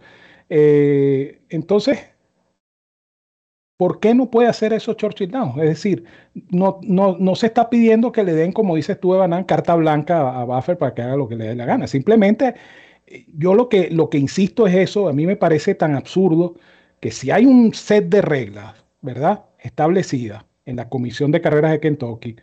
Eh, 0.49 1.41
entonces, 1.49 1.99
¿por 3.77 3.99
qué 3.99 4.13
no 4.15 4.29
puede 4.29 4.49
hacer 4.49 4.73
eso 4.73 4.93
Churchill 4.95 5.31
Downs? 5.31 5.57
Es 5.59 5.69
decir, 5.69 6.05
no, 6.49 6.79
no, 6.83 7.15
no 7.19 7.35
se 7.35 7.47
está 7.47 7.69
pidiendo 7.69 8.11
que 8.11 8.23
le 8.23 8.33
den, 8.33 8.51
como 8.51 8.75
dices 8.75 8.99
tú, 8.99 9.13
Evanan, 9.15 9.43
carta 9.45 9.75
blanca 9.75 10.41
a, 10.41 10.43
Buffer 10.45 10.77
para 10.77 10.93
que 10.93 11.03
haga 11.03 11.15
lo 11.15 11.27
que 11.27 11.35
le 11.35 11.45
dé 11.45 11.55
la 11.55 11.65
gana. 11.65 11.87
Simplemente, 11.87 12.55
eh, 13.07 13.25
yo 13.37 13.53
lo 13.53 13.69
que, 13.69 13.89
lo 13.91 14.09
que 14.09 14.17
insisto 14.17 14.67
es 14.67 14.75
eso, 14.75 15.07
a 15.07 15.13
mí 15.13 15.25
me 15.25 15.35
parece 15.37 15.75
tan 15.75 15.95
absurdo 15.95 16.55
que 16.99 17.11
si 17.11 17.31
hay 17.31 17.45
un 17.45 17.73
set 17.73 18.09
de 18.09 18.21
reglas, 18.21 18.75
¿verdad? 19.01 19.45
Establecida 19.59 20.45
en 20.65 20.77
la 20.77 20.89
Comisión 20.89 21.31
de 21.31 21.41
Carreras 21.41 21.71
de 21.71 21.79
Kentucky, 21.79 22.35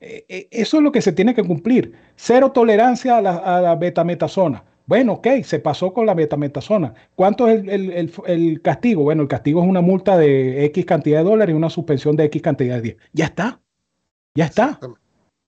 eh, 0.00 0.24
eh, 0.28 0.48
eso 0.50 0.78
es 0.78 0.82
lo 0.82 0.92
que 0.92 1.02
se 1.02 1.12
tiene 1.12 1.34
que 1.34 1.44
cumplir. 1.44 1.94
Cero 2.16 2.52
tolerancia 2.52 3.18
a 3.18 3.22
la, 3.22 3.70
a 3.70 3.74
betametasona. 3.76 4.64
Bueno, 4.90 5.12
ok, 5.12 5.28
se 5.44 5.60
pasó 5.60 5.92
con 5.92 6.04
la 6.04 6.14
betametasona. 6.14 6.94
¿Cuánto 7.14 7.46
es 7.46 7.62
el, 7.64 8.60
castigo? 8.60 9.04
Bueno, 9.04 9.22
el 9.22 9.28
castigo 9.28 9.62
es 9.62 9.68
una 9.68 9.82
multa 9.82 10.18
de 10.18 10.64
X 10.64 10.84
cantidad 10.84 11.18
de 11.18 11.30
dólares 11.30 11.52
y 11.52 11.56
una 11.56 11.70
suspensión 11.70 12.16
de 12.16 12.24
X 12.24 12.42
cantidad 12.42 12.74
de 12.74 12.82
días. 12.82 12.96
Ya 13.12 13.26
está. 13.26 13.60
Ya 14.34 14.46
está. 14.46 14.80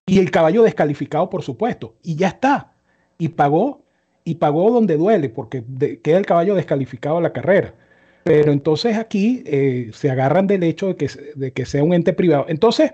Y 0.06 0.20
el 0.20 0.30
caballo 0.30 0.62
descalificado, 0.62 1.28
por 1.28 1.42
supuesto. 1.42 1.96
Y 2.04 2.14
ya 2.14 2.28
está. 2.28 2.74
Y 3.18 3.30
pagó, 3.30 3.82
y 4.22 4.36
pagó 4.36 4.70
donde 4.70 4.96
duele, 4.96 5.28
porque 5.28 5.64
queda 6.04 6.18
el 6.18 6.26
caballo 6.26 6.54
descalificado 6.54 7.18
a 7.18 7.22
la 7.22 7.32
carrera. 7.32 7.74
Pero 8.22 8.52
entonces 8.52 8.96
aquí 8.96 9.42
eh, 9.44 9.90
se 9.92 10.08
agarran 10.08 10.46
del 10.46 10.62
hecho 10.62 10.86
de 10.86 10.94
que, 10.94 11.10
de 11.34 11.52
que 11.52 11.66
sea 11.66 11.82
un 11.82 11.94
ente 11.94 12.12
privado. 12.12 12.44
Entonces, 12.46 12.92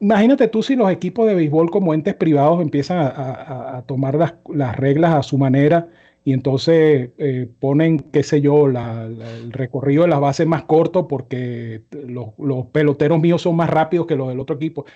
imagínate 0.00 0.48
tú 0.48 0.62
si 0.62 0.76
los 0.76 0.90
equipos 0.90 1.26
de 1.26 1.34
béisbol 1.34 1.70
como 1.70 1.94
entes 1.94 2.14
privados 2.14 2.60
empiezan 2.60 2.98
a, 3.00 3.84
tomar 3.86 4.16
las, 4.48 4.76
reglas 4.76 5.14
a 5.14 5.22
su 5.22 5.38
manera 5.38 5.88
y 6.24 6.32
entonces 6.32 7.10
eh, 7.18 7.48
ponen, 7.60 7.98
qué 7.98 8.22
sé 8.22 8.40
yo, 8.40 8.66
el 8.66 9.52
recorrido 9.52 10.02
de 10.02 10.08
las 10.08 10.20
bases 10.20 10.46
más 10.46 10.64
corto 10.64 11.06
porque 11.08 11.82
los, 11.90 12.28
los, 12.38 12.66
peloteros 12.66 13.20
míos 13.20 13.42
son 13.42 13.56
más 13.56 13.70
rápidos 13.70 14.06
que 14.06 14.16
los 14.16 14.28
del 14.28 14.40
otro 14.40 14.56
equipo. 14.56 14.86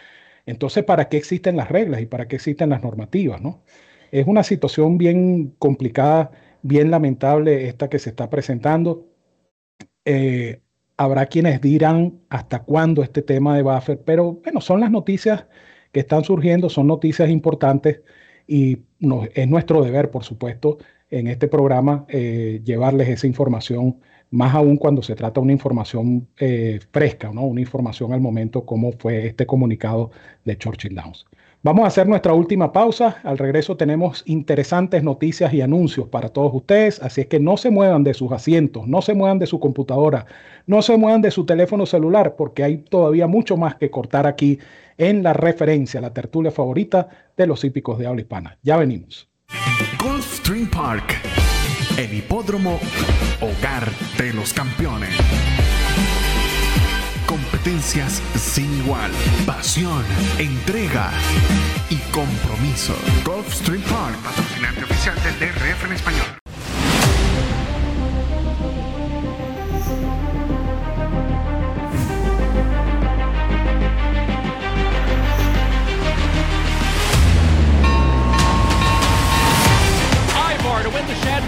Entonces, 0.46 0.84
¿para 0.84 1.08
qué 1.08 1.18
existen 1.18 1.56
las 1.56 1.68
reglas 1.68 2.00
y 2.00 2.06
para 2.06 2.26
qué 2.28 2.36
existen 2.36 2.70
las 2.70 2.82
normativas? 2.82 3.42
¿no? 3.42 3.62
Es 4.10 4.26
una 4.26 4.42
situación 4.42 4.98
bien 4.98 5.54
complicada, 5.58 6.30
bien 6.62 6.90
lamentable 6.90 7.68
esta 7.68 7.88
que 7.88 7.98
se 7.98 8.10
está 8.10 8.30
presentando. 8.30 9.06
Eh, 10.04 10.62
habrá 10.98 11.26
quienes 11.26 11.60
dirán 11.62 12.20
hasta 12.28 12.64
cuándo 12.64 13.02
este 13.02 13.22
tema 13.22 13.56
de 13.56 13.62
buffer, 13.62 14.02
pero 14.04 14.34
bueno, 14.44 14.60
son 14.60 14.80
las 14.80 14.90
noticias 14.90 15.46
que 15.92 16.00
están 16.00 16.24
surgiendo, 16.24 16.68
son 16.68 16.88
noticias 16.88 17.30
importantes 17.30 18.02
y 18.46 18.80
es 19.34 19.48
nuestro 19.48 19.82
deber, 19.82 20.10
por 20.10 20.24
supuesto, 20.24 20.78
en 21.10 21.28
este 21.28 21.48
programa 21.48 22.04
eh, 22.08 22.60
llevarles 22.64 23.08
esa 23.08 23.26
información, 23.26 24.00
más 24.30 24.54
aún 24.54 24.76
cuando 24.76 25.02
se 25.02 25.14
trata 25.14 25.40
de 25.40 25.44
una 25.44 25.52
información 25.52 26.28
eh, 26.38 26.80
fresca, 26.90 27.30
¿no? 27.32 27.42
una 27.46 27.60
información 27.60 28.12
al 28.12 28.20
momento 28.20 28.66
como 28.66 28.92
fue 28.92 29.26
este 29.26 29.46
comunicado 29.46 30.10
de 30.44 30.58
Churchill 30.58 30.94
Downs. 30.94 31.26
Vamos 31.64 31.84
a 31.84 31.88
hacer 31.88 32.06
nuestra 32.06 32.32
última 32.34 32.72
pausa. 32.72 33.16
Al 33.24 33.36
regreso 33.36 33.76
tenemos 33.76 34.22
interesantes 34.26 35.02
noticias 35.02 35.52
y 35.52 35.60
anuncios 35.60 36.06
para 36.06 36.28
todos 36.28 36.54
ustedes, 36.54 37.02
así 37.02 37.22
es 37.22 37.26
que 37.26 37.40
no 37.40 37.56
se 37.56 37.70
muevan 37.70 38.04
de 38.04 38.14
sus 38.14 38.30
asientos, 38.30 38.86
no 38.86 39.02
se 39.02 39.14
muevan 39.14 39.40
de 39.40 39.46
su 39.46 39.58
computadora, 39.58 40.26
no 40.66 40.82
se 40.82 40.96
muevan 40.96 41.20
de 41.20 41.32
su 41.32 41.46
teléfono 41.46 41.84
celular, 41.84 42.36
porque 42.36 42.62
hay 42.62 42.76
todavía 42.78 43.26
mucho 43.26 43.56
más 43.56 43.74
que 43.74 43.90
cortar 43.90 44.28
aquí 44.28 44.60
en 44.98 45.24
la 45.24 45.32
referencia, 45.32 46.00
la 46.00 46.14
tertulia 46.14 46.52
favorita 46.52 47.08
de 47.36 47.46
los 47.48 47.64
hípicos 47.64 47.98
de 47.98 48.06
habla 48.06 48.20
hispana. 48.20 48.56
Ya 48.62 48.76
venimos. 48.76 49.28
Gulfstream 50.00 50.70
Park, 50.70 51.16
el 51.98 52.18
hipódromo 52.18 52.78
hogar 53.40 53.90
de 54.16 54.32
los 54.32 54.52
campeones 54.52 55.10
competencias 57.58 58.22
sin 58.36 58.72
igual, 58.84 59.10
pasión, 59.44 60.04
entrega 60.38 61.10
y 61.90 61.96
compromiso. 62.12 62.94
Gulfstream 63.24 63.82
Park, 63.82 64.16
patrocinante 64.22 64.84
oficial 64.84 65.16
del 65.24 65.38
DRF 65.38 65.84
en 65.84 65.92
español. 65.92 66.47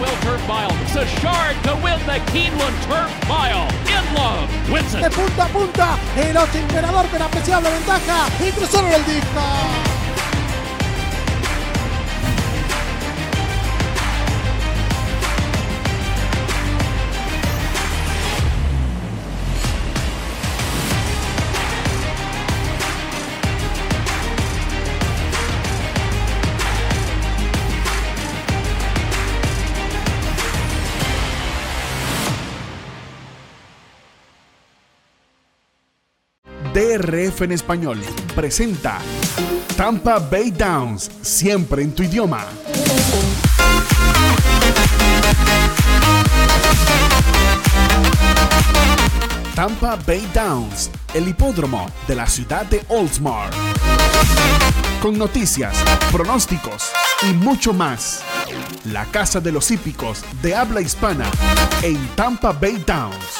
The 0.01 1.07
shard 1.21 1.57
to 1.65 1.77
win 1.85 1.99
the 2.07 2.19
Keeneland 2.33 2.75
Turf 2.89 3.11
Mile. 3.29 3.69
In 3.87 4.15
love, 4.15 4.49
wins 4.73 4.93
De 4.93 5.11
punta 5.11 5.45
a 5.45 5.49
punta, 5.49 5.99
el 6.17 6.37
ocho 6.37 6.59
imperador 6.59 7.07
con 7.09 7.23
apreciable 7.23 7.71
ventaja 7.71 8.29
y 8.41 8.51
cruzaron 8.51 8.93
el 8.93 9.05
disco. 9.05 10.00
DRF 36.81 37.43
en 37.43 37.53
español 37.53 37.99
presenta 38.35 39.01
Tampa 39.77 40.19
Bay 40.19 40.51
Downs, 40.51 41.11
siempre 41.21 41.83
en 41.83 41.95
tu 41.95 42.03
idioma. 42.03 42.47
Tampa 49.55 49.99
Bay 50.07 50.27
Downs, 50.33 50.91
el 51.13 51.29
hipódromo 51.29 51.87
de 52.09 52.15
la 52.15 52.27
ciudad 52.27 52.65
de 52.65 52.83
Oldsmar. 52.89 53.51
Con 55.03 55.19
noticias, 55.19 55.77
pronósticos 56.11 56.93
y 57.29 57.35
mucho 57.35 57.75
más. 57.75 58.23
La 58.87 59.05
casa 59.05 59.39
de 59.39 59.53
los 59.53 59.71
hípicos 59.71 60.25
de 60.41 60.55
habla 60.55 60.81
hispana 60.81 61.27
en 61.83 61.99
Tampa 62.17 62.53
Bay 62.53 62.83
Downs. 62.87 63.40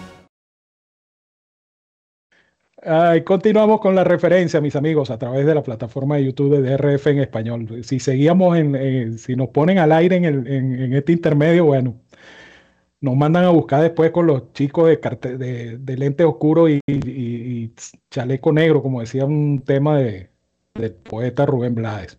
continuamos 3.25 3.79
con 3.79 3.95
la 3.95 4.03
referencia, 4.03 4.61
mis 4.61 4.75
amigos, 4.75 5.11
a 5.11 5.19
través 5.19 5.45
de 5.45 5.55
la 5.55 5.63
plataforma 5.63 6.15
de 6.15 6.25
YouTube 6.25 6.57
de 6.57 6.77
DRF 6.77 7.07
en 7.07 7.19
español. 7.19 7.83
Si 7.83 7.99
seguíamos 7.99 8.57
en, 8.57 9.17
si 9.17 9.35
nos 9.35 9.49
ponen 9.49 9.77
al 9.77 9.91
aire 9.91 10.15
en, 10.15 10.93
este 10.93 11.11
intermedio, 11.11 11.65
bueno, 11.65 11.95
nos 13.01 13.15
mandan 13.15 13.45
a 13.45 13.49
buscar 13.49 13.81
después 13.81 14.11
con 14.11 14.27
los 14.27 14.53
chicos 14.53 14.89
de, 14.89 15.77
de, 15.79 15.97
lente 15.97 16.23
oscuro 16.23 16.67
y, 16.69 17.73
chaleco 18.09 18.51
negro, 18.51 18.81
como 18.81 19.01
decía 19.01 19.25
un 19.25 19.61
tema 19.65 19.99
de, 19.99 20.29
del 20.75 20.93
poeta 20.93 21.45
Rubén 21.45 21.75
Blades. 21.75 22.17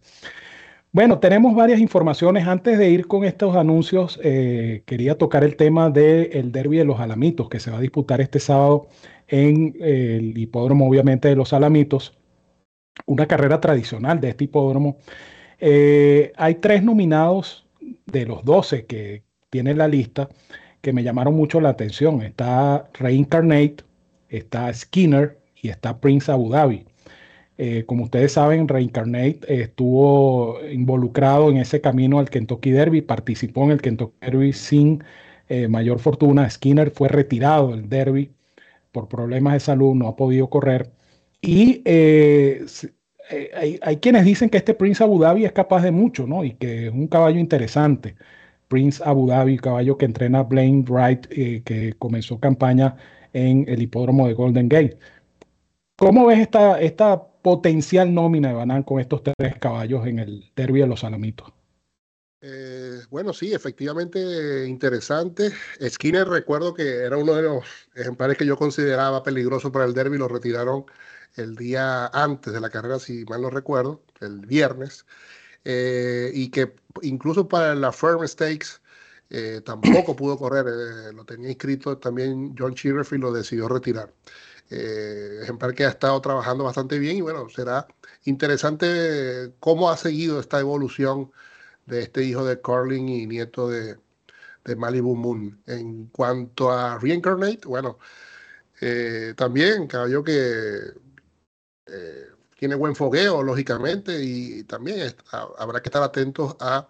Bueno, 0.92 1.18
tenemos 1.20 1.54
varias 1.54 1.80
informaciones. 1.80 2.46
Antes 2.46 2.78
de 2.78 2.90
ir 2.90 3.06
con 3.06 3.24
estos 3.24 3.56
anuncios, 3.56 4.20
eh, 4.22 4.82
quería 4.84 5.16
tocar 5.16 5.42
el 5.42 5.56
tema 5.56 5.88
del 5.88 6.52
Derby 6.52 6.76
de 6.76 6.84
los 6.84 7.00
Alamitos, 7.00 7.48
que 7.48 7.60
se 7.60 7.70
va 7.70 7.78
a 7.78 7.80
disputar 7.80 8.20
este 8.20 8.38
sábado 8.38 8.88
en 9.32 9.74
el 9.80 10.36
hipódromo, 10.36 10.86
obviamente, 10.86 11.28
de 11.28 11.36
los 11.36 11.54
Alamitos, 11.54 12.12
una 13.06 13.26
carrera 13.26 13.60
tradicional 13.60 14.20
de 14.20 14.28
este 14.28 14.44
hipódromo. 14.44 14.98
Eh, 15.58 16.32
hay 16.36 16.56
tres 16.56 16.82
nominados 16.84 17.66
de 18.06 18.26
los 18.26 18.44
12 18.44 18.84
que 18.84 19.22
tiene 19.48 19.74
la 19.74 19.88
lista 19.88 20.28
que 20.82 20.92
me 20.92 21.02
llamaron 21.02 21.34
mucho 21.34 21.62
la 21.62 21.70
atención. 21.70 22.20
Está 22.20 22.90
Reincarnate, 22.92 23.76
está 24.28 24.72
Skinner 24.74 25.38
y 25.62 25.70
está 25.70 25.98
Prince 25.98 26.30
Abu 26.30 26.50
Dhabi. 26.50 26.84
Eh, 27.56 27.84
como 27.86 28.04
ustedes 28.04 28.32
saben, 28.32 28.68
Reincarnate 28.68 29.40
estuvo 29.48 30.58
involucrado 30.70 31.50
en 31.50 31.56
ese 31.56 31.80
camino 31.80 32.18
al 32.18 32.28
Kentucky 32.28 32.70
Derby, 32.70 33.00
participó 33.00 33.64
en 33.64 33.70
el 33.70 33.80
Kentucky 33.80 34.16
Derby 34.20 34.52
sin 34.52 35.02
eh, 35.48 35.68
mayor 35.68 36.00
fortuna. 36.00 36.50
Skinner 36.50 36.90
fue 36.90 37.08
retirado 37.08 37.70
del 37.70 37.88
Derby 37.88 38.30
por 38.93 39.09
problemas 39.09 39.55
de 39.55 39.61
salud 39.61 39.95
no 39.95 40.09
ha 40.09 40.16
podido 40.16 40.49
correr. 40.51 40.93
Y 41.40 41.82
eh, 41.84 42.64
eh, 43.30 43.80
hay, 43.82 43.97
quienes 43.97 44.24
dicen 44.24 44.51
que 44.51 44.59
este 44.59 44.74
Prince 44.74 45.03
Abu 45.03 45.18
Dhabi 45.20 45.45
es 45.45 45.53
capaz 45.53 45.82
de 45.82 45.90
mucho, 45.90 46.26
¿no? 46.26 46.45
Y 46.45 46.53
que 46.53 46.86
es 46.88 46.93
un 46.93 47.09
caballo 47.09 47.40
interesante. 47.40 48.16
Prince 48.68 49.03
Abu 49.05 49.28
Dhabi, 49.28 49.59
caballo 49.59 49.99
que 49.99 50.05
entrena 50.07 50.43
Blaine 50.43 50.84
Wright, 50.88 51.26
eh, 51.30 51.62
que 51.64 51.95
comenzó 51.95 52.38
campaña 52.38 52.97
en 53.32 53.64
el 53.68 53.82
hipódromo 53.82 54.28
de 54.28 54.34
Golden 54.34 54.68
Gate. 54.68 54.99
¿Cómo 55.97 56.26
ves 56.26 56.40
esta, 56.40 56.80
esta 56.80 57.22
potencial 57.43 58.12
nómina 58.12 58.49
de 58.49 58.55
Banán 58.55 58.82
con 58.82 59.01
estos 59.01 59.22
tres 59.22 59.57
caballos 59.59 60.07
en 60.07 60.18
el 60.18 60.51
Derby 60.57 60.80
de 60.80 60.86
los 60.86 61.05
Alamitos? 61.05 61.53
Eh, 62.45 63.01
bueno, 63.09 63.32
sí, 63.32 63.55
efectivamente 63.55 64.66
interesante. 64.66 65.53
Skinner 65.88 66.26
recuerdo 66.28 66.74
que 66.74 66.82
era 67.05 67.16
uno 67.16 67.34
de 67.34 67.43
los 67.43 67.64
ejemplares 67.95 68.36
que 68.36 68.45
yo 68.45 68.57
consideraba 68.57 69.22
peligroso 69.22 69.70
para 69.70 69.84
el 69.84 69.95
derby, 69.95 70.18
lo 70.18 70.26
retiraron 70.26 70.84
el 71.36 71.55
día 71.55 72.09
antes 72.09 72.53
de 72.53 72.61
la 72.61 72.68
carrera, 72.68 72.99
si 72.99 73.24
mal 73.26 73.43
no 73.43 73.51
recuerdo, 73.51 74.03
el 74.20 74.40
viernes. 74.40 75.07
y 75.64 76.51
que 76.51 76.74
incluso 77.03 77.49
para 77.49 77.74
la 77.76 77.93
Firm 77.93 78.26
Stakes 78.26 78.80
tampoco 79.64 80.16
pudo 80.16 80.36
correr, 80.38 80.66
lo 81.14 81.24
tenía 81.24 81.51
inscrito 81.51 81.99
también 81.99 82.55
John 82.59 82.74
y 82.84 83.18
lo 83.18 83.32
decidió 83.32 83.68
retirar. 83.68 84.12
ejemplar 84.70 85.74
que 85.74 85.84
ha 85.84 85.90
estado 85.90 86.20
trabajando 86.20 86.64
bastante 86.64 86.99
bien 86.99 87.18
y 87.18 87.20
bueno, 87.22 87.49
será 87.51 87.86
interesante 88.24 89.55
cómo 89.61 89.90
ha 89.90 89.97
seguido 89.97 90.40
esta 90.40 90.61
evolución 90.61 91.30
de 91.86 92.02
este 92.02 92.24
hijo 92.24 92.44
de 92.44 92.60
Carlin 92.60 93.08
y 93.08 93.26
nieto 93.26 93.68
de, 93.68 93.98
de 94.64 94.76
Malibu 94.76 95.16
Moon. 95.16 95.62
En 95.66 96.06
cuanto 96.08 96.70
a 96.70 96.98
Reincarnate, 96.98 97.66
bueno, 97.66 97.98
eh, 98.80 99.34
también 99.36 99.86
caballo 99.86 100.24
que 100.24 100.78
eh, 101.86 102.26
tiene 102.58 102.74
buen 102.76 102.94
fogueo, 102.94 103.42
lógicamente, 103.42 104.22
y 104.22 104.64
también 104.64 105.14
habrá 105.58 105.80
que 105.82 105.88
estar 105.88 106.02
atentos 106.02 106.56
a, 106.60 106.88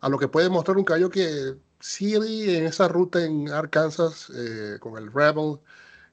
a, 0.00 0.08
lo 0.08 0.18
que 0.18 0.28
puede 0.28 0.48
mostrar 0.48 0.76
un 0.76 0.84
caballo 0.84 1.10
que 1.10 1.56
sigue 1.80 2.58
en 2.58 2.66
esa 2.66 2.88
ruta 2.88 3.24
en 3.24 3.48
Arkansas 3.50 4.30
eh, 4.34 4.78
con 4.80 4.96
el 4.98 5.12
Rebel 5.12 5.58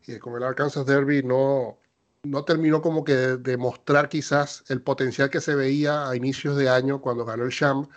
y 0.07 0.19
con 0.19 0.35
el 0.35 0.43
Arkansas 0.43 0.85
Derby 0.85 1.23
no, 1.23 1.77
no 2.23 2.45
terminó 2.45 2.81
como 2.81 3.03
que 3.03 3.13
de 3.13 3.57
mostrar 3.57 4.09
quizás 4.09 4.63
el 4.69 4.81
potencial 4.81 5.29
que 5.29 5.41
se 5.41 5.55
veía 5.55 6.09
a 6.09 6.15
inicios 6.15 6.57
de 6.57 6.69
año 6.69 7.01
cuando 7.01 7.25
ganó 7.25 7.43
el 7.45 7.51
Sham. 7.51 7.87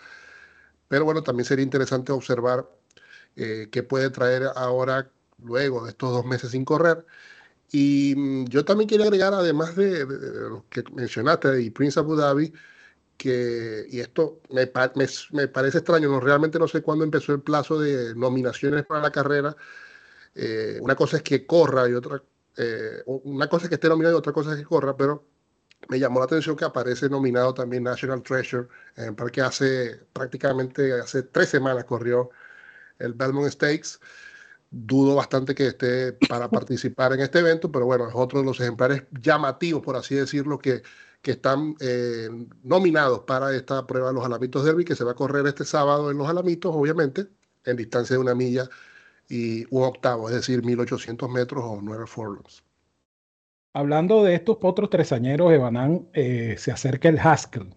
Pero 0.89 1.05
bueno, 1.05 1.23
también 1.23 1.45
sería 1.45 1.63
interesante 1.63 2.11
observar 2.11 2.69
eh, 3.35 3.69
qué 3.71 3.83
puede 3.83 4.09
traer 4.11 4.43
ahora, 4.55 5.11
luego 5.43 5.85
de 5.85 5.91
estos 5.91 6.11
dos 6.11 6.25
meses 6.25 6.51
sin 6.51 6.65
correr. 6.65 7.05
Y 7.71 8.15
mm, 8.17 8.45
yo 8.47 8.65
también 8.65 8.89
quería 8.89 9.05
agregar, 9.05 9.33
además 9.33 9.75
de, 9.75 10.05
lo 10.05 10.65
que 10.69 10.83
mencionaste, 10.93 11.61
y 11.61 11.69
Prince 11.71 11.99
Abu 11.99 12.15
Dhabi, 12.15 12.53
que, 13.17 13.85
y 13.89 13.99
esto 14.01 14.41
me, 14.51 14.71
me, 15.33 15.47
parece 15.49 15.79
extraño, 15.79 16.09
no, 16.09 16.19
realmente 16.19 16.59
no 16.59 16.67
sé 16.67 16.81
cuándo 16.81 17.03
empezó 17.05 17.33
el 17.33 17.41
plazo 17.41 17.79
de 17.79 18.15
nominaciones 18.15 18.85
para 18.85 19.01
la 19.01 19.11
carrera. 19.11 19.55
Eh, 20.35 20.79
una 20.81 20.95
cosa 20.95 21.17
es 21.17 21.23
que 21.23 21.45
corra 21.45 21.89
y 21.89 21.93
otra 21.93 22.21
eh, 22.59 23.03
una 23.05 23.47
cosa 23.47 23.65
es 23.65 23.69
que 23.69 23.75
esté 23.75 23.87
nominado 23.87 24.15
y 24.15 24.19
otra 24.19 24.33
cosa 24.33 24.51
es 24.51 24.57
que 24.59 24.65
corra, 24.65 24.95
pero 24.97 25.23
me 25.87 25.99
llamó 25.99 26.19
la 26.19 26.25
atención 26.25 26.55
que 26.55 26.65
aparece 26.65 27.09
nominado 27.09 27.53
también 27.53 27.83
National 27.83 28.21
Treasure, 28.21 28.67
en 28.97 29.15
que 29.15 29.41
hace 29.41 29.95
prácticamente 30.13 30.93
hace 30.93 31.23
tres 31.23 31.49
semanas 31.49 31.85
corrió 31.85 32.29
el 32.99 33.13
Belmont 33.13 33.49
Stakes. 33.49 33.99
Dudo 34.71 35.15
bastante 35.15 35.55
que 35.55 35.67
esté 35.67 36.13
para 36.13 36.49
participar 36.51 37.13
en 37.13 37.21
este 37.21 37.39
evento, 37.39 37.71
pero 37.71 37.85
bueno, 37.85 38.07
es 38.07 38.13
otro 38.15 38.39
de 38.39 38.45
los 38.45 38.59
ejemplares 38.59 39.03
llamativos, 39.21 39.81
por 39.81 39.95
así 39.95 40.15
decirlo, 40.15 40.59
que, 40.59 40.83
que 41.21 41.31
están 41.31 41.75
eh, 41.79 42.29
nominados 42.63 43.21
para 43.21 43.55
esta 43.55 43.87
prueba 43.87 44.09
de 44.09 44.15
los 44.15 44.25
Alamitos 44.25 44.65
Derby, 44.65 44.85
que 44.85 44.95
se 44.95 45.03
va 45.03 45.11
a 45.11 45.15
correr 45.15 45.47
este 45.47 45.65
sábado 45.65 46.11
en 46.11 46.17
los 46.17 46.29
Alamitos, 46.29 46.73
obviamente, 46.75 47.27
en 47.65 47.77
distancia 47.77 48.15
de 48.15 48.21
una 48.21 48.35
milla 48.35 48.69
y 49.29 49.65
un 49.73 49.83
octavo, 49.83 50.29
es 50.29 50.35
decir, 50.35 50.63
1800 50.63 51.29
metros 51.29 51.63
o 51.65 51.79
9 51.81 52.05
furlongs. 52.07 52.63
Hablando 53.79 54.25
de 54.25 54.35
estos 54.35 54.57
potros 54.57 54.89
tresañeros, 54.89 55.53
Evanán, 55.53 56.09
eh, 56.11 56.55
se 56.57 56.69
acerca 56.69 57.07
el 57.07 57.17
Haskell, 57.17 57.73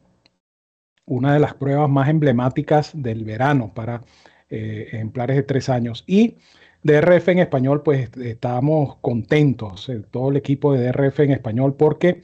una 1.07 1.33
de 1.33 1.39
las 1.39 1.55
pruebas 1.55 1.89
más 1.89 2.09
emblemáticas 2.09 2.91
del 2.93 3.25
verano 3.25 3.71
para 3.73 4.03
eh, 4.51 4.89
ejemplares 4.89 5.37
de 5.37 5.45
tres 5.45 5.69
años. 5.69 6.03
Y 6.09 6.39
DRF 6.83 7.29
en 7.29 7.39
español, 7.39 7.85
pues 7.85 8.11
estamos 8.17 8.97
contentos, 8.97 9.89
eh, 9.91 10.03
todo 10.11 10.31
el 10.31 10.39
equipo 10.39 10.73
de 10.73 10.89
DRF 10.89 11.21
en 11.21 11.31
español, 11.31 11.75
porque 11.77 12.23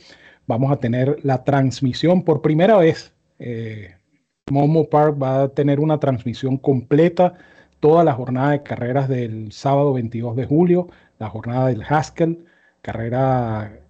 vamos 0.48 0.72
a 0.72 0.80
tener 0.80 1.16
la 1.22 1.44
transmisión 1.44 2.24
por 2.24 2.42
primera 2.42 2.78
vez. 2.78 3.14
Momo 4.50 4.90
Park 4.90 5.22
va 5.22 5.42
a 5.42 5.48
tener 5.50 5.78
una 5.78 6.00
transmisión 6.00 6.56
completa 6.56 7.34
toda 7.78 8.02
la 8.02 8.14
jornada 8.14 8.50
de 8.50 8.64
carreras 8.64 9.08
del 9.08 9.52
sábado 9.52 9.92
22 9.92 10.34
de 10.34 10.46
julio, 10.46 10.88
la 11.20 11.28
jornada 11.30 11.68
del 11.68 11.84
Haskell, 11.88 12.47
carrera 12.82 13.80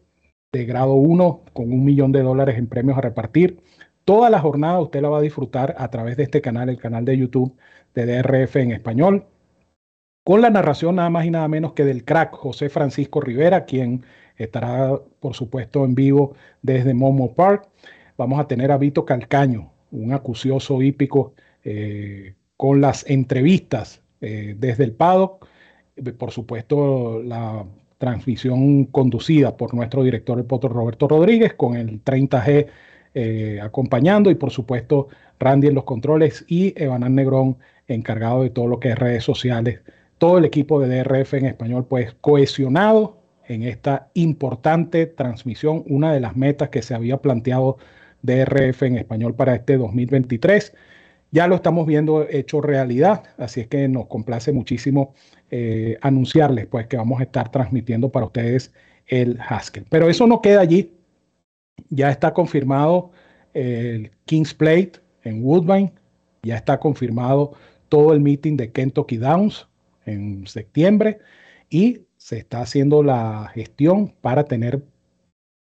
de 0.52 0.64
grado 0.64 0.94
1 0.94 1.42
con 1.52 1.72
un 1.72 1.84
millón 1.84 2.12
de 2.12 2.22
dólares 2.22 2.58
en 2.58 2.66
premios 2.66 2.98
a 2.98 3.02
repartir. 3.02 3.60
Toda 4.04 4.30
la 4.30 4.40
jornada 4.40 4.80
usted 4.80 5.02
la 5.02 5.10
va 5.10 5.18
a 5.18 5.22
disfrutar 5.22 5.74
a 5.78 5.90
través 5.90 6.16
de 6.16 6.22
este 6.22 6.40
canal, 6.40 6.68
el 6.68 6.78
canal 6.78 7.04
de 7.04 7.18
YouTube 7.18 7.54
de 7.94 8.06
DRF 8.06 8.56
en 8.56 8.72
español, 8.72 9.26
con 10.24 10.40
la 10.40 10.50
narración 10.50 10.96
nada 10.96 11.10
más 11.10 11.26
y 11.26 11.30
nada 11.30 11.48
menos 11.48 11.72
que 11.72 11.84
del 11.84 12.04
crack 12.04 12.34
José 12.34 12.68
Francisco 12.68 13.20
Rivera, 13.20 13.64
quien 13.64 14.04
estará, 14.36 14.98
por 15.20 15.34
supuesto, 15.34 15.84
en 15.84 15.94
vivo 15.94 16.34
desde 16.62 16.94
Momo 16.94 17.34
Park. 17.34 17.68
Vamos 18.16 18.40
a 18.40 18.46
tener 18.46 18.72
a 18.72 18.78
Vito 18.78 19.04
Calcaño, 19.04 19.72
un 19.90 20.12
acucioso 20.12 20.80
hípico 20.82 21.34
eh, 21.64 22.34
con 22.56 22.80
las 22.80 23.08
entrevistas 23.08 24.02
eh, 24.20 24.54
desde 24.58 24.84
el 24.84 24.92
paddock, 24.92 25.46
por 26.18 26.30
supuesto 26.30 27.22
la 27.22 27.64
transmisión 27.98 28.84
conducida 28.86 29.56
por 29.56 29.74
nuestro 29.74 30.02
director 30.02 30.38
el 30.38 30.44
potro 30.44 30.70
Roberto 30.70 31.08
Rodríguez 31.08 31.54
con 31.54 31.76
el 31.76 32.02
30G 32.02 32.66
eh, 33.14 33.60
acompañando 33.60 34.30
y 34.30 34.36
por 34.36 34.50
supuesto 34.50 35.08
Randy 35.40 35.68
en 35.68 35.74
los 35.74 35.84
controles 35.84 36.44
y 36.48 36.72
Evanán 36.82 37.14
Negrón 37.16 37.58
encargado 37.88 38.42
de 38.42 38.50
todo 38.50 38.66
lo 38.66 38.80
que 38.80 38.90
es 38.90 38.98
redes 38.98 39.24
sociales. 39.24 39.80
Todo 40.18 40.38
el 40.38 40.44
equipo 40.44 40.80
de 40.80 41.02
DRF 41.02 41.34
en 41.34 41.46
español 41.46 41.86
pues 41.88 42.14
cohesionado 42.20 43.18
en 43.48 43.62
esta 43.62 44.08
importante 44.14 45.06
transmisión, 45.06 45.82
una 45.86 46.12
de 46.12 46.20
las 46.20 46.36
metas 46.36 46.68
que 46.68 46.82
se 46.82 46.94
había 46.94 47.18
planteado 47.18 47.78
DRF 48.22 48.82
en 48.82 48.98
español 48.98 49.34
para 49.34 49.54
este 49.54 49.76
2023 49.78 50.74
ya 51.30 51.46
lo 51.46 51.56
estamos 51.56 51.86
viendo 51.86 52.26
hecho 52.28 52.60
realidad, 52.60 53.24
así 53.36 53.60
es 53.60 53.68
que 53.68 53.86
nos 53.88 54.06
complace 54.06 54.52
muchísimo 54.52 55.14
eh, 55.50 55.96
anunciarles 56.00 56.66
pues 56.66 56.86
que 56.86 56.96
vamos 56.96 57.20
a 57.20 57.24
estar 57.24 57.50
transmitiendo 57.50 58.10
para 58.10 58.26
ustedes 58.26 58.72
el 59.06 59.38
Haskell. 59.40 59.86
Pero 59.88 60.08
eso 60.08 60.26
no 60.26 60.42
queda 60.42 60.60
allí. 60.60 60.92
Ya 61.90 62.10
está 62.10 62.34
confirmado 62.34 63.10
el 63.54 64.10
Kings 64.26 64.54
Plate 64.54 64.92
en 65.22 65.44
Woodbine, 65.44 65.92
ya 66.42 66.56
está 66.56 66.78
confirmado 66.78 67.54
todo 67.88 68.12
el 68.12 68.20
meeting 68.20 68.56
de 68.56 68.70
Kentucky 68.72 69.16
Downs 69.16 69.66
en 70.04 70.46
septiembre 70.46 71.18
y 71.70 72.02
se 72.16 72.38
está 72.38 72.60
haciendo 72.60 73.02
la 73.02 73.50
gestión 73.54 74.14
para 74.20 74.44
tener 74.44 74.82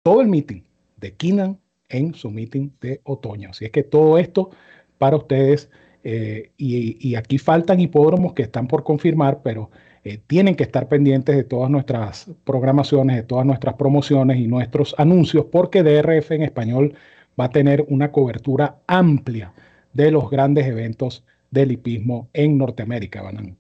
todo 0.04 0.22
el 0.22 0.28
meeting 0.28 0.62
de 0.98 1.14
Keenan 1.14 1.60
en 1.90 2.14
su 2.14 2.30
meeting 2.30 2.70
de 2.82 3.02
otoño. 3.04 3.50
Así 3.52 3.66
es 3.66 3.72
que 3.72 3.84
todo 3.84 4.18
esto 4.18 4.52
para 4.98 5.18
ustedes. 5.18 5.70
Eh, 6.04 6.51
y, 6.58 7.16
aquí 7.16 7.38
faltan 7.38 7.80
hipódromos 7.80 8.34
que 8.34 8.43
están 8.43 8.68
por 8.68 8.84
confirmar, 8.84 9.41
pero 9.41 9.72
eh, 10.04 10.20
tienen 10.28 10.56
que 10.56 10.64
estar 10.64 10.89
pendientes 10.89 11.36
de 11.36 11.45
todas 11.45 11.70
nuestras 11.70 12.28
programaciones, 12.43 13.16
de 13.16 13.24
todas 13.24 13.45
nuestras 13.45 13.76
promociones 13.76 14.38
y 14.38 14.47
nuestros 14.47 14.93
anuncios, 14.97 15.45
porque 15.49 15.82
DRF 15.82 16.32
en 16.32 16.43
español 16.43 16.95
va 17.39 17.45
a 17.45 17.49
tener 17.51 17.86
una 17.88 18.12
cobertura 18.12 18.82
amplia 18.86 19.54
de 19.93 20.12
los 20.12 20.30
grandes 20.30 20.68
eventos 20.68 21.24
del 21.51 21.72
hipismo 21.72 22.30
en 22.34 22.58
Norteamérica, 22.58 23.22
Banán. 23.22 23.58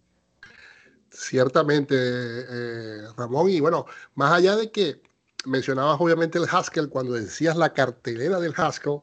Ciertamente, 1.11 1.95
eh, 1.95 3.01
Ramón, 3.15 3.49
y 3.49 3.61
bueno, 3.61 3.85
más 4.15 4.33
allá 4.33 4.57
de 4.57 4.69
que 4.69 4.99
mencionabas 5.45 6.01
obviamente 6.01 6.39
el 6.39 6.47
Haskell, 6.51 6.89
cuando 6.89 7.13
decías 7.13 7.55
la 7.55 7.71
cartelera 7.71 8.39
del 8.39 8.53
Haskell, 8.57 8.99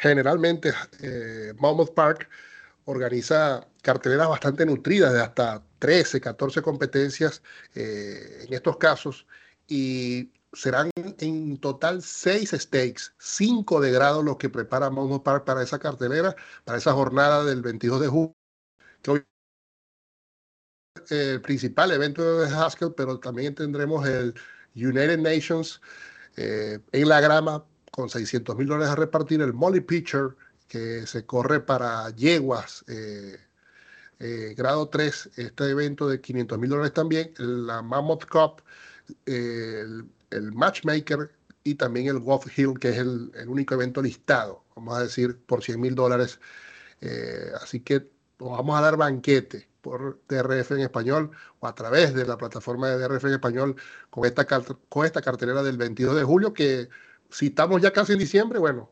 generalmente 0.00 0.72
eh, 1.00 1.52
Monmouth 1.58 1.94
Park 1.94 2.28
organiza 2.84 3.66
carteleras 3.82 4.28
bastante 4.28 4.66
nutridas 4.66 5.12
de 5.12 5.20
hasta 5.20 5.62
13, 5.78 6.20
14 6.20 6.62
competencias 6.62 7.42
eh, 7.74 8.44
en 8.46 8.52
estos 8.52 8.76
casos 8.76 9.26
y 9.68 10.30
serán 10.52 10.90
en 10.96 11.58
total 11.58 12.02
6 12.02 12.50
stakes, 12.58 13.14
5 13.18 13.80
de 13.80 13.92
grado 13.92 14.22
los 14.22 14.36
que 14.36 14.50
prepara 14.50 14.90
Monmouth 14.90 15.22
Park 15.22 15.44
para 15.44 15.62
esa 15.62 15.78
cartelera, 15.78 16.36
para 16.64 16.78
esa 16.78 16.92
jornada 16.92 17.44
del 17.44 17.62
22 17.62 18.00
de 18.00 18.08
julio, 18.08 18.34
el 21.08 21.40
principal 21.40 21.90
evento 21.90 22.40
de 22.40 22.54
Haskell, 22.54 22.94
pero 22.94 23.18
también 23.18 23.54
tendremos 23.54 24.06
el 24.06 24.34
United 24.74 25.18
Nations 25.18 25.80
eh, 26.36 26.78
en 26.92 27.08
la 27.08 27.20
grama 27.20 27.64
con 27.92 28.08
600 28.08 28.56
mil 28.56 28.66
dólares 28.66 28.90
a 28.90 28.96
repartir, 28.96 29.42
el 29.42 29.52
Molly 29.52 29.80
Pitcher, 29.80 30.34
que 30.66 31.06
se 31.06 31.26
corre 31.26 31.60
para 31.60 32.08
yeguas, 32.10 32.84
eh, 32.88 33.36
eh, 34.18 34.54
grado 34.56 34.88
3, 34.88 35.30
este 35.36 35.68
evento 35.68 36.08
de 36.08 36.20
500 36.20 36.58
mil 36.58 36.70
dólares 36.70 36.94
también, 36.94 37.32
la 37.36 37.82
Mammoth 37.82 38.24
Cup, 38.24 38.62
eh, 39.26 39.84
el, 40.30 40.52
Matchmaker 40.52 41.30
y 41.64 41.74
también 41.74 42.06
el 42.06 42.18
Wolf 42.18 42.58
Hill, 42.58 42.78
que 42.80 42.88
es 42.88 42.96
el, 42.96 43.30
único 43.46 43.74
evento 43.74 44.00
listado, 44.00 44.64
vamos 44.74 44.96
a 44.96 45.02
decir, 45.02 45.38
por 45.44 45.62
100 45.62 45.78
mil 45.78 45.94
dólares. 45.94 46.40
así 47.60 47.80
que 47.80 48.08
vamos 48.38 48.78
a 48.78 48.80
dar 48.80 48.96
banquete 48.96 49.68
por 49.82 50.18
DRF 50.28 50.72
en 50.72 50.80
español 50.80 51.30
o 51.60 51.66
a 51.66 51.74
través 51.74 52.14
de 52.14 52.24
la 52.24 52.38
plataforma 52.38 52.88
de 52.88 52.96
DRF 52.96 53.24
en 53.24 53.32
español 53.34 53.76
con 54.08 54.24
esta, 54.24 54.46
con 54.88 55.04
esta 55.04 55.20
cartelera 55.20 55.62
del 55.62 55.76
22 55.76 56.16
de 56.16 56.24
julio 56.24 56.54
que 56.54 56.88
si 57.32 57.46
estamos 57.46 57.82
ya 57.82 57.92
casi 57.92 58.12
en 58.12 58.18
diciembre, 58.18 58.58
bueno, 58.58 58.90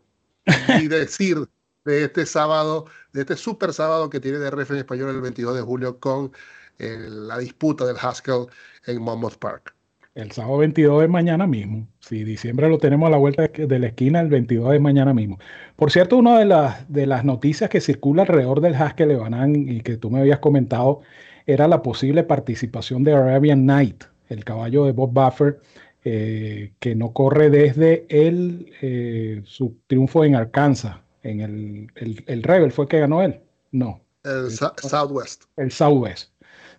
y 0.80 0.88
decir 0.88 1.38
de 1.84 2.05
este 2.05 2.26
sábado, 2.26 2.86
de 3.12 3.20
este 3.22 3.36
super 3.36 3.72
sábado 3.72 4.11
que 4.11 4.20
tiene 4.20 4.38
DRF 4.38 4.70
en 4.72 4.78
español 4.78 5.11
el 5.11 5.20
22 5.20 5.57
de 5.57 5.62
julio 5.62 5.99
con 6.01 6.32
eh, 6.78 7.07
la 7.09 7.38
disputa 7.38 7.84
del 7.86 7.97
Haskell 8.01 8.47
en 8.86 9.01
Monmouth 9.03 9.36
Park. 9.36 9.74
El 10.14 10.32
sábado 10.32 10.59
22 10.59 11.05
es 11.05 11.09
mañana 11.09 11.47
mismo. 11.47 11.86
Si 12.01 12.24
diciembre 12.24 12.68
lo 12.68 12.78
tenemos 12.78 13.07
a 13.07 13.11
la 13.11 13.16
vuelta 13.16 13.47
de 13.47 13.78
la 13.78 13.86
esquina, 13.86 14.20
el 14.20 14.28
22 14.28 14.74
es 14.74 14.80
mañana 14.80 15.14
mismo. 15.14 15.38
Por 15.76 15.93
cierto, 15.93 16.16
una 16.16 16.38
de 16.38 16.47
las, 16.47 16.93
de 16.93 17.07
las 17.07 17.24
noticias 17.24 17.70
que 17.70 17.80
circula 17.80 18.22
alrededor 18.22 18.61
del 18.61 18.74
Haskell 18.74 19.09
Lebanon 19.09 19.68
y 19.68 19.82
que 19.82 19.97
tú 19.97 20.11
me 20.11 20.20
habías 20.20 20.41
comentado 20.41 21.01
era 21.47 21.68
la 21.68 21.82
posible 21.82 22.24
participación 22.24 23.05
de 23.05 23.14
Arabian 23.14 23.64
Night, 23.66 24.05
el 24.28 24.45
caballo 24.45 24.84
de 24.84 24.93
Bob 24.93 25.12
Buffer, 25.12 25.61
eh, 26.03 26.72
que 26.78 26.94
no 26.94 27.12
corre 27.12 27.51
desde 27.51 28.07
el, 28.09 28.72
eh, 28.80 29.42
su 29.44 29.76
triunfo 29.86 30.24
en 30.24 30.34
Arkansas. 30.34 30.96
En 31.22 31.40
el, 31.40 32.22
el, 32.26 32.42
Rebel 32.42 32.72
fue 32.72 32.88
que 32.88 33.01
ganó 33.01 33.20
él. 33.20 33.40
No. 33.70 34.01
El, 34.24 34.51
Southwest. 34.51 35.44
El 35.59 35.70
Southwest. 35.70 36.30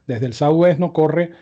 Desde 0.07 0.25
el 0.25 0.33
Southwest 0.33 0.79
no 0.79 0.91
corre 0.91 1.33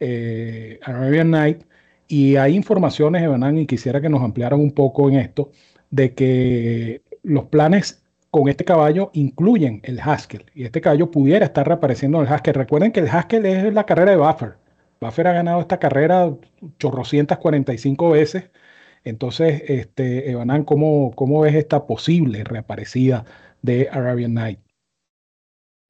eh, 0.00 0.80
Arabian 0.82 1.30
Night. 1.30 1.62
Y 2.08 2.36
hay 2.36 2.54
informaciones, 2.54 3.22
Evanán, 3.22 3.58
y 3.58 3.66
quisiera 3.66 4.00
que 4.00 4.08
nos 4.08 4.22
ampliaran 4.22 4.60
un 4.60 4.70
poco 4.70 5.10
en 5.10 5.16
esto, 5.16 5.50
de 5.90 6.14
que 6.14 7.02
los 7.22 7.44
planes 7.46 8.02
con 8.30 8.48
este 8.48 8.64
caballo 8.64 9.10
incluyen 9.12 9.80
el 9.82 10.00
Haskell. 10.00 10.46
Y 10.54 10.64
este 10.64 10.80
caballo 10.80 11.10
pudiera 11.10 11.44
estar 11.44 11.66
reapareciendo 11.66 12.18
en 12.18 12.26
el 12.26 12.32
Haskell. 12.32 12.54
Recuerden 12.54 12.92
que 12.92 13.00
el 13.00 13.08
Haskell 13.08 13.44
es 13.44 13.74
la 13.74 13.84
carrera 13.84 14.12
de 14.12 14.16
Buffer. 14.16 14.54
Buffer 15.00 15.28
ha 15.28 15.32
ganado 15.32 15.60
esta 15.60 15.78
carrera 15.78 16.34
chorrocientas 16.78 17.38
45 17.38 18.10
veces. 18.10 18.50
Entonces, 19.04 19.62
este, 19.68 20.30
Evanán, 20.30 20.64
¿cómo, 20.64 21.12
¿cómo 21.14 21.40
ves 21.40 21.54
esta 21.54 21.86
posible 21.86 22.44
reaparecida 22.44 23.24
de 23.62 23.88
Arabian 23.90 24.34
Night? 24.34 24.60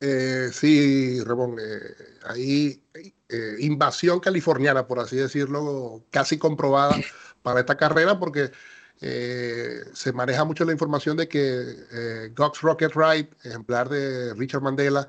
Eh, 0.00 0.50
sí, 0.52 1.22
Ramón, 1.24 1.56
eh, 1.58 1.94
ahí 2.26 2.82
eh, 3.30 3.56
invasión 3.60 4.20
californiana, 4.20 4.86
por 4.86 4.98
así 4.98 5.16
decirlo, 5.16 6.04
casi 6.10 6.36
comprobada 6.36 6.96
para 7.42 7.60
esta 7.60 7.76
carrera, 7.76 8.18
porque 8.18 8.50
se 8.98 10.12
maneja 10.14 10.44
mucho 10.44 10.64
la 10.64 10.72
información 10.72 11.18
de 11.18 11.28
que 11.28 12.30
Gox 12.34 12.62
Rocket 12.62 12.92
Ride, 12.94 13.28
ejemplar 13.44 13.90
de 13.90 14.32
Richard 14.34 14.62
Mandela, 14.62 15.06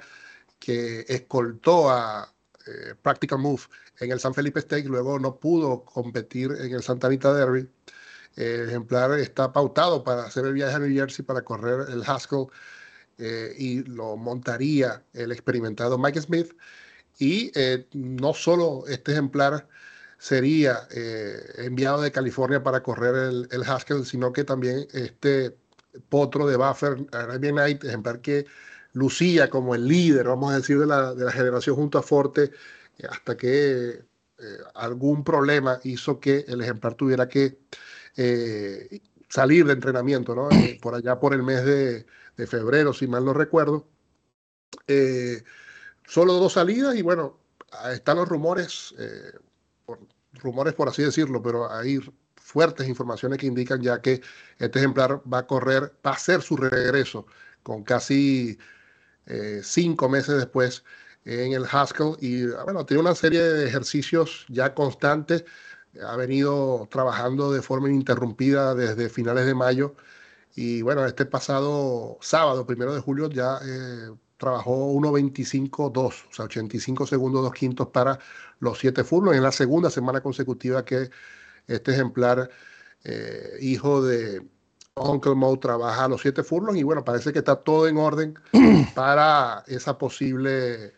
que 0.59 1.05
escoltó 1.07 1.89
a 1.89 2.33
Practical 3.01 3.39
Move 3.39 3.63
en 3.99 4.11
el 4.11 4.19
San 4.19 4.33
Felipe 4.33 4.59
State, 4.59 4.83
luego 4.83 5.19
no 5.19 5.37
pudo 5.37 5.83
competir 5.83 6.51
en 6.51 6.73
el 6.73 6.83
Santa 6.83 7.07
Anita 7.07 7.33
Derby. 7.33 7.67
El 8.35 8.69
ejemplar 8.69 9.11
está 9.19 9.51
pautado 9.51 10.03
para 10.03 10.23
hacer 10.25 10.45
el 10.45 10.53
viaje 10.53 10.75
a 10.75 10.79
New 10.79 10.93
Jersey 10.93 11.25
para 11.25 11.41
correr 11.41 11.89
el 11.89 12.03
Haskell 12.03 12.47
eh, 13.17 13.53
y 13.57 13.83
lo 13.83 14.15
montaría 14.15 15.03
el 15.13 15.31
experimentado 15.31 15.97
Mike 15.97 16.21
Smith. 16.21 16.53
Y 17.17 17.51
eh, 17.55 17.87
no 17.93 18.33
solo 18.33 18.83
este 18.87 19.13
ejemplar 19.13 19.67
sería 20.19 20.87
eh, 20.91 21.39
enviado 21.57 22.01
de 22.01 22.11
California 22.11 22.61
para 22.61 22.83
correr 22.83 23.15
el, 23.15 23.47
el, 23.51 23.63
Haskell, 23.63 24.05
sino 24.05 24.31
que 24.33 24.43
también 24.43 24.87
este 24.93 25.55
potro 26.09 26.47
de 26.47 26.57
Buffer, 26.57 27.07
Arabian 27.11 27.55
Night, 27.55 27.83
ejemplar 27.83 28.21
que 28.21 28.45
lucía 28.93 29.49
como 29.49 29.75
el 29.75 29.87
líder, 29.87 30.27
vamos 30.27 30.53
a 30.53 30.57
decir, 30.57 30.79
de 30.79 30.85
la, 30.85 31.13
de 31.13 31.25
la 31.25 31.31
generación 31.31 31.75
junto 31.75 31.97
a 31.97 32.03
Forte, 32.03 32.51
hasta 33.09 33.37
que 33.37 34.03
algún 34.75 35.23
problema 35.23 35.79
hizo 35.83 36.19
que 36.19 36.45
el 36.47 36.61
ejemplar 36.61 36.93
tuviera 36.93 37.27
que 37.27 37.57
salir 39.29 39.65
de 39.65 39.73
entrenamiento, 39.73 40.35
¿no? 40.35 40.49
por 40.81 40.95
allá 40.95 41.19
por 41.19 41.33
el 41.33 41.43
mes 41.43 41.63
de, 41.65 42.05
febrero, 42.47 42.93
si 42.93 43.07
mal 43.07 43.25
no 43.25 43.33
recuerdo. 43.33 43.87
Eh, 44.87 45.43
solo 46.05 46.33
dos 46.33 46.53
salidas 46.53 46.95
y 46.95 47.01
bueno, 47.01 47.39
están 47.91 48.17
los 48.17 48.29
rumores, 48.29 48.93
eh, 48.99 49.33
rumores 50.33 50.73
por 50.73 50.87
así 50.87 51.01
decirlo, 51.03 51.41
pero 51.41 51.71
hay 51.71 51.99
fuertes 52.35 52.87
informaciones 52.87 53.39
que 53.39 53.47
indican 53.47 53.81
ya 53.81 54.01
que 54.01 54.21
este 54.59 54.79
ejemplar 54.79 55.21
va 55.31 55.39
a 55.39 55.47
correr, 55.47 55.93
va 56.05 56.11
a 56.11 56.13
hacer 56.13 56.41
su 56.41 56.57
regreso 56.57 57.25
con 57.63 57.83
casi 57.83 58.57
eh, 59.25 59.61
cinco 59.63 60.07
meses 60.07 60.37
después 60.37 60.83
en 61.27 61.53
el 61.53 61.65
Haskell 61.69 62.15
y 62.19 62.45
bueno, 62.47 62.85
tiene 62.85 63.01
una 63.01 63.15
serie 63.15 63.41
de 63.41 63.67
ejercicios 63.67 64.45
ya 64.49 64.73
constantes, 64.73 65.45
ha 66.07 66.15
venido 66.15 66.87
trabajando 66.89 67.51
de 67.51 67.61
forma 67.61 67.89
ininterrumpida 67.89 68.75
desde 68.75 69.09
finales 69.09 69.45
de 69.45 69.53
mayo 69.53 69.95
y 70.57 70.81
bueno, 70.81 71.05
este 71.05 71.27
pasado 71.27 72.17
sábado, 72.19 72.65
primero 72.65 72.91
de 72.95 72.99
julio, 72.99 73.29
ya 73.29 73.59
eh, 73.63 74.09
trabajó 74.37 74.91
1.25.2, 74.93 75.97
o 75.97 76.13
sea, 76.31 76.45
85 76.45 77.05
segundos, 77.05 77.43
dos 77.43 77.53
quintos 77.53 77.89
para 77.89 78.17
los 78.59 78.79
siete 78.79 79.03
furlongs. 79.03 79.37
En 79.37 79.43
la 79.43 79.51
segunda 79.51 79.91
semana 79.91 80.21
consecutiva 80.21 80.83
que 80.83 81.11
este 81.67 81.91
ejemplar, 81.91 82.49
eh, 83.03 83.57
hijo 83.61 84.01
de 84.01 84.41
Uncle 84.95 85.35
Mo, 85.35 85.59
trabaja 85.59 86.05
a 86.05 86.07
los 86.07 86.21
siete 86.21 86.41
furlongs. 86.43 86.79
Y 86.79 86.83
bueno, 86.83 87.05
parece 87.05 87.31
que 87.31 87.39
está 87.39 87.57
todo 87.57 87.87
en 87.87 87.97
orden 87.97 88.33
para 88.95 89.63
esa 89.67 89.99
posible 89.99 90.96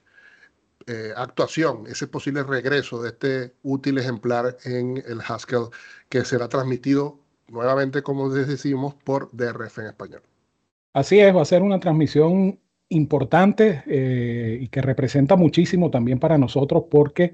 eh, 0.89 1.13
actuación, 1.15 1.83
ese 1.87 2.07
posible 2.07 2.41
regreso 2.41 2.99
de 3.01 3.09
este 3.09 3.53
útil 3.61 3.99
ejemplar 3.99 4.57
en 4.65 5.03
el 5.07 5.21
Haskell 5.21 5.67
que 6.09 6.25
será 6.25 6.49
transmitido 6.49 7.19
nuevamente, 7.47 8.01
como 8.01 8.29
decimos, 8.29 8.95
por 8.95 9.29
DRF 9.31 9.77
en 9.79 9.85
español. 9.85 10.21
Así 10.93 11.19
es, 11.19 11.35
va 11.35 11.43
a 11.43 11.45
ser 11.45 11.61
una 11.61 11.79
transmisión 11.79 12.59
importante 12.89 13.83
eh, 13.85 14.57
y 14.61 14.67
que 14.69 14.81
representa 14.81 15.35
muchísimo 15.35 15.91
también 15.91 16.19
para 16.19 16.39
nosotros 16.39 16.85
porque 16.89 17.33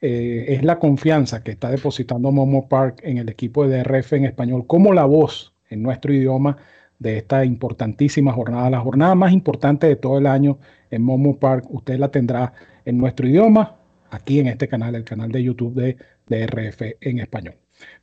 eh, 0.00 0.46
es 0.48 0.64
la 0.64 0.80
confianza 0.80 1.44
que 1.44 1.52
está 1.52 1.70
depositando 1.70 2.32
Momo 2.32 2.68
Park 2.68 3.00
en 3.04 3.18
el 3.18 3.28
equipo 3.28 3.68
de 3.68 3.78
DRF 3.78 4.14
en 4.14 4.24
español 4.24 4.66
como 4.66 4.92
la 4.92 5.04
voz 5.04 5.54
en 5.70 5.82
nuestro 5.82 6.12
idioma 6.12 6.56
de 6.98 7.18
esta 7.18 7.44
importantísima 7.44 8.32
jornada, 8.32 8.68
la 8.68 8.80
jornada 8.80 9.14
más 9.14 9.32
importante 9.32 9.86
de 9.86 9.96
todo 9.96 10.18
el 10.18 10.26
año 10.26 10.58
en 10.90 11.02
Momo 11.02 11.38
Park. 11.38 11.66
Usted 11.70 11.98
la 11.98 12.10
tendrá 12.10 12.52
en 12.86 12.96
nuestro 12.96 13.28
idioma, 13.28 13.76
aquí 14.10 14.40
en 14.40 14.46
este 14.46 14.68
canal, 14.68 14.94
el 14.94 15.04
canal 15.04 15.30
de 15.30 15.42
YouTube 15.42 15.74
de 15.74 15.96
DRF 16.26 16.82
en 17.00 17.18
español. 17.18 17.56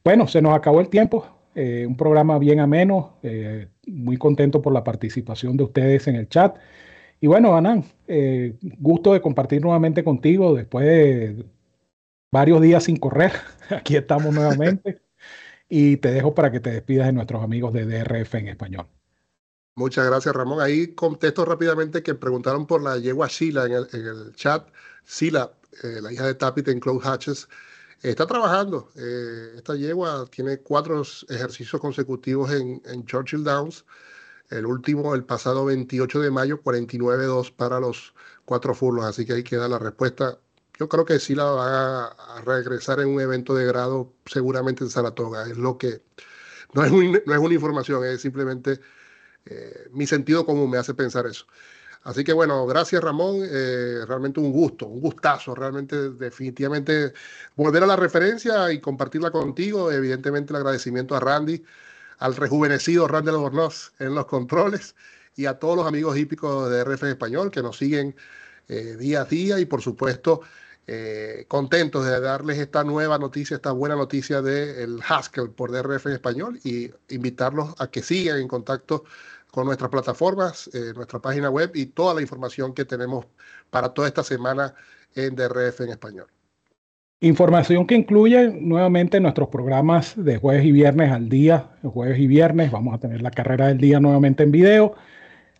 Bueno, 0.04 0.28
se 0.28 0.42
nos 0.42 0.56
acabó 0.56 0.82
el 0.82 0.90
tiempo. 0.90 1.26
Eh, 1.56 1.86
un 1.88 1.96
programa 1.96 2.38
bien 2.40 2.60
ameno, 2.60 3.18
eh, 3.24 3.68
muy 3.88 4.18
contento 4.18 4.62
por 4.62 4.74
la 4.74 4.84
participación 4.84 5.58
de 5.58 5.64
ustedes 5.64 6.08
en 6.08 6.16
el 6.16 6.28
chat. 6.28 6.58
Y 7.22 7.28
bueno, 7.28 7.56
Anán, 7.56 7.86
eh, 8.08 8.56
gusto 8.80 9.14
de 9.14 9.22
compartir 9.22 9.62
nuevamente 9.62 10.04
contigo 10.04 10.54
después 10.56 10.86
de 10.86 11.46
varios 12.32 12.62
días 12.62 12.84
sin 12.84 12.98
correr. 12.98 13.32
Aquí 13.70 13.96
estamos 13.96 14.34
nuevamente. 14.34 15.02
y 15.70 15.98
te 15.98 16.12
dejo 16.12 16.36
para 16.36 16.52
que 16.52 16.60
te 16.60 16.72
despidas 16.72 17.08
de 17.08 17.14
nuestros 17.14 17.44
amigos 17.44 17.74
de 17.74 17.86
DRF 17.86 18.36
en 18.36 18.50
español. 18.50 18.88
Muchas 19.76 20.06
gracias, 20.06 20.36
Ramón. 20.36 20.62
Ahí 20.62 20.94
contesto 20.94 21.46
rápidamente 21.46 22.04
que 22.04 22.14
preguntaron 22.14 22.68
por 22.68 22.82
la 22.82 22.98
yegua 22.98 23.30
Sila 23.30 23.66
en 23.66 23.74
el, 23.74 24.34
chat. 24.36 24.68
Sila, 25.04 25.52
la 25.82 26.14
hija 26.14 26.28
de 26.28 26.36
Tapit 26.36 26.68
en 26.68 26.80
Close 26.80 27.08
Hatches, 27.08 27.48
Está 28.04 28.28
trabajando. 28.28 28.90
Eh, 28.98 29.54
esta 29.56 29.76
yegua 29.76 30.26
tiene 30.30 30.60
cuatro 30.60 31.02
ejercicios 31.30 31.82
consecutivos 31.82 32.52
en, 32.52 33.06
Churchill 33.06 33.46
Downs. 33.46 33.86
El 34.50 34.66
último, 34.66 35.16
el 35.16 35.24
pasado 35.24 35.64
28 35.66 36.20
de 36.20 36.30
mayo, 36.30 36.62
49-2 36.62 37.54
para 37.56 37.80
los 37.80 38.14
cuatro 38.44 38.76
furlos. 38.76 39.06
Así 39.06 39.26
que 39.26 39.34
ahí 39.34 39.44
queda 39.44 39.70
la 39.70 39.80
respuesta. 39.80 40.38
Yo 40.78 40.90
creo 40.90 41.06
que 41.06 41.18
sí 41.18 41.34
la 41.34 41.46
va 41.46 42.06
a, 42.08 42.42
regresar 42.42 43.00
en 43.00 43.08
un 43.08 43.22
evento 43.22 43.56
de 43.56 43.66
grado, 43.66 44.12
seguramente 44.26 44.84
en 44.84 44.90
Saratoga. 44.90 45.48
Es 45.50 45.58
lo 45.58 45.78
que. 45.78 46.02
No 46.74 46.84
es, 46.84 46.92
no 46.92 47.34
es 47.34 47.40
una 47.40 47.54
información, 47.54 48.04
es 48.04 48.22
simplemente 48.22 48.80
eh, 49.46 49.88
mi 49.92 50.08
sentido 50.08 50.46
común 50.46 50.70
me 50.70 50.78
hace 50.78 50.94
pensar 50.94 51.26
eso. 51.28 51.46
Así 52.04 52.24
que 52.24 52.34
bueno, 52.34 52.66
gracias 52.66 53.02
Ramón, 53.02 53.38
eh, 53.44 54.04
realmente 54.06 54.40
un 54.40 54.52
gusto, 54.52 54.88
un 54.88 55.00
gustazo, 55.00 55.56
realmente 55.56 56.12
definitivamente 56.12 57.14
volver 57.56 57.84
a 57.84 57.88
la 57.88 57.96
referencia 57.96 58.72
y 58.74 58.82
compartirla 58.82 59.32
contigo, 59.32 59.92
evidentemente 59.92 60.52
el 60.52 60.58
agradecimiento 60.58 61.16
a 61.16 61.22
Randy, 61.22 61.64
al 62.20 62.36
rejuvenecido 62.36 63.08
Randy 63.08 63.30
Albornoz 63.30 63.94
en 64.00 64.16
los 64.16 64.26
controles 64.26 64.96
y 65.36 65.46
a 65.46 65.60
todos 65.60 65.78
los 65.78 65.88
amigos 65.88 66.18
hípicos 66.18 66.70
de 66.70 66.84
RF 66.84 67.04
Español 67.04 67.52
que 67.52 67.64
nos 67.64 67.78
siguen 67.78 68.16
eh, 68.68 68.98
día 68.98 69.22
a 69.22 69.26
día 69.26 69.60
y 69.60 69.66
por 69.66 69.82
supuesto 69.82 70.42
contentos 71.48 72.06
de 72.06 72.20
darles 72.20 72.58
esta 72.58 72.84
nueva 72.84 73.18
noticia, 73.18 73.56
esta 73.56 73.72
buena 73.72 73.96
noticia 73.96 74.42
del 74.42 75.00
Haskell 75.08 75.50
por 75.50 75.72
DRF 75.72 76.08
español 76.08 76.60
y 76.66 76.92
invitarlos 77.08 77.74
a 77.80 77.88
que 77.88 78.04
sigan 78.04 78.38
en 78.40 78.50
contacto 78.50 79.06
con 79.54 79.68
nuestras 79.68 79.92
plataformas, 79.92 80.68
eh, 80.74 80.94
nuestra 80.96 81.20
página 81.20 81.48
web 81.48 81.70
y 81.76 81.86
toda 81.86 82.16
la 82.16 82.22
información 82.22 82.74
que 82.74 82.86
tenemos 82.86 83.28
para 83.70 83.90
toda 83.90 84.08
esta 84.08 84.24
semana 84.24 84.74
en 85.14 85.36
DRF 85.36 85.82
en 85.82 85.90
español. 85.92 86.26
Información 87.20 87.86
que 87.86 87.94
incluye 87.94 88.50
nuevamente 88.50 89.20
nuestros 89.20 89.50
programas 89.50 90.16
de 90.16 90.38
jueves 90.38 90.66
y 90.66 90.72
viernes 90.72 91.12
al 91.12 91.30
día, 91.30 91.70
jueves 91.84 92.18
y 92.18 92.26
viernes, 92.26 92.72
vamos 92.72 92.96
a 92.96 92.98
tener 92.98 93.22
la 93.22 93.30
carrera 93.30 93.68
del 93.68 93.78
día 93.78 94.00
nuevamente 94.00 94.42
en 94.42 94.52
video. 94.52 94.96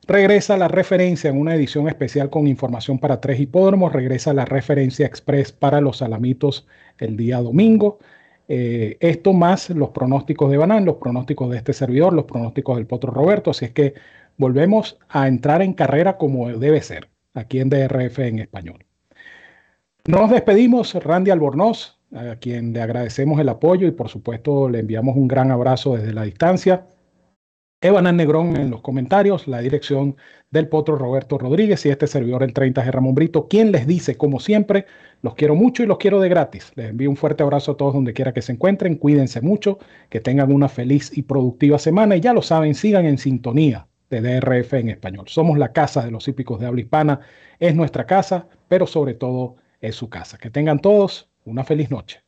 Regresa 0.08 0.58
la 0.58 0.68
referencia 0.68 1.30
en 1.30 1.40
una 1.40 1.54
edición 1.54 1.88
especial 1.88 2.32
con 2.32 2.48
información 2.48 2.98
para 2.98 3.22
tres 3.22 3.40
hipódromos, 3.40 3.94
regresa 3.94 4.34
la 4.34 4.46
referencia 4.46 5.06
express 5.06 5.52
para 5.52 5.82
los 5.82 5.98
salamitos 5.98 6.66
el 6.98 7.16
día 7.16 7.38
domingo. 7.38 8.00
Eh, 8.48 8.98
esto 9.00 9.34
más 9.34 9.70
los 9.70 9.90
pronósticos 9.90 10.52
de 10.52 10.58
Banán, 10.58 10.86
los 10.86 10.98
pronósticos 10.98 11.50
de 11.50 11.58
este 11.58 11.74
servidor, 11.74 12.14
los 12.14 12.26
pronósticos 12.26 12.76
del 12.78 12.88
Potro 12.88 13.12
Roberto, 13.12 13.52
así 13.52 13.66
es 13.66 13.72
que 13.72 13.94
volvemos 14.38 14.98
a 15.10 15.28
entrar 15.28 15.62
en 15.62 15.74
carrera 15.74 16.18
como 16.18 16.50
debe 16.50 16.82
ser, 16.82 17.10
aquí 17.34 17.60
en 17.60 17.70
DRF 17.70 18.20
en 18.20 18.40
español. 18.40 18.86
Nos 20.06 20.30
despedimos, 20.32 20.94
Randy 20.96 21.32
Albornoz, 21.32 21.98
a 22.14 22.36
quien 22.36 22.74
le 22.74 22.82
agradecemos 22.82 23.40
el 23.40 23.50
apoyo 23.50 23.88
y 23.88 23.92
por 23.92 24.10
supuesto 24.10 24.70
le 24.70 24.80
enviamos 24.80 25.16
un 25.16 25.28
gran 25.28 25.50
abrazo 25.52 25.96
desde 25.96 26.14
la 26.14 26.24
distancia. 26.24 26.86
Evan 27.84 28.16
Negrón 28.16 28.56
en 28.56 28.70
los 28.70 28.80
comentarios, 28.80 29.46
la 29.46 29.60
dirección 29.60 30.16
del 30.52 30.70
potro 30.70 30.96
Roberto 30.96 31.38
Rodríguez 31.38 31.86
y 31.86 31.90
este 31.90 32.08
servidor 32.08 32.42
el 32.42 32.54
30 32.54 32.82
de 32.82 32.92
Ramón 32.92 33.14
Brito, 33.14 33.50
quien 33.50 33.74
les 33.74 33.86
dice, 33.86 34.16
como 34.16 34.40
siempre, 34.40 34.86
los 35.22 35.36
quiero 35.36 35.56
mucho 35.56 35.84
y 35.84 35.86
los 35.86 35.98
quiero 35.98 36.22
de 36.22 36.30
gratis. 36.30 36.72
Les 36.76 36.92
envío 36.92 37.10
un 37.10 37.18
fuerte 37.18 37.44
abrazo 37.44 37.74
a 37.74 37.78
todos 37.78 37.94
donde 37.94 38.14
quiera 38.14 38.32
que 38.32 38.42
se 38.42 38.54
encuentren, 38.54 38.96
cuídense 38.96 39.42
mucho, 39.42 39.80
que 40.10 40.22
tengan 40.22 40.54
una 40.54 40.70
feliz 40.70 41.12
y 41.18 41.24
productiva 41.24 41.78
semana 41.78 42.16
y 42.16 42.22
ya 42.22 42.32
lo 42.32 42.42
saben, 42.42 42.74
sigan 42.74 43.06
en 43.06 43.18
sintonía 43.18 43.86
de 44.10 44.22
DRF 44.22 44.76
en 44.76 44.88
español. 44.88 45.26
Somos 45.28 45.58
la 45.58 45.74
casa 45.74 46.06
de 46.06 46.12
los 46.12 46.26
hípicos 46.26 46.62
de 46.62 46.68
habla 46.68 46.80
hispana, 46.80 47.20
es 47.60 47.76
nuestra 47.76 48.06
casa, 48.06 48.48
pero 48.70 48.88
sobre 48.88 49.14
todo 49.14 49.58
es 49.82 49.96
su 49.96 50.08
casa. 50.08 50.38
Que 50.38 50.50
tengan 50.50 50.80
todos 50.80 51.30
una 51.44 51.66
feliz 51.66 51.92
noche. 51.92 52.23